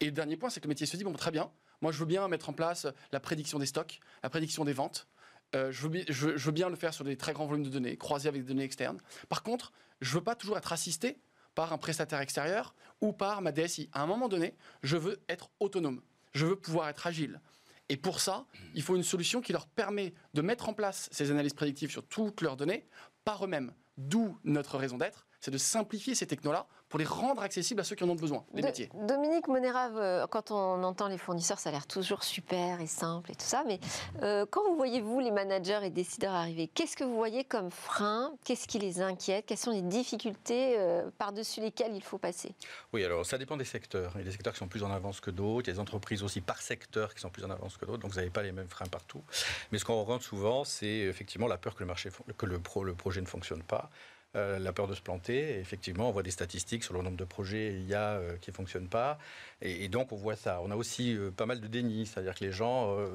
Et 0.00 0.06
le 0.06 0.10
dernier 0.12 0.36
point, 0.36 0.50
c'est 0.50 0.60
que 0.60 0.66
le 0.66 0.70
métier 0.70 0.86
se 0.86 0.96
dit, 0.96 1.04
bon, 1.04 1.12
très 1.12 1.30
bien, 1.30 1.50
moi, 1.80 1.92
je 1.92 1.98
veux 1.98 2.06
bien 2.06 2.26
mettre 2.28 2.48
en 2.48 2.52
place 2.52 2.86
la 3.12 3.20
prédiction 3.20 3.58
des 3.58 3.66
stocks, 3.66 4.00
la 4.22 4.30
prédiction 4.30 4.64
des 4.64 4.72
ventes, 4.72 5.08
euh, 5.56 5.72
je, 5.72 5.88
veux, 5.88 6.52
bien 6.52 6.68
le 6.68 6.76
faire 6.76 6.94
sur 6.94 7.04
des 7.04 7.16
très 7.16 7.32
grands 7.32 7.46
volumes 7.46 7.64
de 7.64 7.70
données, 7.70 7.96
croisés 7.96 8.28
avec 8.28 8.42
des 8.42 8.48
données 8.48 8.64
externes. 8.64 9.00
Par 9.28 9.42
contre, 9.42 9.72
je 10.00 10.14
veux 10.14 10.22
pas 10.22 10.36
toujours 10.36 10.56
être 10.56 10.72
assisté 10.72 11.18
par 11.54 11.72
un 11.72 11.78
prestataire 11.78 12.20
extérieur 12.20 12.74
ou 13.00 13.12
par 13.12 13.42
ma 13.42 13.50
DSI. 13.50 13.90
À 13.92 14.02
un 14.02 14.06
moment 14.06 14.28
donné, 14.28 14.54
je 14.82 14.96
veux 14.96 15.20
être 15.28 15.50
autonome. 15.58 16.02
Je 16.32 16.46
veux 16.46 16.56
pouvoir 16.56 16.88
être 16.88 17.06
agile. 17.06 17.40
Et 17.88 17.96
pour 17.96 18.20
ça, 18.20 18.46
il 18.74 18.82
faut 18.82 18.94
une 18.94 19.02
solution 19.02 19.40
qui 19.40 19.52
leur 19.52 19.66
permet 19.66 20.14
de 20.34 20.42
mettre 20.42 20.68
en 20.68 20.74
place 20.74 21.08
ces 21.10 21.32
analyses 21.32 21.54
prédictives 21.54 21.90
sur 21.90 22.06
toutes 22.06 22.40
leurs 22.40 22.56
données 22.56 22.86
par 23.24 23.44
eux-mêmes. 23.44 23.72
D'où 23.96 24.38
notre 24.44 24.78
raison 24.78 24.96
d'être, 24.96 25.26
c'est 25.40 25.50
de 25.50 25.58
simplifier 25.58 26.14
ces 26.14 26.26
technos-là 26.26 26.66
pour 26.88 26.98
les 26.98 27.04
rendre 27.04 27.40
accessibles 27.42 27.80
à 27.80 27.84
ceux 27.84 27.94
qui 27.94 28.02
en 28.02 28.08
ont 28.08 28.16
besoin, 28.16 28.44
les 28.52 28.62
De- 28.62 28.66
métiers. 28.66 28.90
Dominique 29.06 29.46
Monérave, 29.46 29.96
euh, 29.96 30.26
quand 30.26 30.50
on 30.50 30.82
entend 30.82 31.06
les 31.06 31.18
fournisseurs, 31.18 31.60
ça 31.60 31.68
a 31.68 31.72
l'air 31.72 31.86
toujours 31.86 32.24
super 32.24 32.80
et 32.80 32.88
simple 32.88 33.30
et 33.30 33.34
tout 33.36 33.44
ça, 33.46 33.62
mais 33.66 33.78
euh, 34.22 34.44
quand 34.50 34.64
vous 34.68 34.74
voyez, 34.76 35.00
vous, 35.00 35.20
les 35.20 35.30
managers 35.30 35.80
et 35.84 35.90
décideurs 35.90 36.34
arriver, 36.34 36.66
qu'est-ce 36.66 36.96
que 36.96 37.04
vous 37.04 37.14
voyez 37.14 37.44
comme 37.44 37.70
frein? 37.70 38.32
Qu'est-ce 38.44 38.66
qui 38.66 38.78
les 38.80 39.00
inquiète? 39.00 39.46
Quelles 39.46 39.56
sont 39.56 39.70
les 39.70 39.82
difficultés 39.82 40.74
euh, 40.78 41.08
par-dessus 41.16 41.60
lesquelles 41.60 41.94
il 41.94 42.02
faut 42.02 42.18
passer? 42.18 42.54
Oui, 42.92 43.04
alors 43.04 43.24
ça 43.24 43.38
dépend 43.38 43.56
des 43.56 43.64
secteurs. 43.64 44.10
Il 44.16 44.18
y 44.18 44.22
a 44.22 44.24
des 44.24 44.32
secteurs 44.32 44.52
qui 44.52 44.58
sont 44.58 44.68
plus 44.68 44.82
en 44.82 44.90
avance 44.90 45.20
que 45.20 45.30
d'autres. 45.30 45.68
Il 45.68 45.70
y 45.70 45.70
a 45.70 45.74
des 45.74 45.80
entreprises 45.80 46.22
aussi 46.24 46.40
par 46.40 46.60
secteur 46.60 47.14
qui 47.14 47.20
sont 47.20 47.30
plus 47.30 47.44
en 47.44 47.50
avance 47.50 47.76
que 47.76 47.84
d'autres. 47.86 48.00
Donc 48.02 48.10
vous 48.10 48.16
n'avez 48.18 48.30
pas 48.30 48.42
les 48.42 48.52
mêmes 48.52 48.68
freins 48.68 48.86
partout. 48.86 49.22
Mais 49.70 49.78
ce 49.78 49.84
qu'on 49.84 50.02
rentre 50.02 50.24
souvent, 50.24 50.64
c'est 50.64 50.86
effectivement 50.88 51.46
la 51.46 51.56
peur 51.56 51.74
que 51.76 51.80
le, 51.80 51.86
marché, 51.86 52.10
que 52.36 52.46
le, 52.46 52.58
pro- 52.58 52.82
le 52.84 52.94
projet 52.94 53.20
ne 53.20 53.26
fonctionne 53.26 53.62
pas. 53.62 53.90
Euh, 54.36 54.58
la 54.60 54.72
peur 54.72 54.86
de 54.86 54.94
se 54.94 55.00
planter. 55.00 55.58
Effectivement, 55.58 56.08
on 56.08 56.12
voit 56.12 56.22
des 56.22 56.30
statistiques 56.30 56.84
sur 56.84 56.94
le 56.94 57.02
nombre 57.02 57.16
de 57.16 57.24
projets 57.24 57.80
IA 57.80 58.12
euh, 58.12 58.36
qui 58.40 58.50
ne 58.50 58.54
fonctionnent 58.54 58.88
pas. 58.88 59.18
Et, 59.60 59.88
donc, 59.88 60.12
on 60.12 60.16
voit 60.16 60.36
ça. 60.36 60.60
On 60.62 60.70
a 60.70 60.76
aussi 60.76 61.16
euh, 61.16 61.30
pas 61.30 61.46
mal 61.46 61.60
de 61.60 61.66
déni, 61.66 62.06
c'est-à-dire 62.06 62.34
que 62.34 62.44
les 62.44 62.52
gens 62.52 62.96
euh, 62.96 63.08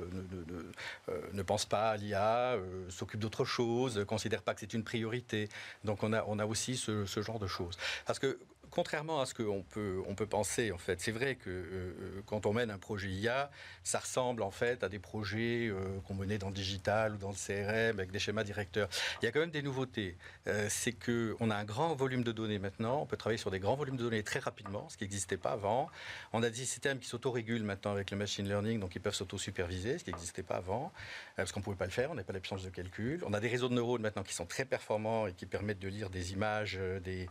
ne, 1.34 1.42
pensent 1.42 1.66
pas 1.66 1.92
à 1.92 1.98
l'IA, 1.98 2.58
s'occupent 2.90 3.22
d'autre 3.22 3.46
chose, 3.46 3.98
ne 3.98 4.04
considèrent 4.04 4.44
pas 4.44 4.54
que 4.54 4.60
c'est 4.60 4.74
une 4.74 4.84
priorité. 4.84 5.48
Donc, 5.86 6.04
on 6.04 6.12
a, 6.12 6.24
on 6.28 6.38
a 6.38 6.46
aussi 6.46 6.76
ce, 6.76 7.06
ce 7.06 7.22
genre 7.22 7.40
de 7.40 7.48
choses. 7.48 7.78
Parce 8.06 8.20
que 8.20 8.38
contrairement 8.76 9.22
à 9.22 9.26
ce 9.26 9.34
qu'on 9.34 9.64
peut, 9.64 10.02
on 10.06 10.16
peut 10.16 10.26
penser, 10.28 10.74
en 10.74 10.78
fait, 10.78 11.00
c'est 11.00 11.14
vrai 11.14 11.36
que 11.36 11.50
euh, 11.50 12.22
quand 12.26 12.46
on 12.46 12.52
mène 12.52 12.70
un 12.70 12.78
projet 12.78 13.08
IA, 13.08 13.50
ça 13.86 14.00
ressemble 14.00 14.44
en 14.44 14.52
fait 14.52 14.84
à 14.84 14.90
des 14.90 15.00
projets 15.00 15.70
euh, 15.70 15.98
qu'on 16.06 16.14
menait 16.14 16.38
dans 16.38 16.50
le 16.50 16.54
digital 16.54 17.14
ou 17.14 17.18
dans 17.18 17.30
le 17.30 17.36
CRM 17.36 17.98
avec 17.98 18.12
des 18.12 18.20
schémas 18.20 18.44
directeurs. 18.44 18.90
Il 19.22 19.26
y 19.26 19.28
a 19.30 19.32
quand 19.32 19.40
même 19.40 19.50
des 19.52 19.62
nouveautés. 19.62 20.18
Euh, 20.48 20.68
c'est 20.70 20.92
qu'on 20.92 21.50
a 21.52 21.56
un 21.56 21.64
grand 21.64 21.96
volume 21.96 22.24
de 22.26 22.34
données 22.34 22.60
maintenant. 22.60 23.02
On 23.02 23.06
peut 23.06 23.16
travailler 23.16 23.38
sur 23.38 23.50
des 23.50 23.60
grands 23.60 23.76
volumes 23.78 23.96
de 23.96 24.04
données 24.04 24.24
très 24.24 24.40
rapidement, 24.40 24.90
ce 24.90 24.98
qui 24.98 25.06
n'existait 25.06 25.38
pas 25.38 25.52
avant. 25.52 25.90
On 26.34 26.44
a 26.44 26.50
des 26.50 26.66
systèmes 26.66 27.00
qui 27.00 27.08
s'autorégulent 27.08 27.64
maintenant 27.64 27.92
avec 27.94 28.12
le 28.12 28.18
machine 28.18 28.46
learning, 28.46 28.82
donc 28.82 28.94
ils 28.96 29.02
peuvent 29.02 29.16
s'auto-superviser, 29.16 30.00
ce 30.00 30.04
qui 30.04 30.12
n'existait 30.12 30.44
pas 30.44 30.56
avant, 30.58 30.92
euh, 30.96 31.32
parce 31.38 31.54
qu'on 31.54 31.62
ne 31.62 31.64
pouvait 31.64 31.78
pas 31.78 31.86
le 31.86 31.92
faire, 31.92 32.12
on 32.12 32.16
n'avait 32.16 32.26
pas 32.26 32.34
la 32.34 32.42
puissance 32.42 32.64
de 32.64 32.70
calcul. 32.70 33.24
On 33.26 33.34
a 33.34 33.40
des 33.40 33.48
réseaux 33.48 33.70
de 33.70 33.74
neurones 33.74 34.02
maintenant 34.02 34.24
qui 34.24 34.34
sont 34.34 34.46
très 34.46 34.66
performants 34.66 35.28
et 35.28 35.34
qui 35.34 35.46
permettent 35.46 35.80
de 35.80 35.88
lire 35.88 36.10
des 36.10 36.34
images, 36.34 36.78
euh, 36.78 37.00
des- 37.00 37.30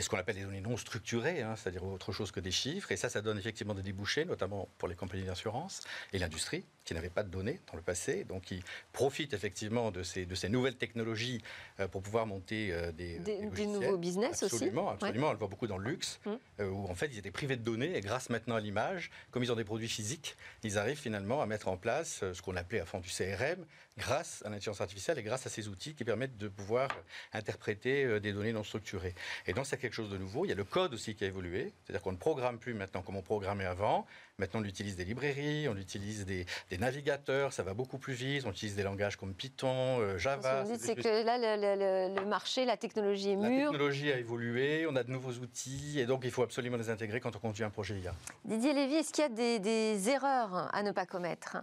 ce 0.00 0.08
qu'on 0.08 0.16
appelle 0.18 0.36
des 0.36 0.44
données 0.44 0.60
non 0.62 0.76
structurées, 0.86 1.42
hein, 1.42 1.56
c'est-à-dire 1.56 1.84
autre 1.84 2.12
chose 2.12 2.30
que 2.30 2.40
des 2.40 2.50
chiffres. 2.50 2.90
Et 2.92 2.96
ça, 2.96 3.08
ça 3.08 3.20
donne 3.20 3.38
effectivement 3.38 3.74
des 3.74 3.82
débouchés, 3.82 4.24
notamment 4.24 4.68
pour 4.78 4.88
les 4.88 4.94
compagnies 4.94 5.24
d'assurance 5.24 5.82
et 6.12 6.18
l'industrie, 6.18 6.64
qui 6.86 6.94
n'avaient 6.94 7.10
pas 7.10 7.24
de 7.24 7.28
données 7.28 7.60
dans 7.70 7.76
le 7.76 7.82
passé, 7.82 8.24
donc 8.24 8.44
qui 8.44 8.62
profitent 8.92 9.34
effectivement 9.34 9.90
de 9.90 10.02
ces, 10.02 10.24
de 10.24 10.34
ces 10.34 10.48
nouvelles 10.48 10.76
technologies 10.76 11.42
euh, 11.80 11.88
pour 11.88 12.00
pouvoir 12.00 12.26
monter 12.26 12.72
euh, 12.72 12.92
des, 12.92 13.18
Des- 13.18 13.44
des 13.46 13.66
nouveaux 13.66 13.98
business 13.98 14.42
aussi. 14.44 14.54
Absolument, 14.54 14.86
Ouais. 14.86 14.92
absolument. 14.94 15.28
On 15.28 15.32
le 15.32 15.38
voit 15.38 15.48
beaucoup 15.48 15.66
dans 15.66 15.78
le 15.78 15.90
luxe, 15.90 16.20
euh, 16.60 16.68
où 16.68 16.86
en 16.86 16.94
fait 16.94 17.08
ils 17.12 17.18
étaient 17.18 17.30
privés 17.32 17.56
de 17.56 17.62
données 17.62 17.96
et 17.96 18.00
grâce 18.00 18.30
maintenant 18.30 18.54
à 18.54 18.60
l'image, 18.60 19.10
comme 19.32 19.42
ils 19.42 19.50
ont 19.52 19.56
des 19.56 19.64
produits 19.64 19.88
physiques, 19.88 20.36
ils 20.62 20.78
arrivent 20.78 20.98
finalement 20.98 21.42
à 21.42 21.46
mettre 21.46 21.66
en 21.68 21.76
place 21.76 22.20
euh, 22.22 22.32
ce 22.32 22.40
qu'on 22.40 22.54
appelait 22.56 22.80
à 22.80 22.86
fond 22.86 23.00
du 23.00 23.10
CRM, 23.10 23.66
grâce 23.98 24.42
à 24.44 24.48
l'intelligence 24.48 24.80
artificielle 24.80 25.18
et 25.18 25.22
grâce 25.24 25.44
à 25.46 25.50
ces 25.50 25.66
outils 25.68 25.94
qui 25.94 26.04
permettent 26.04 26.38
de 26.38 26.46
pouvoir 26.48 26.88
interpréter 27.32 28.04
euh, 28.04 28.20
des 28.20 28.32
données 28.32 28.52
non 28.52 28.62
structurées. 28.62 29.14
Et 29.46 29.52
donc 29.52 29.66
c'est 29.66 29.76
quelque 29.78 29.94
chose 29.94 30.10
de 30.10 30.18
nouveau. 30.18 30.44
Il 30.44 30.48
y 30.48 30.52
a 30.52 30.56
le 30.56 30.64
code 30.64 30.94
aussi 30.94 31.14
qui 31.16 31.24
a 31.24 31.26
évolué, 31.26 31.72
c'est-à-dire 31.84 32.02
qu'on 32.02 32.12
ne 32.12 32.16
programme 32.16 32.58
plus 32.58 32.74
maintenant 32.74 33.02
comme 33.02 33.16
on 33.16 33.22
programmait 33.22 33.64
avant. 33.64 34.06
Maintenant 34.38 34.60
on 34.60 34.64
utilise 34.64 34.96
des 34.96 35.06
librairies, 35.06 35.66
on 35.66 35.76
utilise 35.76 36.26
des, 36.26 36.44
des 36.68 36.76
navigateurs, 36.76 37.54
ça 37.54 37.62
va 37.62 37.72
beaucoup 37.72 37.96
plus 37.96 38.12
vite. 38.12 38.44
On 38.44 38.50
utilise 38.50 38.76
des 38.76 38.82
langages 38.82 39.16
comme 39.16 39.32
Python, 39.32 39.98
euh, 40.00 40.14
Ce 40.14 40.18
Java. 40.18 40.60
que 40.62 40.66
vous 40.66 40.72
dites, 40.72 40.80
des 40.82 40.86
c'est 40.88 40.94
que 40.96 41.24
là, 41.24 41.38
le, 41.38 41.56
le- 41.62 42.10
le- 42.14 42.20
le 42.20 42.26
marché, 42.28 42.66
la 42.66 42.76
technologie 42.76 43.30
est 43.30 43.36
la 43.36 43.48
mûre. 43.48 43.70
technologie 43.70 44.12
a 44.12 44.18
évolué, 44.18 44.86
on 44.86 44.94
a 44.94 45.02
de 45.04 45.10
nouveaux 45.10 45.32
outils 45.32 45.98
et 46.00 46.04
donc 46.04 46.20
il 46.24 46.30
faut 46.30 46.42
absolument 46.42 46.76
les 46.76 46.90
intégrer 46.90 47.18
quand 47.20 47.34
on 47.34 47.38
conduit 47.38 47.64
un 47.64 47.70
projet 47.70 47.98
IA. 47.98 48.14
Didier 48.44 48.74
Lévy, 48.74 48.96
est-ce 48.96 49.10
qu'il 49.14 49.22
y 49.22 49.24
a 49.24 49.30
des, 49.30 49.58
des 49.58 50.08
erreurs 50.10 50.68
à 50.74 50.82
ne 50.82 50.92
pas 50.92 51.06
commettre? 51.06 51.56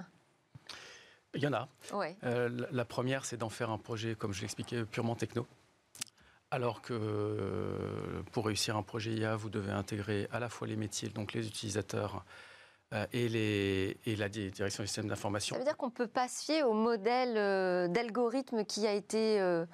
Il 1.35 1.43
y 1.43 1.47
en 1.47 1.53
a. 1.53 1.69
Ouais. 1.93 2.15
Euh, 2.23 2.49
la- 2.49 2.67
la 2.71 2.85
première, 2.85 3.25
c'est 3.25 3.37
d'en 3.37 3.49
faire 3.49 3.69
un 3.69 3.77
projet, 3.77 4.15
comme 4.15 4.33
je 4.33 4.41
l'expliquais, 4.41 4.83
purement 4.85 5.15
techno. 5.15 5.45
Alors 6.49 6.81
que 6.81 6.93
euh, 6.93 8.23
pour 8.31 8.47
réussir 8.47 8.75
un 8.77 8.83
projet 8.83 9.11
IA, 9.11 9.35
vous 9.35 9.51
devez 9.51 9.71
intégrer 9.71 10.27
à 10.31 10.39
la 10.39 10.49
fois 10.49 10.65
les 10.67 10.75
métiers, 10.75 11.09
donc 11.09 11.33
les 11.33 11.45
utilisateurs, 11.47 12.15
euh, 12.17 12.19
et, 13.11 13.29
les, 13.29 13.97
et 14.05 14.15
la 14.15 14.29
di- 14.29 14.51
direction 14.51 14.83
du 14.83 14.87
système 14.87 15.07
d'information. 15.07 15.55
Ça 15.55 15.59
veut 15.59 15.65
dire 15.65 15.77
qu'on 15.77 15.87
ne 15.87 15.91
peut 15.91 16.07
pas 16.07 16.27
se 16.27 16.43
fier 16.43 16.63
au 16.63 16.73
modèle 16.73 17.35
euh, 17.37 17.87
d'algorithme 17.87 18.65
qui 18.65 18.85
a 18.87 18.93
été 18.93 19.39
euh, 19.39 19.65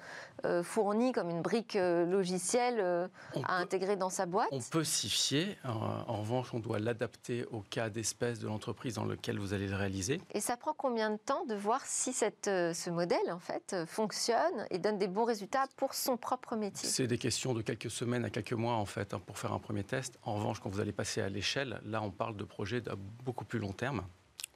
euh, 0.44 0.62
fourni 0.62 1.12
comme 1.12 1.28
une 1.30 1.42
brique 1.42 1.76
euh, 1.76 2.06
logicielle 2.06 2.78
euh, 2.80 3.08
On 3.34 3.42
à 3.42 3.46
peut- 3.46 3.52
intégrer 3.52 3.96
dans 3.96 4.10
sa 4.10 4.26
boîte? 4.26 4.48
On 4.52 4.60
peut 4.60 4.84
s'y 4.84 5.10
fier. 5.10 5.56
En, 5.64 5.70
en 6.14 6.20
revanche, 6.20 6.54
on 6.54 6.60
doit 6.60 6.78
l'adapter 6.78 7.44
au 7.50 7.60
cas 7.60 7.90
d'espèce 7.90 8.38
de 8.38 8.46
l'entreprise 8.46 8.94
dans 8.94 9.04
lequel 9.04 9.38
vous 9.38 9.52
allez 9.52 9.68
le 9.68 9.76
réaliser. 9.76 10.20
Et 10.32 10.40
ça 10.40 10.56
prend 10.56 10.72
combien 10.74 11.10
de 11.10 11.18
temps 11.18 11.44
de 11.44 11.54
voir 11.54 11.84
si 11.84 12.12
cette, 12.12 12.48
euh, 12.48 12.72
ce 12.72 12.90
modèle 12.90 13.30
en 13.30 13.38
fait 13.38 13.72
euh, 13.74 13.86
fonctionne 13.86 14.66
et 14.70 14.78
donne 14.78 14.98
des 14.98 15.08
bons 15.08 15.24
résultats 15.24 15.66
pour 15.76 15.94
son 15.94 16.16
propre 16.16 16.56
métier? 16.56 16.88
C'est 16.88 17.06
des 17.06 17.18
questions 17.18 17.52
de 17.54 17.62
quelques 17.62 17.90
semaines 17.90 18.24
à 18.24 18.30
quelques 18.30 18.52
mois 18.54 18.74
en 18.74 18.86
fait 18.86 19.12
hein, 19.14 19.20
pour 19.24 19.38
faire 19.38 19.52
un 19.52 19.58
premier 19.58 19.84
test. 19.84 20.18
En 20.22 20.34
revanche, 20.36 20.60
quand 20.60 20.70
vous 20.70 20.80
allez 20.80 20.92
passer 20.92 21.20
à 21.20 21.28
l'échelle, 21.28 21.80
là, 21.84 22.02
on 22.02 22.10
parle 22.10 22.36
de 22.36 22.44
projets 22.44 22.88
à 22.88 22.94
beaucoup 23.24 23.44
plus 23.44 23.58
long 23.58 23.72
terme. 23.72 24.04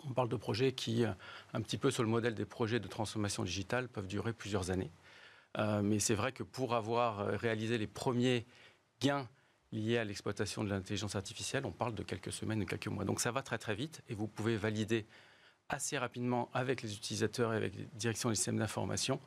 On 0.07 0.13
parle 0.13 0.29
de 0.29 0.37
projets 0.37 0.73
qui, 0.73 1.05
euh, 1.05 1.13
un 1.53 1.63
petit 1.63 1.79
peu 1.79 1.91
sur 1.91 2.03
le 2.03 2.09
modèle 2.09 2.35
des 2.35 2.45
projets 2.45 2.81
de 2.81 2.89
transformation 2.89 3.43
digitale, 3.43 3.89
peuvent 3.89 4.07
durer 4.07 4.33
plusieurs 4.33 4.71
années. 4.71 4.91
Euh, 5.59 5.83
mais 5.83 5.99
c'est 5.99 6.15
vrai 6.15 6.33
que 6.33 6.43
pour 6.43 6.75
avoir 6.75 7.21
euh, 7.21 7.37
réalisé 7.37 7.79
les 7.79 7.87
premiers 7.87 8.45
gains 9.01 9.29
liés 9.73 9.99
à 9.99 10.05
l'exploitation 10.05 10.65
de 10.65 10.71
l'intelligence 10.71 11.17
artificielle, 11.17 11.65
on 11.65 11.73
parle 11.73 11.95
de 11.95 12.03
quelques 12.03 12.33
semaines 12.33 12.63
ou 12.63 12.67
quelques 12.67 12.89
mois. 12.89 13.05
Donc 13.05 13.21
ça 13.21 13.33
va 13.33 13.43
très 13.43 13.59
très 13.59 13.75
vite 13.75 14.03
et 14.09 14.15
vous 14.15 14.27
pouvez 14.27 14.57
valider 14.57 15.07
assez 15.69 15.97
rapidement 15.97 16.51
avec 16.53 16.83
les 16.83 16.95
utilisateurs 16.95 17.53
et 17.55 17.57
avec 17.57 17.75
les 17.75 17.89
directions 17.95 18.29
des 18.29 18.35
systèmes 18.35 18.59
d'information 18.59 19.21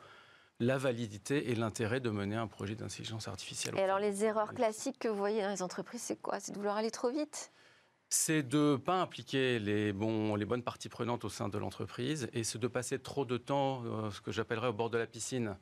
la 0.59 0.77
validité 0.77 1.51
et 1.51 1.55
l'intérêt 1.55 1.99
de 1.99 2.09
mener 2.09 2.35
un 2.35 2.47
projet 2.47 2.75
d'intelligence 2.75 3.27
artificielle. 3.27 3.77
Et 3.77 3.83
alors 3.83 3.99
les 3.99 4.23
erreurs 4.23 4.53
classiques 4.53 4.99
que 4.99 5.07
vous 5.07 5.17
voyez 5.17 5.41
dans 5.41 5.51
les 5.51 5.61
entreprises, 5.61 6.01
c'est 6.01 6.21
quoi? 6.21 6.39
C'est 6.39 6.51
de 6.51 6.57
vouloir 6.57 6.77
aller 6.77 6.91
trop 6.91 7.11
vite? 7.11 7.51
C'est 8.09 8.41
de 8.41 8.71
ne 8.71 8.75
pas 8.77 9.01
impliquer 9.01 9.59
les, 9.59 9.91
bons, 9.91 10.35
les 10.35 10.45
bonnes 10.45 10.63
parties 10.63 10.87
prenantes 10.87 11.25
au 11.25 11.29
sein 11.29 11.49
de 11.49 11.57
l'entreprise 11.57 12.29
et 12.31 12.45
c'est 12.45 12.57
de 12.57 12.67
passer 12.67 12.99
trop 12.99 13.25
de 13.25 13.37
temps, 13.37 13.83
euh, 13.85 14.11
ce 14.11 14.21
que 14.21 14.31
j'appellerais 14.31 14.69
au 14.69 14.73
bord 14.73 14.89
de 14.89 14.97
la 14.97 15.07
piscine, 15.07 15.57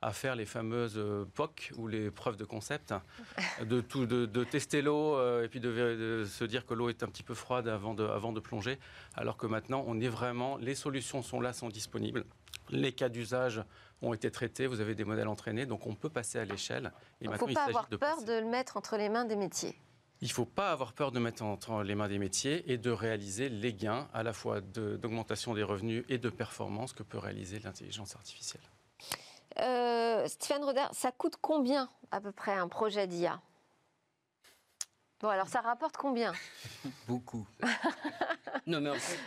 à 0.00 0.12
faire 0.12 0.36
les 0.36 0.44
fameuses 0.44 0.96
euh, 0.96 1.24
POC 1.34 1.72
ou 1.76 1.88
les 1.88 2.12
preuves 2.12 2.36
de 2.36 2.44
concept, 2.44 2.94
de, 3.66 3.80
tout, 3.80 4.06
de, 4.06 4.26
de 4.26 4.44
tester 4.44 4.80
l'eau 4.80 5.16
euh, 5.16 5.42
et 5.42 5.48
puis 5.48 5.58
de, 5.58 5.70
de 5.70 6.24
se 6.24 6.44
dire 6.44 6.66
que 6.66 6.74
l'eau 6.74 6.88
est 6.88 7.02
un 7.02 7.08
petit 7.08 7.24
peu 7.24 7.34
froide 7.34 7.66
avant 7.66 7.94
de, 7.94 8.04
avant 8.06 8.32
de 8.32 8.38
plonger, 8.38 8.78
alors 9.16 9.36
que 9.36 9.48
maintenant 9.48 9.82
on 9.88 10.00
est 10.00 10.08
vraiment, 10.08 10.56
les 10.56 10.76
solutions 10.76 11.22
sont 11.22 11.40
là, 11.40 11.52
sont 11.52 11.68
disponibles, 11.68 12.24
les 12.70 12.92
cas 12.92 13.08
d'usage 13.08 13.64
ont 14.02 14.14
été 14.14 14.30
traités, 14.30 14.68
vous 14.68 14.80
avez 14.80 14.94
des 14.94 15.04
modèles 15.04 15.26
entraînés, 15.26 15.66
donc 15.66 15.84
on 15.88 15.96
peut 15.96 16.10
passer 16.10 16.38
à 16.38 16.44
l'échelle. 16.44 16.92
Il 17.20 17.28
ne 17.28 17.36
faut 17.36 17.48
pas 17.48 17.64
avoir 17.64 17.88
de 17.88 17.96
peur 17.96 18.14
passer. 18.14 18.26
de 18.26 18.34
le 18.34 18.46
mettre 18.46 18.76
entre 18.76 18.96
les 18.96 19.08
mains 19.08 19.24
des 19.24 19.34
métiers. 19.34 19.76
Il 20.20 20.28
ne 20.28 20.32
faut 20.32 20.44
pas 20.44 20.72
avoir 20.72 20.92
peur 20.94 21.12
de 21.12 21.20
mettre 21.20 21.44
entre 21.44 21.82
les 21.84 21.94
mains 21.94 22.08
des 22.08 22.18
métiers 22.18 22.70
et 22.70 22.76
de 22.76 22.90
réaliser 22.90 23.48
les 23.48 23.72
gains 23.72 24.08
à 24.12 24.22
la 24.24 24.32
fois 24.32 24.60
de- 24.60 24.96
d'augmentation 24.96 25.54
des 25.54 25.62
revenus 25.62 26.04
et 26.08 26.18
de 26.18 26.28
performance 26.28 26.92
que 26.92 27.04
peut 27.04 27.18
réaliser 27.18 27.60
l'intelligence 27.60 28.16
artificielle. 28.16 28.62
Euh, 29.60 30.26
Stéphane 30.26 30.64
Roder, 30.64 30.86
ça 30.92 31.12
coûte 31.12 31.36
combien 31.40 31.88
à 32.10 32.20
peu 32.20 32.32
près 32.32 32.52
un 32.54 32.68
projet 32.68 33.06
d'IA 33.06 33.40
Bon, 35.20 35.28
alors 35.28 35.48
ça 35.48 35.60
rapporte 35.60 35.96
combien? 35.96 36.32
Beaucoup. 37.08 37.46
non, 38.66 38.80
mais 38.80 38.90
en 38.90 38.94
fait, 38.94 39.18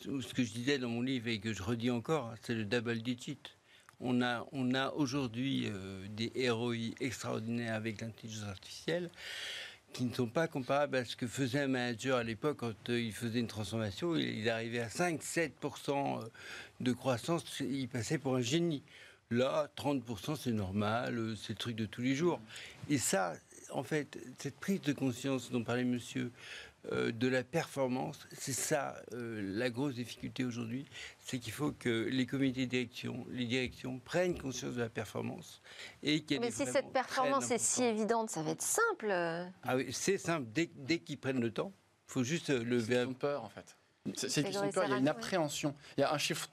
ce 0.00 0.34
que 0.34 0.42
je 0.42 0.52
disais 0.52 0.78
dans 0.78 0.88
mon 0.88 1.02
livre 1.02 1.28
et 1.28 1.38
que 1.40 1.52
je 1.52 1.62
redis 1.62 1.90
encore, 1.90 2.34
c'est 2.42 2.54
le 2.54 2.64
double 2.64 2.98
digit. 3.02 3.38
On 4.00 4.22
a, 4.22 4.44
on 4.52 4.74
a 4.74 4.90
aujourd'hui 4.92 5.68
euh, 5.68 6.06
des 6.10 6.50
ROI 6.50 6.94
extraordinaires 7.00 7.74
avec 7.74 8.00
l'intelligence 8.00 8.48
artificielle 8.48 9.10
qui 9.96 10.04
ne 10.04 10.12
sont 10.12 10.26
pas 10.26 10.46
comparables 10.46 10.98
à 10.98 11.06
ce 11.06 11.16
que 11.16 11.26
faisait 11.26 11.60
un 11.60 11.68
manager 11.68 12.18
à 12.18 12.22
l'époque 12.22 12.58
quand 12.58 12.90
euh, 12.90 13.00
il 13.00 13.14
faisait 13.14 13.40
une 13.40 13.46
transformation. 13.46 14.14
Il, 14.14 14.46
arrivait 14.50 14.80
à 14.80 14.88
5-7% 14.88 16.20
de 16.80 16.92
croissance, 16.92 17.44
il 17.60 17.88
passait 17.88 18.18
pour 18.18 18.36
un 18.36 18.42
génie. 18.42 18.82
Là, 19.30 19.70
30%, 19.78 20.36
c'est 20.36 20.52
normal, 20.52 21.16
euh, 21.16 21.34
c'est 21.34 21.54
le 21.54 21.58
truc 21.58 21.76
de 21.76 21.86
tous 21.86 22.02
les 22.02 22.14
jours. 22.14 22.40
Et 22.90 22.98
ça, 22.98 23.32
en 23.70 23.82
fait, 23.82 24.18
cette 24.38 24.56
prise 24.60 24.82
de 24.82 24.92
conscience 24.92 25.50
dont 25.50 25.64
parlait 25.64 25.84
monsieur, 25.84 26.30
euh, 26.92 27.12
de 27.12 27.28
la 27.28 27.42
performance, 27.42 28.26
c'est 28.32 28.52
ça 28.52 28.96
euh, 29.12 29.40
la 29.56 29.70
grosse 29.70 29.94
difficulté 29.94 30.44
aujourd'hui, 30.44 30.86
c'est 31.18 31.38
qu'il 31.38 31.52
faut 31.52 31.72
que 31.72 32.08
les 32.10 32.26
comités 32.26 32.66
de 32.66 32.70
direction, 32.70 33.26
les 33.30 33.46
directions 33.46 33.98
prennent 33.98 34.38
conscience 34.38 34.74
de 34.74 34.80
la 34.80 34.88
performance. 34.88 35.62
Et 36.02 36.20
qu'elle 36.20 36.40
Mais 36.40 36.48
est 36.48 36.50
si 36.50 36.66
cette 36.66 36.92
performance 36.92 37.50
est 37.50 37.58
si 37.58 37.82
évidente, 37.82 38.30
ça 38.30 38.42
va 38.42 38.50
être 38.50 38.62
simple. 38.62 39.10
Ah 39.10 39.76
oui, 39.76 39.88
c'est 39.92 40.18
simple, 40.18 40.46
dès, 40.54 40.70
dès 40.74 40.98
qu'ils 40.98 41.18
prennent 41.18 41.40
le 41.40 41.52
temps, 41.52 41.72
il 42.08 42.12
faut 42.12 42.24
juste 42.24 42.50
euh, 42.50 42.62
le 42.62 42.80
C'est 42.80 43.02
une 43.02 43.14
peur, 43.14 43.44
en 43.44 43.48
fait. 43.48 43.76
C'est 44.14 44.40
une 44.40 44.46
question 44.46 44.66
de 44.66 44.72
peur, 44.72 44.84
il 44.84 44.90
y 44.90 44.94
a 44.94 44.98
une 44.98 45.08
appréhension. 45.08 45.74
Il 45.96 46.02
y 46.02 46.04
a 46.04 46.12
un 46.12 46.18
chiffre 46.18 46.48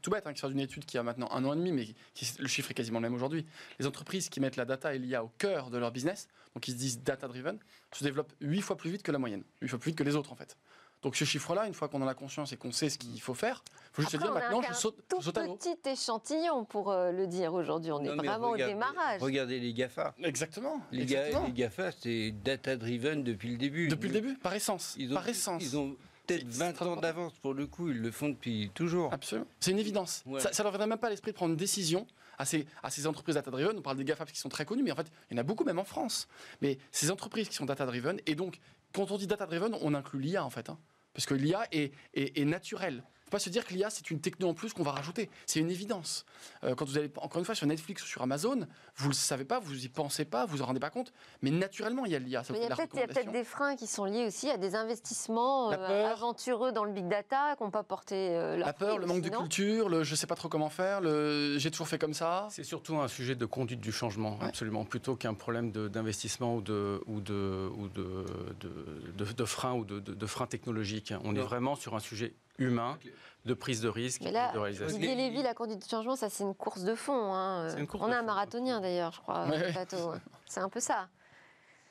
tout 0.00 0.10
bête 0.10 0.26
hein, 0.26 0.32
qui 0.32 0.40
sort 0.40 0.48
d'une 0.48 0.60
étude 0.60 0.86
qui 0.86 0.96
a 0.96 1.02
maintenant 1.02 1.30
un 1.30 1.44
an 1.44 1.52
et 1.52 1.56
demi, 1.56 1.72
mais 1.72 1.86
qui, 2.14 2.26
le 2.38 2.48
chiffre 2.48 2.70
est 2.70 2.74
quasiment 2.74 2.98
le 2.98 3.02
même 3.02 3.14
aujourd'hui. 3.14 3.44
Les 3.78 3.86
entreprises 3.86 4.30
qui 4.30 4.40
mettent 4.40 4.56
la 4.56 4.64
data 4.64 4.94
et 4.94 4.98
l'IA 4.98 5.22
au 5.22 5.28
cœur 5.36 5.68
de 5.70 5.76
leur 5.76 5.92
business, 5.92 6.28
donc 6.56 6.62
qui 6.62 6.72
se 6.72 6.76
disent 6.78 7.02
data-driven, 7.02 7.58
se 7.92 8.02
développent 8.02 8.32
huit 8.40 8.62
fois 8.62 8.76
plus 8.78 8.90
vite 8.90 9.02
que 9.02 9.12
la 9.12 9.18
moyenne, 9.18 9.42
huit 9.60 9.68
fois 9.68 9.78
plus 9.78 9.90
vite 9.90 9.98
que 9.98 10.04
les 10.04 10.16
autres 10.16 10.32
en 10.32 10.36
fait. 10.36 10.56
Donc 11.02 11.14
ce 11.14 11.24
chiffre-là, 11.26 11.66
une 11.66 11.74
fois 11.74 11.88
qu'on 11.90 12.00
en 12.00 12.06
a 12.08 12.14
conscience 12.14 12.50
et 12.52 12.56
qu'on 12.56 12.72
sait 12.72 12.88
ce 12.88 12.96
qu'il 12.96 13.20
faut 13.20 13.34
faire, 13.34 13.62
il 13.68 13.80
faut 13.92 14.00
juste 14.02 14.14
Après, 14.14 14.26
se 14.26 14.32
dire 14.32 14.40
maintenant 14.42 14.62
je 14.66 14.72
saute, 14.72 14.96
tout 15.06 15.18
je 15.20 15.26
saute 15.26 15.36
à 15.36 15.44
l'eau. 15.44 15.56
petit 15.56 15.76
échantillon 15.90 16.64
pour 16.64 16.90
euh, 16.90 17.12
le 17.12 17.26
dire 17.26 17.52
aujourd'hui. 17.52 17.92
On 17.92 18.00
est 18.02 18.06
Non, 18.08 18.16
vraiment 18.16 18.52
regardez- 18.52 18.72
au 18.72 18.76
démarrage. 18.78 19.20
Regardez 19.20 19.60
les 19.60 19.74
GAFA. 19.74 20.14
Exactement. 20.22 20.80
Les, 20.92 21.04
ga- 21.04 21.44
les 21.46 21.52
GAFA, 21.52 21.92
c'est 21.92 22.30
data-driven 22.42 23.22
depuis 23.22 23.50
le 23.50 23.58
début. 23.58 23.88
Depuis 23.88 24.08
le 24.08 24.14
début, 24.14 24.34
par 24.38 24.54
essence. 24.54 24.94
Ils 24.98 25.12
ont, 25.12 25.14
par 25.16 25.28
essence. 25.28 25.62
Ils 25.62 25.76
ont 25.76 25.94
peut-être 26.26 26.46
C'est 26.50 26.58
20 26.60 26.68
extrêmement 26.70 26.94
ans 26.96 27.00
d'avance 27.02 27.32
pour 27.42 27.52
le 27.52 27.66
coup, 27.66 27.90
ils 27.90 28.00
le 28.00 28.10
font 28.10 28.30
depuis 28.30 28.70
toujours. 28.74 29.12
Absolument. 29.12 29.46
C'est 29.60 29.72
une 29.72 29.78
évidence. 29.78 30.22
Ouais. 30.24 30.40
Ça 30.40 30.48
ne 30.50 30.62
leur 30.62 30.72
viendrait 30.72 30.86
même 30.88 30.98
pas 30.98 31.08
à 31.08 31.10
l'esprit 31.10 31.32
de 31.32 31.36
prendre 31.36 31.50
une 31.52 31.58
décision 31.58 32.06
à 32.38 32.44
ces, 32.44 32.66
à 32.82 32.90
ces 32.90 33.06
entreprises 33.06 33.34
data-driven. 33.36 33.76
On 33.78 33.82
parle 33.82 33.96
des 33.96 34.04
GAFA 34.04 34.24
qui 34.26 34.38
sont 34.38 34.48
très 34.48 34.64
connus, 34.64 34.82
mais 34.82 34.92
en 34.92 34.96
fait, 34.96 35.10
il 35.30 35.34
y 35.34 35.36
en 35.38 35.40
a 35.40 35.44
beaucoup 35.44 35.64
même 35.64 35.78
en 35.78 35.84
France. 35.84 36.28
Mais 36.60 36.78
ces 36.92 37.10
entreprises 37.10 37.48
qui 37.48 37.54
sont 37.54 37.66
data-driven, 37.66 38.20
et 38.26 38.34
donc, 38.34 38.58
quand 38.92 39.10
on 39.10 39.18
dit 39.18 39.26
data-driven, 39.26 39.74
on 39.80 39.94
inclut 39.94 40.20
l'IA 40.20 40.44
en 40.44 40.50
fait. 40.50 40.68
hein. 40.70 40.78
parce 41.12 41.26
que 41.26 41.34
l'IA 41.34 41.66
est, 41.72 41.92
est, 42.14 42.38
est 42.38 42.44
naturelle. 42.44 43.02
Il 43.26 43.30
ne 43.30 43.32
faut 43.32 43.38
pas 43.38 43.44
se 43.44 43.50
dire 43.50 43.66
que 43.66 43.74
l'IA, 43.74 43.90
c'est 43.90 44.08
une 44.12 44.20
techno 44.20 44.48
en 44.48 44.54
plus 44.54 44.72
qu'on 44.72 44.84
va 44.84 44.92
rajouter. 44.92 45.28
C'est 45.46 45.58
une 45.58 45.68
évidence. 45.68 46.24
Euh, 46.62 46.76
quand 46.76 46.84
vous 46.84 46.96
allez, 46.96 47.10
encore 47.16 47.40
une 47.40 47.44
fois, 47.44 47.56
sur 47.56 47.66
Netflix 47.66 48.04
ou 48.04 48.06
sur 48.06 48.22
Amazon, 48.22 48.68
vous 48.94 49.06
ne 49.06 49.10
le 49.10 49.14
savez 49.16 49.44
pas, 49.44 49.58
vous 49.58 49.74
n'y 49.74 49.88
pensez 49.88 50.24
pas, 50.24 50.46
vous 50.46 50.58
vous 50.58 50.62
en 50.62 50.66
rendez 50.66 50.78
pas 50.78 50.90
compte, 50.90 51.12
mais 51.42 51.50
naturellement, 51.50 52.04
il 52.06 52.12
y 52.12 52.14
a 52.14 52.20
l'IA. 52.20 52.44
Il 52.50 52.56
y 52.58 52.64
a 52.66 52.76
peut-être 52.76 53.28
y 53.28 53.32
des 53.32 53.42
freins 53.42 53.74
qui 53.74 53.88
sont 53.88 54.04
liés 54.04 54.26
aussi 54.28 54.48
à 54.48 54.56
des 54.58 54.76
investissements 54.76 55.72
euh, 55.72 55.76
peur. 55.76 56.10
aventureux 56.12 56.70
dans 56.70 56.84
le 56.84 56.92
big 56.92 57.08
data 57.08 57.56
qui 57.56 57.64
n'ont 57.64 57.72
pas 57.72 57.82
porté 57.82 58.14
euh, 58.36 58.56
La 58.58 58.72
peur, 58.72 58.90
fruit 58.90 59.00
le 59.00 59.06
manque 59.06 59.22
de 59.22 59.28
culture, 59.30 59.88
le 59.88 60.04
je 60.04 60.12
ne 60.12 60.16
sais 60.16 60.28
pas 60.28 60.36
trop 60.36 60.48
comment 60.48 60.70
faire, 60.70 61.00
le 61.00 61.58
j'ai 61.58 61.72
toujours 61.72 61.88
fait 61.88 61.98
comme 61.98 62.14
ça. 62.14 62.46
C'est 62.50 62.62
surtout 62.62 62.96
un 63.00 63.08
sujet 63.08 63.34
de 63.34 63.44
conduite 63.44 63.80
du 63.80 63.90
changement, 63.90 64.38
Ouais. 64.38 64.44
absolument, 64.46 64.84
plutôt 64.84 65.16
qu'un 65.16 65.34
problème 65.34 65.72
d'investissement 65.72 66.54
ou 66.54 66.60
de, 66.60 67.00
ou 67.06 67.20
de, 67.20 67.68
ou 67.76 67.88
de, 67.88 68.24
de, 68.60 69.24
de- 69.24 69.32
de 69.32 69.44
frein 69.44 69.72
ou 69.72 69.84
de, 69.84 69.98
de, 69.98 70.14
de 70.14 70.26
frein 70.26 70.46
technologique. 70.46 71.12
On 71.24 71.34
est 71.34 71.40
vraiment 71.40 71.74
sur 71.74 71.96
un 71.96 72.00
sujet 72.00 72.32
humain, 72.58 72.98
de 73.44 73.54
prise 73.54 73.80
de 73.80 73.88
risque, 73.88 74.22
Mais 74.24 74.32
là, 74.32 74.52
de 74.52 74.58
réalisation. 74.58 74.98
Didier 74.98 75.14
Lévy, 75.14 75.42
la 75.42 75.54
conduite 75.54 75.82
du 75.82 75.88
changement, 75.88 76.16
ça 76.16 76.28
c'est 76.28 76.42
une 76.44 76.54
course 76.54 76.82
de 76.82 76.94
fond. 76.94 77.32
hein. 77.34 77.68
C'est 77.70 77.78
une 77.80 77.86
course 77.86 78.04
On 78.04 78.08
de 78.08 78.12
a 78.12 78.18
un 78.18 78.22
marathonien 78.22 78.80
d'ailleurs, 78.80 79.12
je 79.12 79.20
crois, 79.20 79.46
Ouais, 79.48 79.72
plateau. 79.72 80.14
C'est 80.46 80.60
un 80.60 80.68
peu 80.68 80.80
ça. 80.80 81.08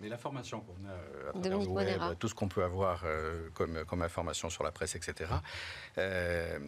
Mais 0.02 0.10
l'information 0.10 0.60
qu'on 0.60 0.86
a 0.86 0.92
euh, 0.92 1.30
à 1.30 1.32
travers 1.32 1.42
Dominique 1.42 1.68
le 1.70 1.74
web, 1.74 1.88
Monera. 2.00 2.16
tout 2.16 2.28
ce 2.28 2.36
qu'on 2.36 2.50
peut 2.50 2.64
avoir 2.64 3.04
euh, 3.06 3.50
comme, 3.54 3.86
comme 3.86 4.02
information 4.02 4.50
sur 4.50 4.64
la 4.66 4.72
presse, 4.74 4.94
etc., 4.96 5.32
euh, 5.98 6.60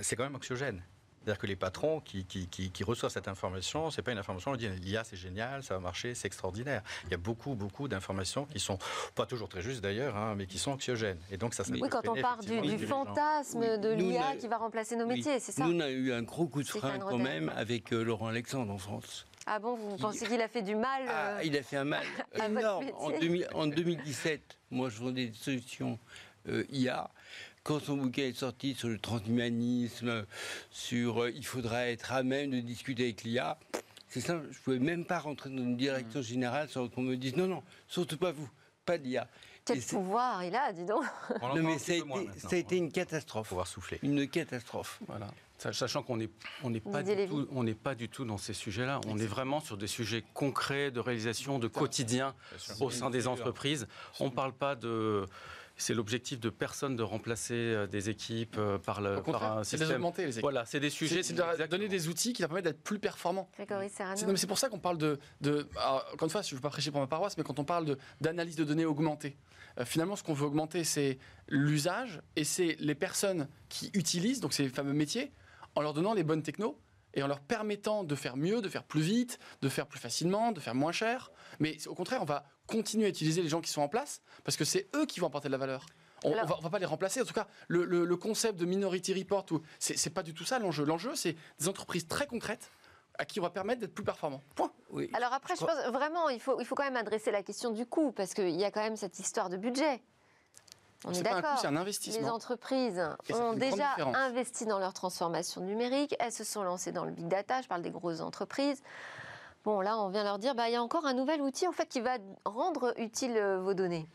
c'est 0.00 0.16
quand 0.16 0.24
même 0.24 0.34
anxiogène. 0.34 0.82
C'est-à-dire 1.26 1.40
que 1.40 1.46
les 1.48 1.56
patrons 1.56 1.98
qui, 1.98 2.24
qui, 2.24 2.46
qui- 2.46 2.70
qui 2.70 2.84
reçoivent 2.84 3.10
cette 3.10 3.26
information, 3.26 3.90
c'est 3.90 4.00
pas 4.00 4.12
une 4.12 4.18
information, 4.18 4.52
on 4.52 4.56
dit 4.56 4.68
l'IA 4.68 5.02
c'est 5.02 5.16
génial, 5.16 5.64
ça 5.64 5.74
va 5.74 5.80
marcher, 5.80 6.14
c'est 6.14 6.28
extraordinaire. 6.28 6.82
Il 7.06 7.10
y 7.10 7.14
a 7.14 7.16
beaucoup, 7.16 7.56
beaucoup 7.56 7.88
d'informations 7.88 8.44
qui 8.44 8.60
sont 8.60 8.78
pas 9.16 9.26
toujours 9.26 9.48
très 9.48 9.60
justes 9.60 9.80
d'ailleurs, 9.80 10.16
hein, 10.16 10.36
mais 10.36 10.46
qui 10.46 10.56
sont 10.60 10.70
anxiogènes. 10.70 11.18
Et 11.32 11.36
donc 11.36 11.54
ça, 11.54 11.64
ça 11.64 11.72
Oui, 11.72 11.88
quand 11.90 12.06
on 12.06 12.14
part 12.14 12.38
du, 12.44 12.78
fantasme 12.86 13.58
Oui, 13.58 13.76
de 13.80 13.88
l'IA 13.88 14.36
qui 14.36 14.46
va 14.46 14.56
remplacer 14.58 14.94
nos 14.94 15.04
Oui. 15.06 15.16
métiers, 15.16 15.40
c'est 15.40 15.50
ça 15.50 15.64
Nous, 15.66 15.76
on 15.76 15.80
a 15.80 15.90
eu 15.90 16.12
un 16.12 16.22
gros 16.22 16.46
coup 16.46 16.62
de 16.62 16.68
frein 16.68 16.96
quand 17.00 17.18
même 17.18 17.50
avec 17.56 17.92
euh, 17.92 18.04
Laurent 18.04 18.28
Alexandre 18.28 18.72
en 18.72 18.78
France. 18.78 19.26
Ah 19.46 19.58
bon, 19.58 19.74
vous 19.74 19.96
Il- 19.96 20.00
pensez 20.02 20.26
qu'il 20.28 20.40
a 20.40 20.46
fait 20.48 20.62
du 20.62 20.76
mal 20.76 21.02
Ah, 21.08 21.38
euh, 21.38 21.40
il 21.44 21.56
a 21.56 21.62
fait 21.64 21.76
un 21.78 21.84
mal 21.84 22.04
énorme. 22.46 22.86
En, 22.98 23.08
métier. 23.08 23.20
2000 23.28 23.48
en 23.52 23.66
2017, 23.66 24.58
moi, 24.70 24.90
je 24.90 24.98
vendais 25.00 25.26
des 25.26 25.34
solutions 25.34 25.98
euh, 26.48 26.62
IA. 26.70 27.10
Quand 27.66 27.80
son 27.80 27.96
bouquin 27.96 28.22
est 28.22 28.32
sorti 28.38 28.74
sur 28.74 28.88
le 28.88 28.96
transhumanisme, 28.96 30.24
sur 30.70 31.24
euh, 31.24 31.32
il 31.34 31.44
faudra 31.44 31.88
être 31.88 32.12
à 32.12 32.22
même 32.22 32.52
de 32.52 32.60
discuter 32.60 33.02
avec 33.02 33.24
l'IA, 33.24 33.58
c'est 34.08 34.20
simple, 34.20 34.46
je 34.52 34.56
ne 34.58 34.62
pouvais 34.62 34.78
même 34.78 35.04
pas 35.04 35.18
rentrer 35.18 35.50
dans 35.50 35.56
une 35.56 35.72
Mm. 35.72 35.76
direction 35.76 36.22
générale 36.22 36.68
sans 36.68 36.88
qu'on 36.88 37.02
me 37.02 37.16
dise 37.16 37.34
non, 37.34 37.48
non, 37.48 37.64
surtout 37.88 38.18
pas 38.18 38.30
vous, 38.30 38.48
pas 38.84 38.98
d'IA. 38.98 39.26
Quel 39.64 39.80
pouvoir 39.80 40.44
il 40.44 40.54
a, 40.54 40.72
dis 40.72 40.84
donc 40.84 41.02
On 41.42 41.56
Non, 41.56 41.62
mais 41.64 41.78
ça 41.78 41.90
a, 41.90 41.96
été, 41.96 42.06
ça 42.38 42.48
a 42.52 42.56
été 42.56 42.76
une 42.76 42.92
catastrophe. 42.92 43.48
pouvoir 43.48 43.66
souffler. 43.66 43.98
Une 44.04 44.28
catastrophe. 44.28 45.00
Voilà. 45.08 45.26
Sa- 45.58 45.72
Sachant 45.72 46.04
qu'on 46.04 46.18
n'est 46.18 46.30
on 46.62 46.70
n'est 46.70 46.78
pas, 46.78 47.02
du 47.02 47.26
tout- 47.26 47.48
on 47.50 47.64
n'est 47.64 47.74
pas 47.74 47.96
du 47.96 48.08
tout 48.08 48.24
dans 48.24 48.38
ces 48.38 48.52
sujets-là. 48.54 49.00
On 49.08 49.18
est 49.18 49.26
vraiment 49.26 49.58
sur 49.58 49.76
des 49.76 49.88
sujets 49.88 50.22
concrets 50.34 50.92
de 50.92 51.00
réalisation, 51.00 51.58
de 51.58 51.66
quotidien 51.66 52.32
au 52.78 52.90
sein 52.90 53.10
des 53.10 53.26
entreprises. 53.26 53.88
On 54.20 54.26
ne 54.26 54.30
parle 54.30 54.52
pas 54.52 54.76
de 54.76 55.26
C'est 55.78 55.92
l'objectif 55.94 56.40
de 56.40 56.48
personne 56.48 56.96
de 56.96 57.02
remplacer 57.02 57.54
euh, 57.54 57.86
des 57.86 58.08
équipes 58.08 58.56
euh, 58.58 58.78
par, 58.78 59.00
le, 59.02 59.20
par 59.22 59.58
un 59.58 59.64
c'est 59.64 59.76
de 59.76 59.82
les 59.82 59.86
système. 59.86 59.96
augmenter 60.00 60.22
les 60.24 60.30
équipes. 60.30 60.40
Voilà, 60.42 60.64
c'est 60.64 60.80
des 60.80 60.88
sujets. 60.90 61.22
C'est 61.22 61.34
c'est 61.34 61.34
de 61.34 61.66
donner 61.66 61.88
des 61.88 62.08
outils 62.08 62.32
qui 62.32 62.40
leur 62.42 62.48
permettent 62.48 62.64
d'être 62.64 62.82
plus 62.82 62.98
performants. 62.98 63.50
C'est 64.16 64.36
c'est 64.36 64.46
pour 64.46 64.58
ça 64.58 64.68
qu'on 64.70 64.78
parle 64.78 64.96
de, 64.98 65.18
de 65.42 65.68
alors, 65.76 66.06
encore 66.14 66.26
une 66.26 66.30
fois, 66.30 66.40
je 66.42 66.50
ne 66.52 66.56
veux 66.56 66.62
pas 66.62 66.70
prêcher 66.70 66.90
pour 66.90 67.00
ma 67.00 67.06
paroisse, 67.06 67.36
mais 67.36 67.44
quand 67.44 67.58
on 67.58 67.64
parle 67.64 67.84
de- 67.84 67.98
d'analyse 68.22 68.56
de, 68.56 68.64
données 68.64 68.86
augmentée, 68.86 69.36
euh, 69.78 69.84
finalement, 69.84 70.16
ce 70.16 70.22
qu'on 70.22 70.32
veut 70.32 70.46
augmenter, 70.46 70.82
c'est 70.82 71.18
l'usage 71.48 72.20
et 72.36 72.44
c'est 72.44 72.76
les 72.80 72.94
personnes 72.94 73.48
qui 73.68 73.90
utilisent, 73.94 74.40
donc 74.40 74.52
ces 74.54 74.68
fameux 74.70 74.92
métiers, 74.94 75.32
en 75.74 75.82
leur 75.82 75.92
donnant 75.92 76.14
les 76.14 76.24
bonnes 76.24 76.42
technos 76.42 76.78
et 77.16 77.22
en 77.22 77.26
leur 77.26 77.40
permettant 77.40 78.04
de 78.04 78.14
faire 78.14 78.36
mieux, 78.36 78.60
de 78.62 78.68
faire 78.68 78.84
plus 78.84 79.00
vite, 79.00 79.38
de 79.62 79.68
faire 79.68 79.86
plus 79.86 79.98
facilement, 79.98 80.52
de 80.52 80.60
faire 80.60 80.74
moins 80.74 80.92
cher. 80.92 81.32
Mais 81.58 81.76
au 81.88 81.94
contraire, 81.94 82.22
on 82.22 82.26
va 82.26 82.44
continuer 82.66 83.06
à 83.06 83.08
utiliser 83.08 83.42
les 83.42 83.48
gens 83.48 83.60
qui 83.60 83.70
sont 83.70 83.82
en 83.82 83.88
place 83.88 84.20
parce 84.44 84.56
que 84.56 84.64
c'est 84.64 84.88
eux 84.94 85.06
qui 85.06 85.18
vont 85.18 85.26
apporter 85.26 85.48
de 85.48 85.52
la 85.52 85.58
valeur. 85.58 85.86
On, 86.24 86.30
on 86.32 86.60
va, 86.60 86.70
pas 86.70 86.78
les 86.78 86.86
remplacer. 86.86 87.20
En 87.20 87.24
tout 87.24 87.34
cas, 87.34 87.46
le, 87.68 87.84
le- 87.84 88.04
le 88.04 88.16
concept 88.16 88.58
de 88.58 88.64
Minority 88.64 89.12
Report, 89.14 89.44
c'est 89.78 90.10
pas 90.14 90.22
du 90.22 90.34
tout 90.34 90.44
ça 90.44 90.58
l'enjeu. 90.58 90.84
L'enjeu, 90.84 91.14
c'est 91.14 91.36
des 91.58 91.68
entreprises 91.68 92.06
très 92.06 92.26
concrètes 92.26 92.70
à 93.18 93.24
qui 93.24 93.40
on 93.40 93.42
va 93.42 93.50
permettre 93.50 93.80
d'être 93.80 93.94
plus 93.94 94.04
performants. 94.04 94.42
Point. 94.54 94.72
Oui. 94.90 95.10
Alors 95.14 95.32
après, 95.32 95.54
je, 95.56 95.64
pense 95.64 95.92
vraiment, 95.92 96.28
il 96.28 96.40
faut, 96.40 96.60
il 96.60 96.66
faut 96.66 96.74
quand 96.74 96.84
même 96.84 96.96
adresser 96.96 97.30
la 97.30 97.42
question 97.42 97.70
du 97.70 97.86
coût, 97.86 98.12
parce 98.12 98.34
qu'il 98.34 98.50
y 98.50 98.64
a 98.64 98.70
quand 98.70 98.82
même 98.82 98.96
cette 98.96 99.18
histoire 99.18 99.48
de 99.48 99.56
budget. 99.56 100.02
On 101.06 101.12
est, 101.12 101.22
d'accord. 101.22 101.58
c'est 101.58 101.68
un 101.68 101.72
Les 101.72 101.78
investissement. 101.78 102.28
entreprises 102.34 102.98
Et 103.28 103.32
ça 103.32 103.38
fait 103.38 103.44
ont 103.44 103.54
déjà 103.54 103.94
investi 104.14 104.66
dans 104.66 104.78
leur 104.78 104.92
transformation 104.92 105.60
numérique, 105.60 106.14
elles 106.18 106.32
se 106.32 106.44
sont 106.44 106.62
lancées 106.62 106.92
dans 106.92 107.04
le 107.04 107.12
big 107.12 107.28
data, 107.28 107.62
je 107.62 107.68
parle 107.68 107.82
des 107.82 107.90
grosses 107.90 108.20
entreprises. 108.20 108.82
Bon, 109.64 109.80
là, 109.80 109.98
on 109.98 110.10
vient 110.10 110.24
leur 110.24 110.38
dire, 110.38 110.54
bah, 110.54 110.68
il 110.68 110.72
y 110.72 110.76
a 110.76 110.82
encore 110.82 111.06
un 111.06 111.14
nouvel 111.14 111.40
outil 111.40 111.66
en 111.66 111.72
fait, 111.72 111.88
qui 111.88 112.00
va 112.00 112.18
rendre 112.44 112.94
utile 112.98 113.36
euh, 113.36 113.60
vos 113.60 113.74
données. 113.74 114.06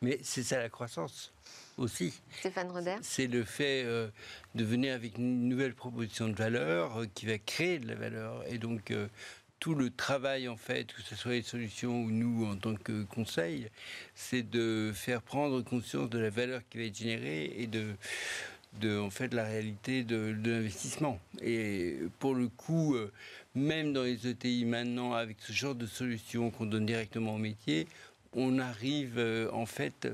Mais 0.00 0.18
c'est 0.22 0.42
ça 0.42 0.58
la 0.58 0.68
croissance 0.68 1.32
aussi. 1.78 2.12
Stéphane 2.38 2.70
Roder 2.70 2.96
C'est 3.02 3.26
le 3.26 3.44
fait 3.44 3.82
euh, 3.84 4.08
de 4.54 4.64
venir 4.64 4.94
avec 4.94 5.18
une 5.18 5.48
nouvelle 5.48 5.74
proposition 5.74 6.28
de 6.28 6.34
valeur 6.34 7.00
euh, 7.00 7.06
qui 7.14 7.26
va 7.26 7.38
créer 7.38 7.78
de 7.78 7.88
la 7.88 7.94
valeur. 7.94 8.44
Et 8.46 8.58
donc, 8.58 8.90
euh, 8.90 9.08
tout 9.64 9.74
le 9.74 9.88
travail, 9.88 10.46
en 10.46 10.58
fait, 10.58 10.92
que 10.92 11.00
ce 11.00 11.16
soit 11.16 11.32
les 11.32 11.42
solutions 11.42 12.02
ou 12.02 12.10
nous 12.10 12.44
en 12.44 12.54
tant 12.54 12.74
que 12.74 13.04
conseil, 13.04 13.68
c'est 14.14 14.42
de 14.42 14.92
faire 14.94 15.22
prendre 15.22 15.62
conscience 15.62 16.10
de 16.10 16.18
la 16.18 16.28
valeur 16.28 16.60
qui 16.68 16.76
va 16.76 16.84
être 16.84 16.98
générée 16.98 17.50
et 17.56 17.66
de, 17.66 17.94
de 18.82 18.98
en 18.98 19.08
fait, 19.08 19.32
la 19.32 19.44
réalité 19.44 20.04
de, 20.04 20.34
de 20.38 20.50
l'investissement. 20.50 21.18
Et 21.40 21.96
pour 22.18 22.34
le 22.34 22.48
coup, 22.48 22.94
euh, 22.94 23.10
même 23.54 23.94
dans 23.94 24.02
les 24.02 24.28
ETI 24.28 24.66
maintenant, 24.66 25.14
avec 25.14 25.38
ce 25.40 25.54
genre 25.54 25.74
de 25.74 25.86
solutions 25.86 26.50
qu'on 26.50 26.66
donne 26.66 26.84
directement 26.84 27.36
au 27.36 27.38
métier, 27.38 27.86
on 28.34 28.58
arrive 28.58 29.14
euh, 29.16 29.48
en 29.52 29.64
fait. 29.64 30.08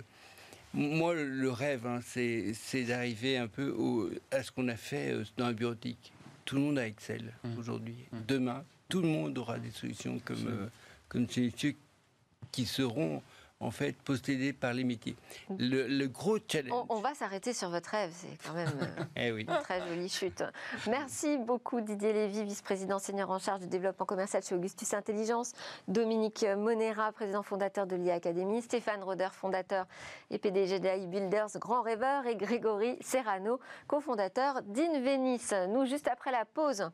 Moi, 0.75 1.15
le 1.17 1.51
rêve, 1.51 1.89
hein, 1.89 1.99
c'est 2.07 2.53
c'est 2.55 2.85
d'arriver 2.85 3.37
un 3.37 3.49
peu 3.49 3.71
au- 3.71 4.11
à 4.31 4.45
ce 4.45 4.53
qu'on 4.53 4.69
a 4.69 4.77
fait 4.77 5.11
euh, 5.13 5.25
dans 5.37 5.49
la 5.49 5.55
bureautique. 5.55 6.13
Tout 6.45 6.55
le 6.55 6.61
monde 6.61 6.79
a 6.79 6.87
Excel 6.87 7.33
Mmh. 7.43 7.59
aujourd'hui. 7.59 7.97
Mmh. 8.13 8.17
Demain, 8.29 8.65
tout 8.91 9.01
le 9.01 9.09
monde 9.09 9.39
aura 9.39 9.59
des 9.59 9.71
solutions 9.71 10.21
comme, 10.23 10.47
euh, 10.47 10.67
comme 11.09 11.27
qui 11.27 12.67
seront 12.67 13.23
en 13.61 13.71
fait 13.71 13.93
possédées 14.03 14.53
par 14.55 14.73
les 14.73 14.85
métiers. 14.85 15.15
Le, 15.59 15.87
le 15.87 16.09
gros 16.09 16.39
challenge. 16.49 16.73
on, 16.89 16.97
on 16.97 17.01
va 17.01 17.15
s'arrêter 17.15 17.53
sur 17.53 17.69
votre 17.69 17.91
rêve, 17.91 18.11
c'est 18.15 18.37
quand 18.47 18.55
même 18.55 18.73
euh, 18.81 19.05
Eh 19.17 19.33
oui. 19.33 19.43
une 19.49 19.59
très 19.59 19.87
jolie 19.87 20.09
chute. 20.09 20.43
Merci 20.89 21.37
beaucoup 21.39 21.81
Didier 21.83 22.13
Lévy, 22.13 22.45
vice-président 22.45 22.99
senior 22.99 23.31
en 23.31 23.39
charge 23.39 23.61
du 23.61 23.67
développement 23.67 24.07
commercial 24.07 24.43
chez 24.43 24.55
Augustus 24.55 24.95
Intelligence, 24.95 25.53
Dominique 25.89 26.45
Monera, 26.57 27.13
président 27.13 27.43
fondateur 27.43 27.87
de 27.87 27.97
l'IA 27.97 28.15
Academy, 28.15 28.63
Stéphane 28.63 29.03
Roder, 29.03 29.29
fondateur 29.33 29.87
et 30.31 30.39
PDG 30.39 30.81
d'AI 30.81 31.07
Builders, 31.07 31.49
grand 31.57 31.83
rêveur, 31.83 32.27
et 32.27 32.37
Grégory 32.37 32.97
Serrano, 33.03 33.61
cofondateur 33.87 34.63
d'Invenis. 34.63 35.51
Nous, 35.69 35.85
juste 35.85 36.09
après 36.09 36.33
la 36.33 36.45
pause, 36.47 36.91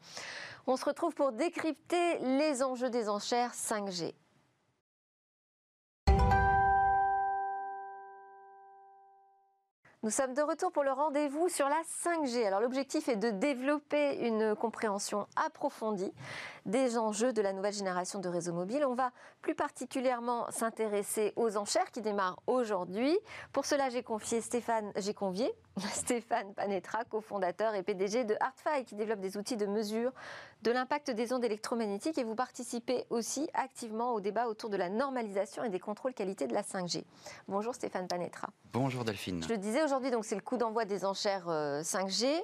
on 0.66 0.76
se 0.76 0.84
retrouve 0.84 1.14
pour 1.14 1.30
décrypter 1.32 2.18
les 2.18 2.62
enjeux 2.62 2.90
des 2.90 3.08
enchères 3.08 3.52
5G. 3.52 4.14
Nous 10.06 10.12
sommes 10.12 10.34
de 10.34 10.42
retour 10.42 10.70
pour 10.70 10.84
le 10.84 10.92
rendez-vous 10.92 11.48
sur 11.48 11.68
la 11.68 11.82
5G. 12.04 12.46
Alors 12.46 12.60
l'objectif 12.60 13.08
est 13.08 13.16
de 13.16 13.30
développer 13.30 14.24
une 14.24 14.54
compréhension 14.54 15.26
approfondie 15.34 16.12
des 16.64 16.96
enjeux 16.96 17.32
de 17.32 17.42
la 17.42 17.52
nouvelle 17.52 17.72
génération 17.72 18.20
de 18.20 18.28
réseaux 18.28 18.52
mobiles. 18.52 18.84
On 18.84 18.94
va 18.94 19.10
plus 19.42 19.56
particulièrement 19.56 20.48
s'intéresser 20.52 21.32
aux 21.34 21.56
enchères 21.56 21.90
qui 21.90 22.02
démarrent 22.02 22.38
aujourd'hui. 22.46 23.18
Pour 23.52 23.66
cela, 23.66 23.88
j'ai 23.88 24.04
confié 24.04 24.40
Stéphane, 24.40 24.92
j'ai 24.94 25.12
convié 25.12 25.52
Stéphane 25.92 26.54
Panetra, 26.54 27.04
cofondateur 27.04 27.74
et 27.74 27.82
PDG 27.82 28.24
de 28.24 28.34
Artfy, 28.40 28.84
qui 28.84 28.94
développe 28.94 29.20
des 29.20 29.36
outils 29.36 29.56
de 29.56 29.66
mesure 29.66 30.10
de 30.62 30.70
l'impact 30.70 31.10
des 31.10 31.34
ondes 31.34 31.44
électromagnétiques. 31.44 32.16
Et 32.16 32.24
vous 32.24 32.34
participez 32.34 33.04
aussi 33.10 33.48
activement 33.52 34.14
au 34.14 34.20
débat 34.20 34.48
autour 34.48 34.70
de 34.70 34.76
la 34.76 34.88
normalisation 34.88 35.64
et 35.64 35.68
des 35.68 35.78
contrôles 35.78 36.14
qualité 36.14 36.46
de 36.46 36.54
la 36.54 36.62
5G. 36.62 37.04
Bonjour 37.46 37.74
Stéphane 37.74 38.08
Panetra. 38.08 38.48
Bonjour 38.72 39.04
Delphine. 39.04 39.42
Je 39.42 39.48
le 39.48 39.58
disais 39.58 39.82
aujourd'hui, 39.82 40.10
donc 40.10 40.24
c'est 40.24 40.34
le 40.34 40.40
coup 40.40 40.56
d'envoi 40.56 40.86
des 40.86 41.04
enchères 41.04 41.48
euh, 41.48 41.82
5G, 41.82 42.42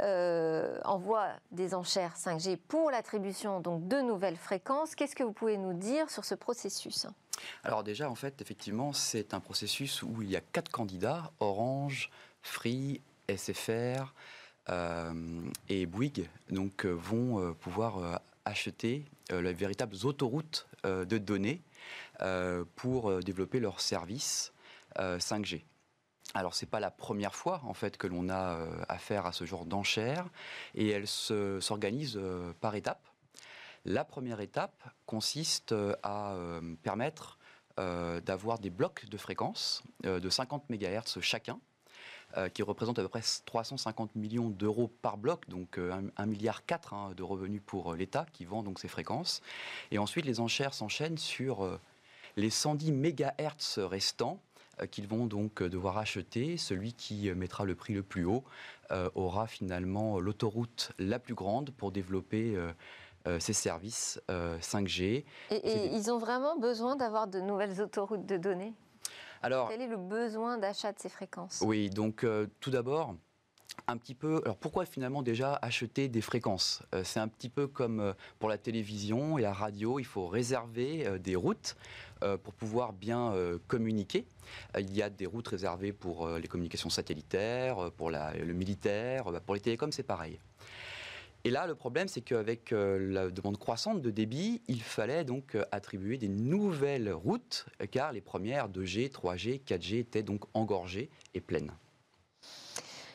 euh, 0.00 0.78
envoi 0.84 1.26
des 1.50 1.74
enchères 1.74 2.14
5G 2.16 2.56
pour 2.56 2.90
l'attribution 2.92 3.60
donc 3.60 3.88
de 3.88 4.00
nouvelles 4.00 4.36
fréquences. 4.36 4.94
Qu'est-ce 4.94 5.16
que 5.16 5.24
vous 5.24 5.32
pouvez 5.32 5.56
nous 5.56 5.74
dire 5.74 6.08
sur 6.08 6.24
ce 6.24 6.36
processus? 6.36 7.06
Alors 7.64 7.82
déjà, 7.82 8.10
en 8.10 8.14
fait, 8.14 8.40
effectivement, 8.40 8.92
c'est 8.92 9.34
un 9.34 9.40
processus 9.40 10.02
où 10.02 10.22
il 10.22 10.30
y 10.30 10.36
a 10.36 10.40
quatre 10.40 10.70
candidats, 10.70 11.32
Orange, 11.40 12.10
Free, 12.42 13.00
SFR 13.28 14.12
euh, 14.68 15.42
et 15.68 15.86
Bouygues, 15.86 16.28
donc 16.50 16.84
euh, 16.84 16.90
vont 16.92 17.40
euh, 17.40 17.52
pouvoir 17.52 18.20
acheter 18.44 19.04
les 19.30 19.52
véritables 19.52 19.96
autoroutes 20.04 20.66
de 20.84 21.18
données 21.18 21.60
pour 22.74 23.22
développer 23.22 23.60
leurs 23.60 23.80
services 23.80 24.52
euh, 24.98 25.18
5G. 25.18 25.62
Alors 26.34 26.54
c'est 26.54 26.66
pas 26.66 26.80
la 26.80 26.90
première 26.90 27.34
fois 27.34 27.60
en 27.64 27.74
fait 27.74 27.96
que 27.96 28.06
l'on 28.06 28.28
a 28.28 28.58
affaire 28.88 29.26
à 29.26 29.32
ce 29.32 29.44
genre 29.44 29.66
d'enchères 29.66 30.26
et 30.74 30.88
elles 30.88 31.06
se- 31.06 31.60
s'organisent 31.60 32.20
par 32.60 32.74
étapes. 32.74 33.06
La 33.84 34.04
première 34.04 34.40
étape 34.40 34.82
consiste 35.06 35.74
à 36.02 36.34
permettre 36.82 37.38
d'avoir 37.76 38.58
des 38.58 38.70
blocs 38.70 39.06
de 39.08 39.16
fréquences 39.16 39.82
de 40.02 40.28
50 40.30 40.70
MHz 40.70 41.20
chacun, 41.20 41.58
qui 42.54 42.62
représentent 42.62 42.98
à 42.98 43.02
peu 43.02 43.08
près 43.08 43.22
350 43.44 44.14
millions 44.16 44.48
d'euros 44.48 44.90
par 45.02 45.16
bloc, 45.16 45.48
donc 45.48 45.78
euh, 45.78 45.92
1,4 46.18 46.26
milliard 46.26 46.62
hein, 46.92 47.10
de 47.16 47.22
revenus 47.22 47.62
pour 47.64 47.92
euh, 47.92 47.96
l'État 47.96 48.26
qui 48.32 48.44
vend 48.44 48.62
donc 48.62 48.78
ces 48.78 48.88
fréquences. 48.88 49.40
Et 49.90 49.98
ensuite, 49.98 50.24
les 50.24 50.40
enchères 50.40 50.74
s'enchaînent 50.74 51.18
sur 51.18 51.64
euh, 51.64 51.78
les 52.36 52.50
110 52.50 52.92
MHz 52.92 53.78
restants 53.78 54.40
euh, 54.80 54.86
qu'ils 54.86 55.08
vont 55.08 55.26
donc 55.26 55.62
euh, 55.62 55.68
devoir 55.68 55.98
acheter. 55.98 56.56
Celui 56.56 56.92
qui 56.92 57.28
euh, 57.28 57.34
mettra 57.34 57.64
le 57.64 57.74
prix 57.74 57.94
le 57.94 58.02
plus 58.02 58.24
haut 58.24 58.44
euh, 58.90 59.10
aura 59.14 59.46
finalement 59.46 60.20
l'autoroute 60.20 60.92
la 60.98 61.18
plus 61.18 61.34
grande 61.34 61.70
pour 61.70 61.92
développer 61.92 62.54
euh, 62.56 62.72
euh, 63.26 63.38
ces 63.38 63.52
services 63.52 64.20
euh, 64.30 64.58
5G. 64.60 65.24
Et, 65.50 65.90
ils 65.92 66.10
ont 66.10 66.18
vraiment 66.18 66.56
besoin 66.58 66.96
d'avoir 66.96 67.26
de 67.26 67.40
nouvelles 67.40 67.82
autoroutes 67.82 68.26
de 68.26 68.36
données? 68.36 68.72
Alors, 69.42 69.68
Quel 69.68 69.80
est 69.80 69.86
le 69.86 69.96
besoin 69.96 70.58
d'achat 70.58 70.92
de 70.92 70.98
ces 70.98 71.08
fréquences? 71.08 71.62
Oui, 71.64 71.88
donc 71.90 72.24
euh, 72.24 72.46
tout 72.60 72.70
d'abord, 72.70 73.14
un 73.86 73.96
petit 73.96 74.14
peu. 74.14 74.40
Alors 74.44 74.56
pourquoi 74.58 74.84
finalement 74.84 75.22
déjà 75.22 75.58
acheter 75.62 76.08
des 76.08 76.20
fréquences? 76.20 76.82
Euh, 76.94 77.04
C'est 77.04 77.20
un 77.20 77.28
petit 77.28 77.48
peu 77.48 77.66
comme 77.66 78.00
euh, 78.00 78.12
pour 78.38 78.48
la 78.50 78.58
télévision 78.58 79.38
et 79.38 79.42
la 79.42 79.52
radio, 79.54 79.98
il 79.98 80.04
faut 80.04 80.26
réserver 80.26 81.06
euh, 81.06 81.18
des 81.18 81.36
routes 81.36 81.76
pour 82.44 82.52
pouvoir 82.52 82.92
bien 82.92 83.32
communiquer. 83.66 84.26
Il 84.78 84.94
y 84.94 85.00
a 85.00 85.08
des 85.08 85.24
routes 85.24 85.48
réservées 85.48 85.94
pour 85.94 86.28
les 86.28 86.48
communications 86.48 86.90
satellitaires, 86.90 87.90
pour 87.96 88.10
la- 88.10 88.34
le 88.34 88.52
militaire, 88.52 89.28
euh, 89.28 89.40
pour 89.40 89.54
les 89.54 89.60
télécoms, 89.62 89.90
c'est 89.90 90.02
pareil. 90.02 90.38
Et 91.44 91.50
là, 91.50 91.66
le 91.66 91.74
problème, 91.74 92.06
c'est 92.06 92.20
qu'avec 92.20 92.72
euh, 92.72 92.98
la 92.98 93.30
demande 93.30 93.58
croissante 93.58 94.02
de 94.02 94.10
débit, 94.10 94.62
il 94.68 94.82
fallait 94.82 95.24
donc 95.24 95.54
euh, 95.54 95.64
attribuer 95.72 96.18
des 96.18 96.28
nouvelles 96.28 97.10
routes, 97.10 97.64
euh, 97.80 97.86
car 97.90 98.12
les 98.12 98.20
premières 98.20 98.68
2G, 98.68 99.10
3G, 99.10 99.64
4G 99.64 100.00
étaient 100.00 100.22
donc 100.22 100.44
engorgées 100.52 101.08
et 101.32 101.40
pleines. 101.40 101.72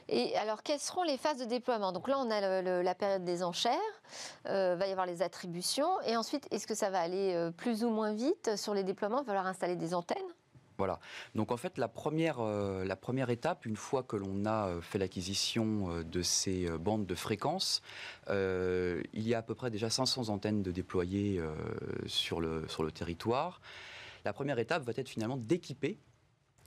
Et 0.07 0.35
alors, 0.37 0.63
quelles 0.63 0.79
seront 0.79 1.03
les 1.03 1.17
phases 1.17 1.37
de 1.37 1.45
déploiement? 1.45 1.91
Donc 1.91 2.07
là, 2.07 2.17
on 2.19 2.29
a 2.31 2.61
la 2.61 2.95
période 2.95 3.23
des 3.23 3.43
enchères, 3.43 3.79
euh, 4.47 4.75
va 4.75 4.87
y 4.87 4.91
avoir 4.91 5.05
les 5.05 5.21
attributions, 5.21 6.01
et 6.01 6.15
ensuite, 6.17 6.47
est-ce 6.51 6.67
que 6.67 6.75
ça 6.75 6.89
va 6.89 6.99
aller 6.99 7.49
plus 7.57 7.83
ou 7.83 7.89
moins 7.89 8.13
vite 8.13 8.55
sur 8.55 8.73
les 8.75 8.83
déploiements? 8.83 9.21
Il 9.21 9.25
va 9.25 9.33
falloir 9.33 9.47
installer 9.47 9.75
des 9.75 9.95
antennes 9.95 10.34
Voilà. 10.77 10.99
Donc 11.35 11.51
en 11.51 11.57
fait, 11.57 11.77
la 11.77 11.87
première, 11.87 12.39
euh, 12.39 12.83
la 12.83 12.95
première 12.95 13.29
étape, 13.29 13.65
une 13.65 13.77
fois 13.77 14.03
que 14.03 14.15
l'on 14.15 14.45
a 14.45 14.67
euh, 14.67 14.81
fait 14.81 14.97
l'acquisition 14.97 15.89
euh, 15.89 16.03
de 16.03 16.21
ces 16.21 16.67
bandes 16.77 17.05
de 17.05 17.15
fréquences, 17.15 17.81
il 18.29 19.03
y 19.27 19.33
a 19.33 19.37
à 19.37 19.41
peu 19.41 19.55
près 19.55 19.69
déjà 19.69 19.89
500 19.89 20.29
antennes 20.29 20.63
de 20.63 20.71
déployées 20.71 21.41
sur, 22.05 22.41
le, 22.41 22.65
territoire. 22.93 23.61
La 24.23 24.33
première 24.33 24.59
étape 24.59 24.83
va 24.83 24.93
être 24.95 25.09
finalement 25.09 25.37
d'équiper 25.37 25.97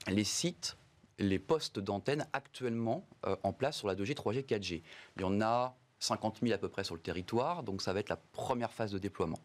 les 0.06 0.24
sites 0.24 0.76
les 1.18 1.40
postes 1.40 1.80
d'antenne 1.80 2.26
actuellement 2.32 3.08
en 3.42 3.52
place 3.52 3.76
sur 3.76 3.88
la 3.88 3.96
2G, 3.96 4.14
3G, 4.14 4.44
4G. 4.44 4.82
Il 5.16 5.22
y 5.22 5.24
en 5.24 5.40
a 5.40 5.76
50 5.98 6.38
000 6.42 6.54
à 6.54 6.58
peu 6.58 6.68
près 6.68 6.84
sur 6.84 6.94
le 6.94 7.00
territoire, 7.00 7.64
donc 7.64 7.82
ça 7.82 7.92
va 7.92 8.00
être 8.00 8.08
la 8.08 8.20
première 8.32 8.72
phase 8.72 8.92
de 8.92 8.98
déploiement. 8.98 9.40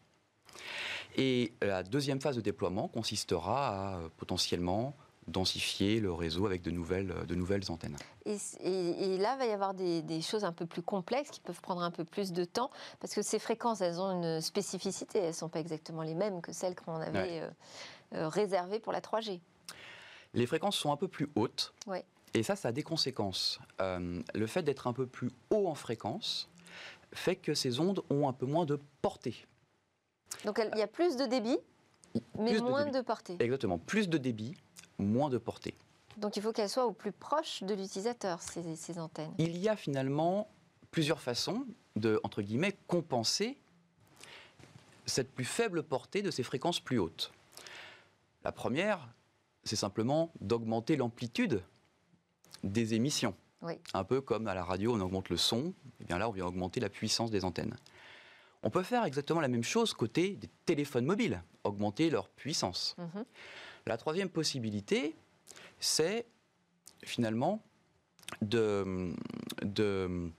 Et 1.16 1.52
la 1.62 1.82
deuxième 1.82 2.20
phase 2.20 2.36
de 2.36 2.40
déploiement 2.40 2.88
consistera 2.88 3.68
à 3.94 3.98
euh, 3.98 4.08
potentiellement 4.16 4.94
densifier 5.26 6.00
le 6.00 6.12
réseau 6.12 6.44
avec 6.44 6.60
de 6.60 6.70
nouvelles, 6.70 7.10
euh, 7.12 7.24
de 7.24 7.34
nouvelles 7.34 7.70
antennes. 7.70 7.96
Et, 8.26 8.36
et- 8.60 9.14
et 9.14 9.18
là, 9.18 9.34
il 9.36 9.38
va 9.38 9.46
y 9.46 9.52
avoir 9.52 9.72
des, 9.72 10.02
des 10.02 10.20
choses 10.20 10.44
un 10.44 10.52
peu 10.52 10.66
plus 10.66 10.82
complexes 10.82 11.30
qui 11.30 11.40
peuvent 11.40 11.60
prendre 11.62 11.80
un 11.82 11.90
peu 11.90 12.04
plus 12.04 12.32
de 12.32 12.44
temps, 12.44 12.70
parce 13.00 13.14
que 13.14 13.22
ces 13.22 13.38
fréquences, 13.38 13.80
elles 13.80 14.00
ont 14.00 14.10
une 14.22 14.40
spécificité, 14.42 15.20
elles 15.20 15.28
ne 15.28 15.32
sont 15.32 15.48
pas 15.48 15.60
exactement 15.60 16.02
les 16.02 16.14
mêmes 16.14 16.42
que 16.42 16.52
celles 16.52 16.74
qu'on 16.74 16.96
avait 16.96 17.18
Ouais. 17.18 17.40
euh, 17.42 17.50
euh, 18.16 18.28
réservées 18.28 18.80
pour 18.80 18.92
la 18.92 19.00
3G. 19.00 19.40
Les 20.34 20.46
fréquences 20.46 20.76
sont 20.76 20.92
un 20.92 20.96
peu 20.96 21.08
plus 21.08 21.30
hautes. 21.36 21.72
Ouais. 21.86 22.04
Et 22.34 22.42
ça, 22.42 22.54
ça 22.56 22.68
a 22.68 22.72
des 22.72 22.82
conséquences. 22.82 23.60
Euh, 23.80 24.20
le 24.34 24.46
fait 24.46 24.62
d'être 24.62 24.88
un 24.88 24.92
peu 24.92 25.06
plus 25.06 25.30
haut 25.50 25.68
en 25.68 25.74
fréquence 25.74 26.50
fait 27.14 27.36
que 27.36 27.54
ces 27.54 27.78
ondes 27.78 28.02
ont 28.10 28.28
un 28.28 28.32
peu 28.32 28.44
moins 28.44 28.66
de 28.66 28.78
portée. 29.00 29.46
Donc 30.44 30.60
il 30.72 30.78
y 30.78 30.82
a 30.82 30.86
plus 30.86 31.16
de 31.16 31.26
débit, 31.26 31.58
mais 32.38 32.50
Plus 32.52 32.60
de 32.60 32.64
moins 32.66 32.84
débit. 32.84 32.98
de 32.98 33.02
portée. 33.02 33.36
Exactement. 33.40 33.78
Plus 33.78 34.08
de 34.08 34.18
débit, 34.18 34.56
moins 34.98 35.28
de 35.30 35.38
portée. 35.38 35.74
Donc 36.16 36.36
il 36.36 36.42
faut 36.42 36.52
qu'elles 36.52 36.68
soient 36.68 36.86
au 36.86 36.92
plus 36.92 37.12
proche 37.12 37.62
de 37.64 37.74
l'utilisateur, 37.74 38.40
ces, 38.40 38.76
ces 38.76 38.98
antennes. 38.98 39.32
Il 39.38 39.56
y 39.56 39.68
a 39.68 39.76
finalement 39.76 40.48
plusieurs 40.90 41.20
façons 41.20 41.66
de, 41.96 42.20
entre 42.22 42.40
guillemets, 42.42 42.76
compenser 42.86 43.58
cette 45.06 45.32
plus 45.32 45.44
faible 45.44 45.82
portée 45.82 46.22
de 46.22 46.30
ces 46.30 46.42
fréquences 46.42 46.80
plus 46.80 46.98
hautes. 46.98 47.32
La 48.44 48.52
première, 48.52 49.08
c'est 49.64 49.76
simplement 49.76 50.30
d'augmenter 50.40 50.96
l'amplitude 50.96 51.62
des 52.62 52.94
émissions. 52.94 53.34
Oui. 53.62 53.74
Un 53.92 54.04
peu 54.04 54.20
comme 54.20 54.46
à 54.46 54.54
la 54.54 54.62
radio, 54.64 54.94
on 54.94 55.00
augmente 55.00 55.30
le 55.30 55.36
son, 55.36 55.72
et 56.00 56.04
bien 56.04 56.18
là, 56.18 56.28
on 56.28 56.32
vient 56.32 56.46
augmenter 56.46 56.80
la 56.80 56.88
puissance 56.90 57.30
des 57.30 57.44
antennes. 57.44 57.74
On 58.64 58.70
peut 58.70 58.82
faire 58.82 59.04
exactement 59.04 59.40
la 59.40 59.48
même 59.48 59.62
chose 59.62 59.92
côté 59.92 60.30
des 60.36 60.48
téléphones 60.64 61.04
mobiles, 61.04 61.42
augmenter 61.64 62.08
leur 62.10 62.28
puissance. 62.30 62.96
Mhm. 62.98 63.24
La 63.86 63.96
troisième 63.98 64.30
possibilité, 64.30 65.14
c'est 65.78 66.24
finalement 67.04 67.62
de, 68.40 69.12
de- 69.62 70.30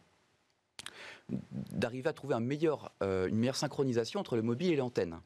d'arriver 1.71 2.09
à 2.09 2.13
trouver 2.13 2.33
un 2.33 2.39
meilleur, 2.39 2.91
euh, 3.03 3.27
une 3.27 3.37
meilleure 3.37 3.55
synchronisation 3.55 4.19
entre 4.19 4.35
le 4.35 4.41
mobile 4.41 4.71
et 4.73 4.75
l'antenne. 4.75 5.19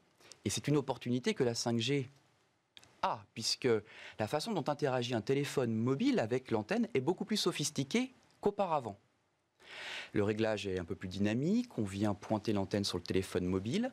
Et 0.44 0.50
c'est 0.50 0.68
une 0.68 0.76
opportunité 0.76 1.32
que 1.34 1.44
la 1.44 1.54
5G 1.54 2.06
a, 3.02 3.24
puisque 3.32 3.68
la 4.18 4.26
façon 4.26 4.52
dont 4.52 4.64
interagit 4.68 5.14
un 5.14 5.20
téléphone 5.22 5.72
mobile 5.74 6.18
avec 6.18 6.50
l'antenne 6.50 6.86
est 6.92 7.00
beaucoup 7.00 7.24
plus 7.24 7.36
sophistiquée 7.38 8.12
qu'auparavant. 8.42 8.98
Le 10.12 10.22
réglage 10.22 10.66
est 10.66 10.78
un 10.78 10.84
peu 10.84 10.94
plus 10.94 11.08
dynamique, 11.08 11.78
on 11.78 11.84
vient 11.84 12.14
pointer 12.14 12.52
l'antenne 12.52 12.84
sur 12.84 12.98
le 12.98 13.04
téléphone 13.04 13.46
mobile, 13.46 13.92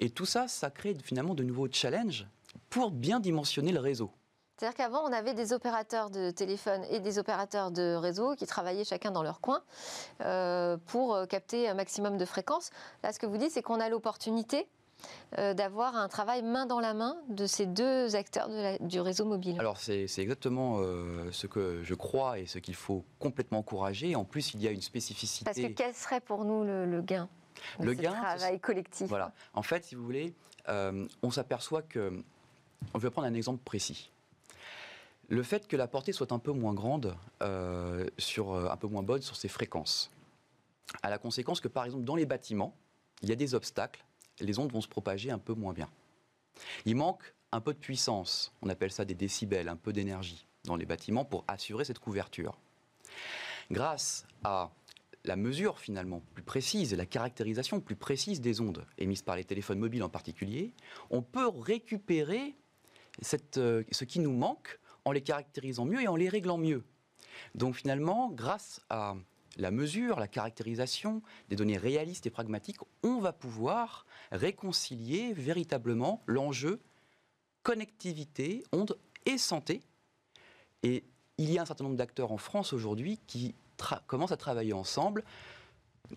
et 0.00 0.10
tout 0.10 0.26
ça, 0.26 0.48
ça 0.48 0.70
crée 0.70 0.96
finalement 1.02 1.34
de 1.34 1.42
nouveaux 1.42 1.68
challenges 1.70 2.26
pour 2.70 2.90
bien 2.90 3.20
dimensionner 3.20 3.72
le 3.72 3.80
réseau. 3.80 4.10
C'est-à-dire 4.56 4.76
qu'avant, 4.76 5.04
on 5.04 5.12
avait 5.12 5.34
des 5.34 5.52
opérateurs 5.52 6.10
de 6.10 6.32
téléphone 6.32 6.84
et 6.90 6.98
des 6.98 7.20
opérateurs 7.20 7.70
de 7.70 7.94
réseau 7.94 8.34
qui 8.34 8.44
travaillaient 8.44 8.84
chacun 8.84 9.12
dans 9.12 9.22
leur 9.22 9.40
coin 9.40 9.62
euh, 10.22 10.76
pour 10.86 11.28
capter 11.28 11.68
un 11.68 11.74
maximum 11.74 12.18
de 12.18 12.24
fréquences. 12.24 12.70
Là, 13.04 13.12
ce 13.12 13.20
que 13.20 13.26
vous 13.26 13.36
dites, 13.36 13.52
c'est 13.52 13.62
qu'on 13.62 13.78
a 13.78 13.88
l'opportunité 13.88 14.66
euh, 15.38 15.54
d'avoir 15.54 15.94
un 15.96 16.08
travail 16.08 16.42
main 16.42 16.66
dans 16.66 16.80
la 16.80 16.94
main 16.94 17.16
de 17.28 17.46
ces 17.46 17.66
deux 17.66 18.16
acteurs 18.16 18.48
de 18.48 18.54
la- 18.54 18.78
du 18.78 19.00
réseau 19.00 19.24
mobile. 19.24 19.56
Alors 19.58 19.76
c'est 19.78 20.06
exactement 20.18 20.78
euh, 20.78 21.30
ce 21.32 21.46
que 21.46 21.82
je 21.84 21.94
crois 21.94 22.38
et 22.38 22.46
ce 22.46 22.58
qu'il 22.58 22.74
faut 22.74 23.04
complètement 23.18 23.58
encourager. 23.58 24.16
En 24.16 24.24
plus, 24.24 24.54
il 24.54 24.62
y 24.62 24.68
a 24.68 24.70
une 24.70 24.80
spécificité. 24.82 25.44
Parce 25.44 25.58
que 25.58 25.66
quel 25.72 25.94
serait 25.94 26.20
pour 26.20 26.44
nous 26.44 26.64
le, 26.64 26.86
le 26.86 27.00
gain 27.02 27.28
de 27.78 27.84
Le 27.86 27.94
ce 27.94 28.00
gain, 28.00 28.10
ce 28.12 28.16
travail 28.38 28.60
collectif 28.60 29.08
Voilà. 29.08 29.32
En 29.54 29.62
fait, 29.62 29.84
si 29.84 29.94
vous 29.94 30.04
voulez, 30.04 30.34
euh, 30.68 31.06
on 31.22 31.30
s'aperçoit 31.30 31.82
que. 31.82 32.22
On 32.94 32.98
va 32.98 33.10
prendre 33.10 33.26
un 33.26 33.34
exemple 33.34 33.60
précis. 33.64 34.10
Le 35.28 35.42
fait 35.42 35.66
que 35.68 35.76
la 35.76 35.88
portée 35.88 36.12
soit 36.12 36.32
un 36.32 36.38
peu 36.38 36.52
moins 36.52 36.72
grande, 36.74 37.14
sur, 38.18 38.54
un 38.54 38.76
peu 38.76 38.86
moins 38.86 39.02
bonne 39.02 39.20
sur 39.20 39.36
ces 39.36 39.48
fréquences, 39.48 40.10
a 41.02 41.10
la 41.10 41.18
conséquence 41.18 41.60
que, 41.60 41.68
par 41.68 41.84
exemple, 41.84 42.04
dans 42.04 42.14
les 42.16 42.24
bâtiments, 42.24 42.74
il 43.22 43.28
y 43.28 43.32
a 43.32 43.34
des 43.34 43.54
obstacles, 43.54 44.04
les 44.40 44.58
ondes 44.58 44.72
vont 44.72 44.80
se 44.80 44.88
propager 44.88 45.30
un 45.30 45.38
peu 45.38 45.54
moins 45.54 45.72
bien. 45.72 45.88
Il 46.84 46.96
manque 46.96 47.34
un 47.52 47.60
peu 47.60 47.72
de 47.72 47.78
puissance, 47.78 48.52
on 48.62 48.68
appelle 48.68 48.90
ça 48.90 49.04
des 49.04 49.14
décibels, 49.14 49.68
un 49.68 49.76
peu 49.76 49.92
d'énergie 49.92 50.46
dans 50.64 50.76
les 50.76 50.86
bâtiments 50.86 51.24
pour 51.24 51.44
assurer 51.48 51.84
cette 51.84 51.98
couverture. 51.98 52.58
Grâce 53.70 54.26
à 54.44 54.70
la 55.24 55.36
mesure 55.36 55.78
finalement 55.78 56.22
plus 56.34 56.42
précise, 56.42 56.94
la 56.94 57.06
caractérisation 57.06 57.80
plus 57.80 57.96
précise 57.96 58.40
des 58.40 58.60
ondes 58.60 58.84
émises 58.98 59.22
par 59.22 59.36
les 59.36 59.44
téléphones 59.44 59.78
mobiles 59.78 60.02
en 60.02 60.08
particulier, 60.08 60.72
on 61.10 61.22
peut 61.22 61.48
récupérer 61.48 62.54
euh, 63.56 63.82
ce 63.90 64.04
qui 64.04 64.20
nous 64.20 64.32
manque 64.32 64.78
en 65.04 65.12
les 65.12 65.22
caractérisant 65.22 65.84
mieux 65.84 66.02
et 66.02 66.08
en 66.08 66.16
les 66.16 66.28
réglant 66.28 66.58
mieux. 66.58 66.84
Donc 67.54 67.74
finalement, 67.74 68.30
grâce 68.30 68.80
à 68.90 69.16
la 69.56 69.70
mesure, 69.70 70.20
la 70.20 70.28
caractérisation 70.28 71.22
des 71.48 71.56
données 71.56 71.76
réalistes 71.76 72.26
et 72.26 72.30
pragmatiques, 72.30 72.78
on 73.02 73.18
va 73.18 73.32
pouvoir 73.32 74.06
réconcilier 74.30 75.32
véritablement 75.32 76.22
l'enjeu 76.26 76.80
connectivité, 77.62 78.64
ondes 78.72 78.98
et 79.26 79.38
santé. 79.38 79.82
Et 80.82 81.04
il 81.38 81.50
y 81.50 81.58
a 81.58 81.62
un 81.62 81.66
certain 81.66 81.84
nombre 81.84 81.96
d'acteurs 81.96 82.32
en 82.32 82.38
France 82.38 82.72
aujourd'hui 82.72 83.18
qui 83.26 83.54
commencent 84.06 84.32
à 84.32 84.36
travailler 84.36 84.72
ensemble. 84.72 85.24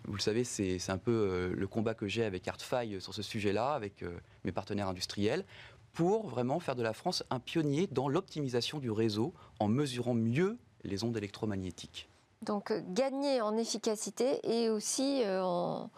Vous 0.04 0.14
le 0.14 0.20
savez, 0.20 0.44
c'est 0.44 0.90
un 0.90 0.98
peu 0.98 1.12
euh, 1.12 1.54
le 1.54 1.66
combat 1.66 1.94
que 1.94 2.06
j'ai 2.06 2.24
avec 2.24 2.48
Artfile 2.48 3.00
sur 3.00 3.12
ce 3.12 3.22
sujet-là, 3.22 3.74
avec 3.74 4.02
euh, 4.02 4.18
mes 4.44 4.52
partenaires 4.52 4.88
industriels, 4.88 5.44
pour 5.92 6.26
vraiment 6.28 6.60
faire 6.60 6.74
de 6.74 6.82
la 6.82 6.94
France 6.94 7.22
un 7.28 7.40
pionnier 7.40 7.86
dans 7.86 8.08
l'optimisation 8.08 8.78
du 8.78 8.90
réseau 8.90 9.34
en 9.60 9.68
mesurant 9.68 10.14
mieux 10.14 10.58
les 10.84 11.04
ondes 11.04 11.16
électromagnétiques. 11.16 12.08
Donc 12.42 12.70
euh, 12.70 12.80
gagner 12.88 13.40
en 13.40 13.56
efficacité 13.56 14.40
et 14.42 14.68
aussi 14.68 15.22
euh, 15.24 15.42
en, 15.42 15.90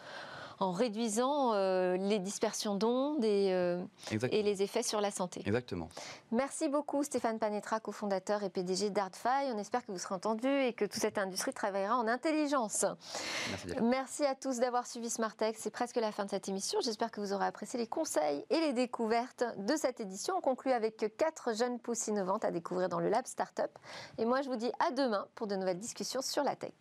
en 0.58 0.72
réduisant 0.72 1.52
euh, 1.54 1.96
les 1.96 2.18
dispersions 2.18 2.74
d'ondes 2.74 3.24
et, 3.24 3.52
euh, 3.52 3.82
et 4.30 4.42
les 4.42 4.62
effets 4.62 4.82
sur 4.82 5.00
la 5.00 5.10
santé. 5.10 5.42
Exactement. 5.46 5.88
Merci 6.32 6.68
beaucoup 6.68 7.02
Stéphane 7.02 7.38
Panetra, 7.38 7.80
cofondateur 7.80 8.42
et 8.42 8.50
PDG 8.50 8.90
d'Artfy. 8.90 9.52
On 9.52 9.58
espère 9.58 9.84
que 9.84 9.92
vous 9.92 9.98
serez 9.98 10.14
entendu 10.14 10.48
et 10.48 10.72
que 10.72 10.84
toute 10.84 11.00
cette 11.00 11.18
industrie 11.18 11.52
travaillera 11.52 11.96
en 11.96 12.06
intelligence. 12.06 12.86
Merci 13.82 14.24
à 14.24 14.34
tous 14.34 14.58
d'avoir 14.58 14.86
suivi 14.86 15.10
Smartech. 15.10 15.56
C'est 15.58 15.70
presque 15.70 15.96
la 15.96 16.12
fin 16.12 16.24
de 16.24 16.30
cette 16.30 16.48
émission. 16.48 16.80
J'espère 16.80 17.10
que 17.10 17.20
vous 17.20 17.32
aurez 17.32 17.46
apprécié 17.46 17.78
les 17.78 17.86
conseils 17.86 18.44
et 18.50 18.60
les 18.60 18.72
découvertes 18.72 19.44
de 19.58 19.76
cette 19.76 20.00
édition. 20.00 20.34
On 20.36 20.40
conclut 20.40 20.72
avec 20.72 21.16
quatre 21.16 21.54
jeunes 21.54 21.78
pousses 21.78 22.06
innovantes 22.06 22.44
à 22.44 22.50
découvrir 22.50 22.88
dans 22.88 23.00
le 23.00 23.08
Lab 23.08 23.26
Startup. 23.26 23.70
Et 24.18 24.24
moi, 24.24 24.42
je 24.42 24.48
vous 24.48 24.56
dis 24.56 24.70
à 24.78 24.90
demain 24.92 25.26
pour 25.34 25.46
de 25.46 25.56
nouvelles 25.56 25.78
discussions 25.78 26.22
sur 26.22 26.42
la 26.42 26.56
tech. 26.56 26.72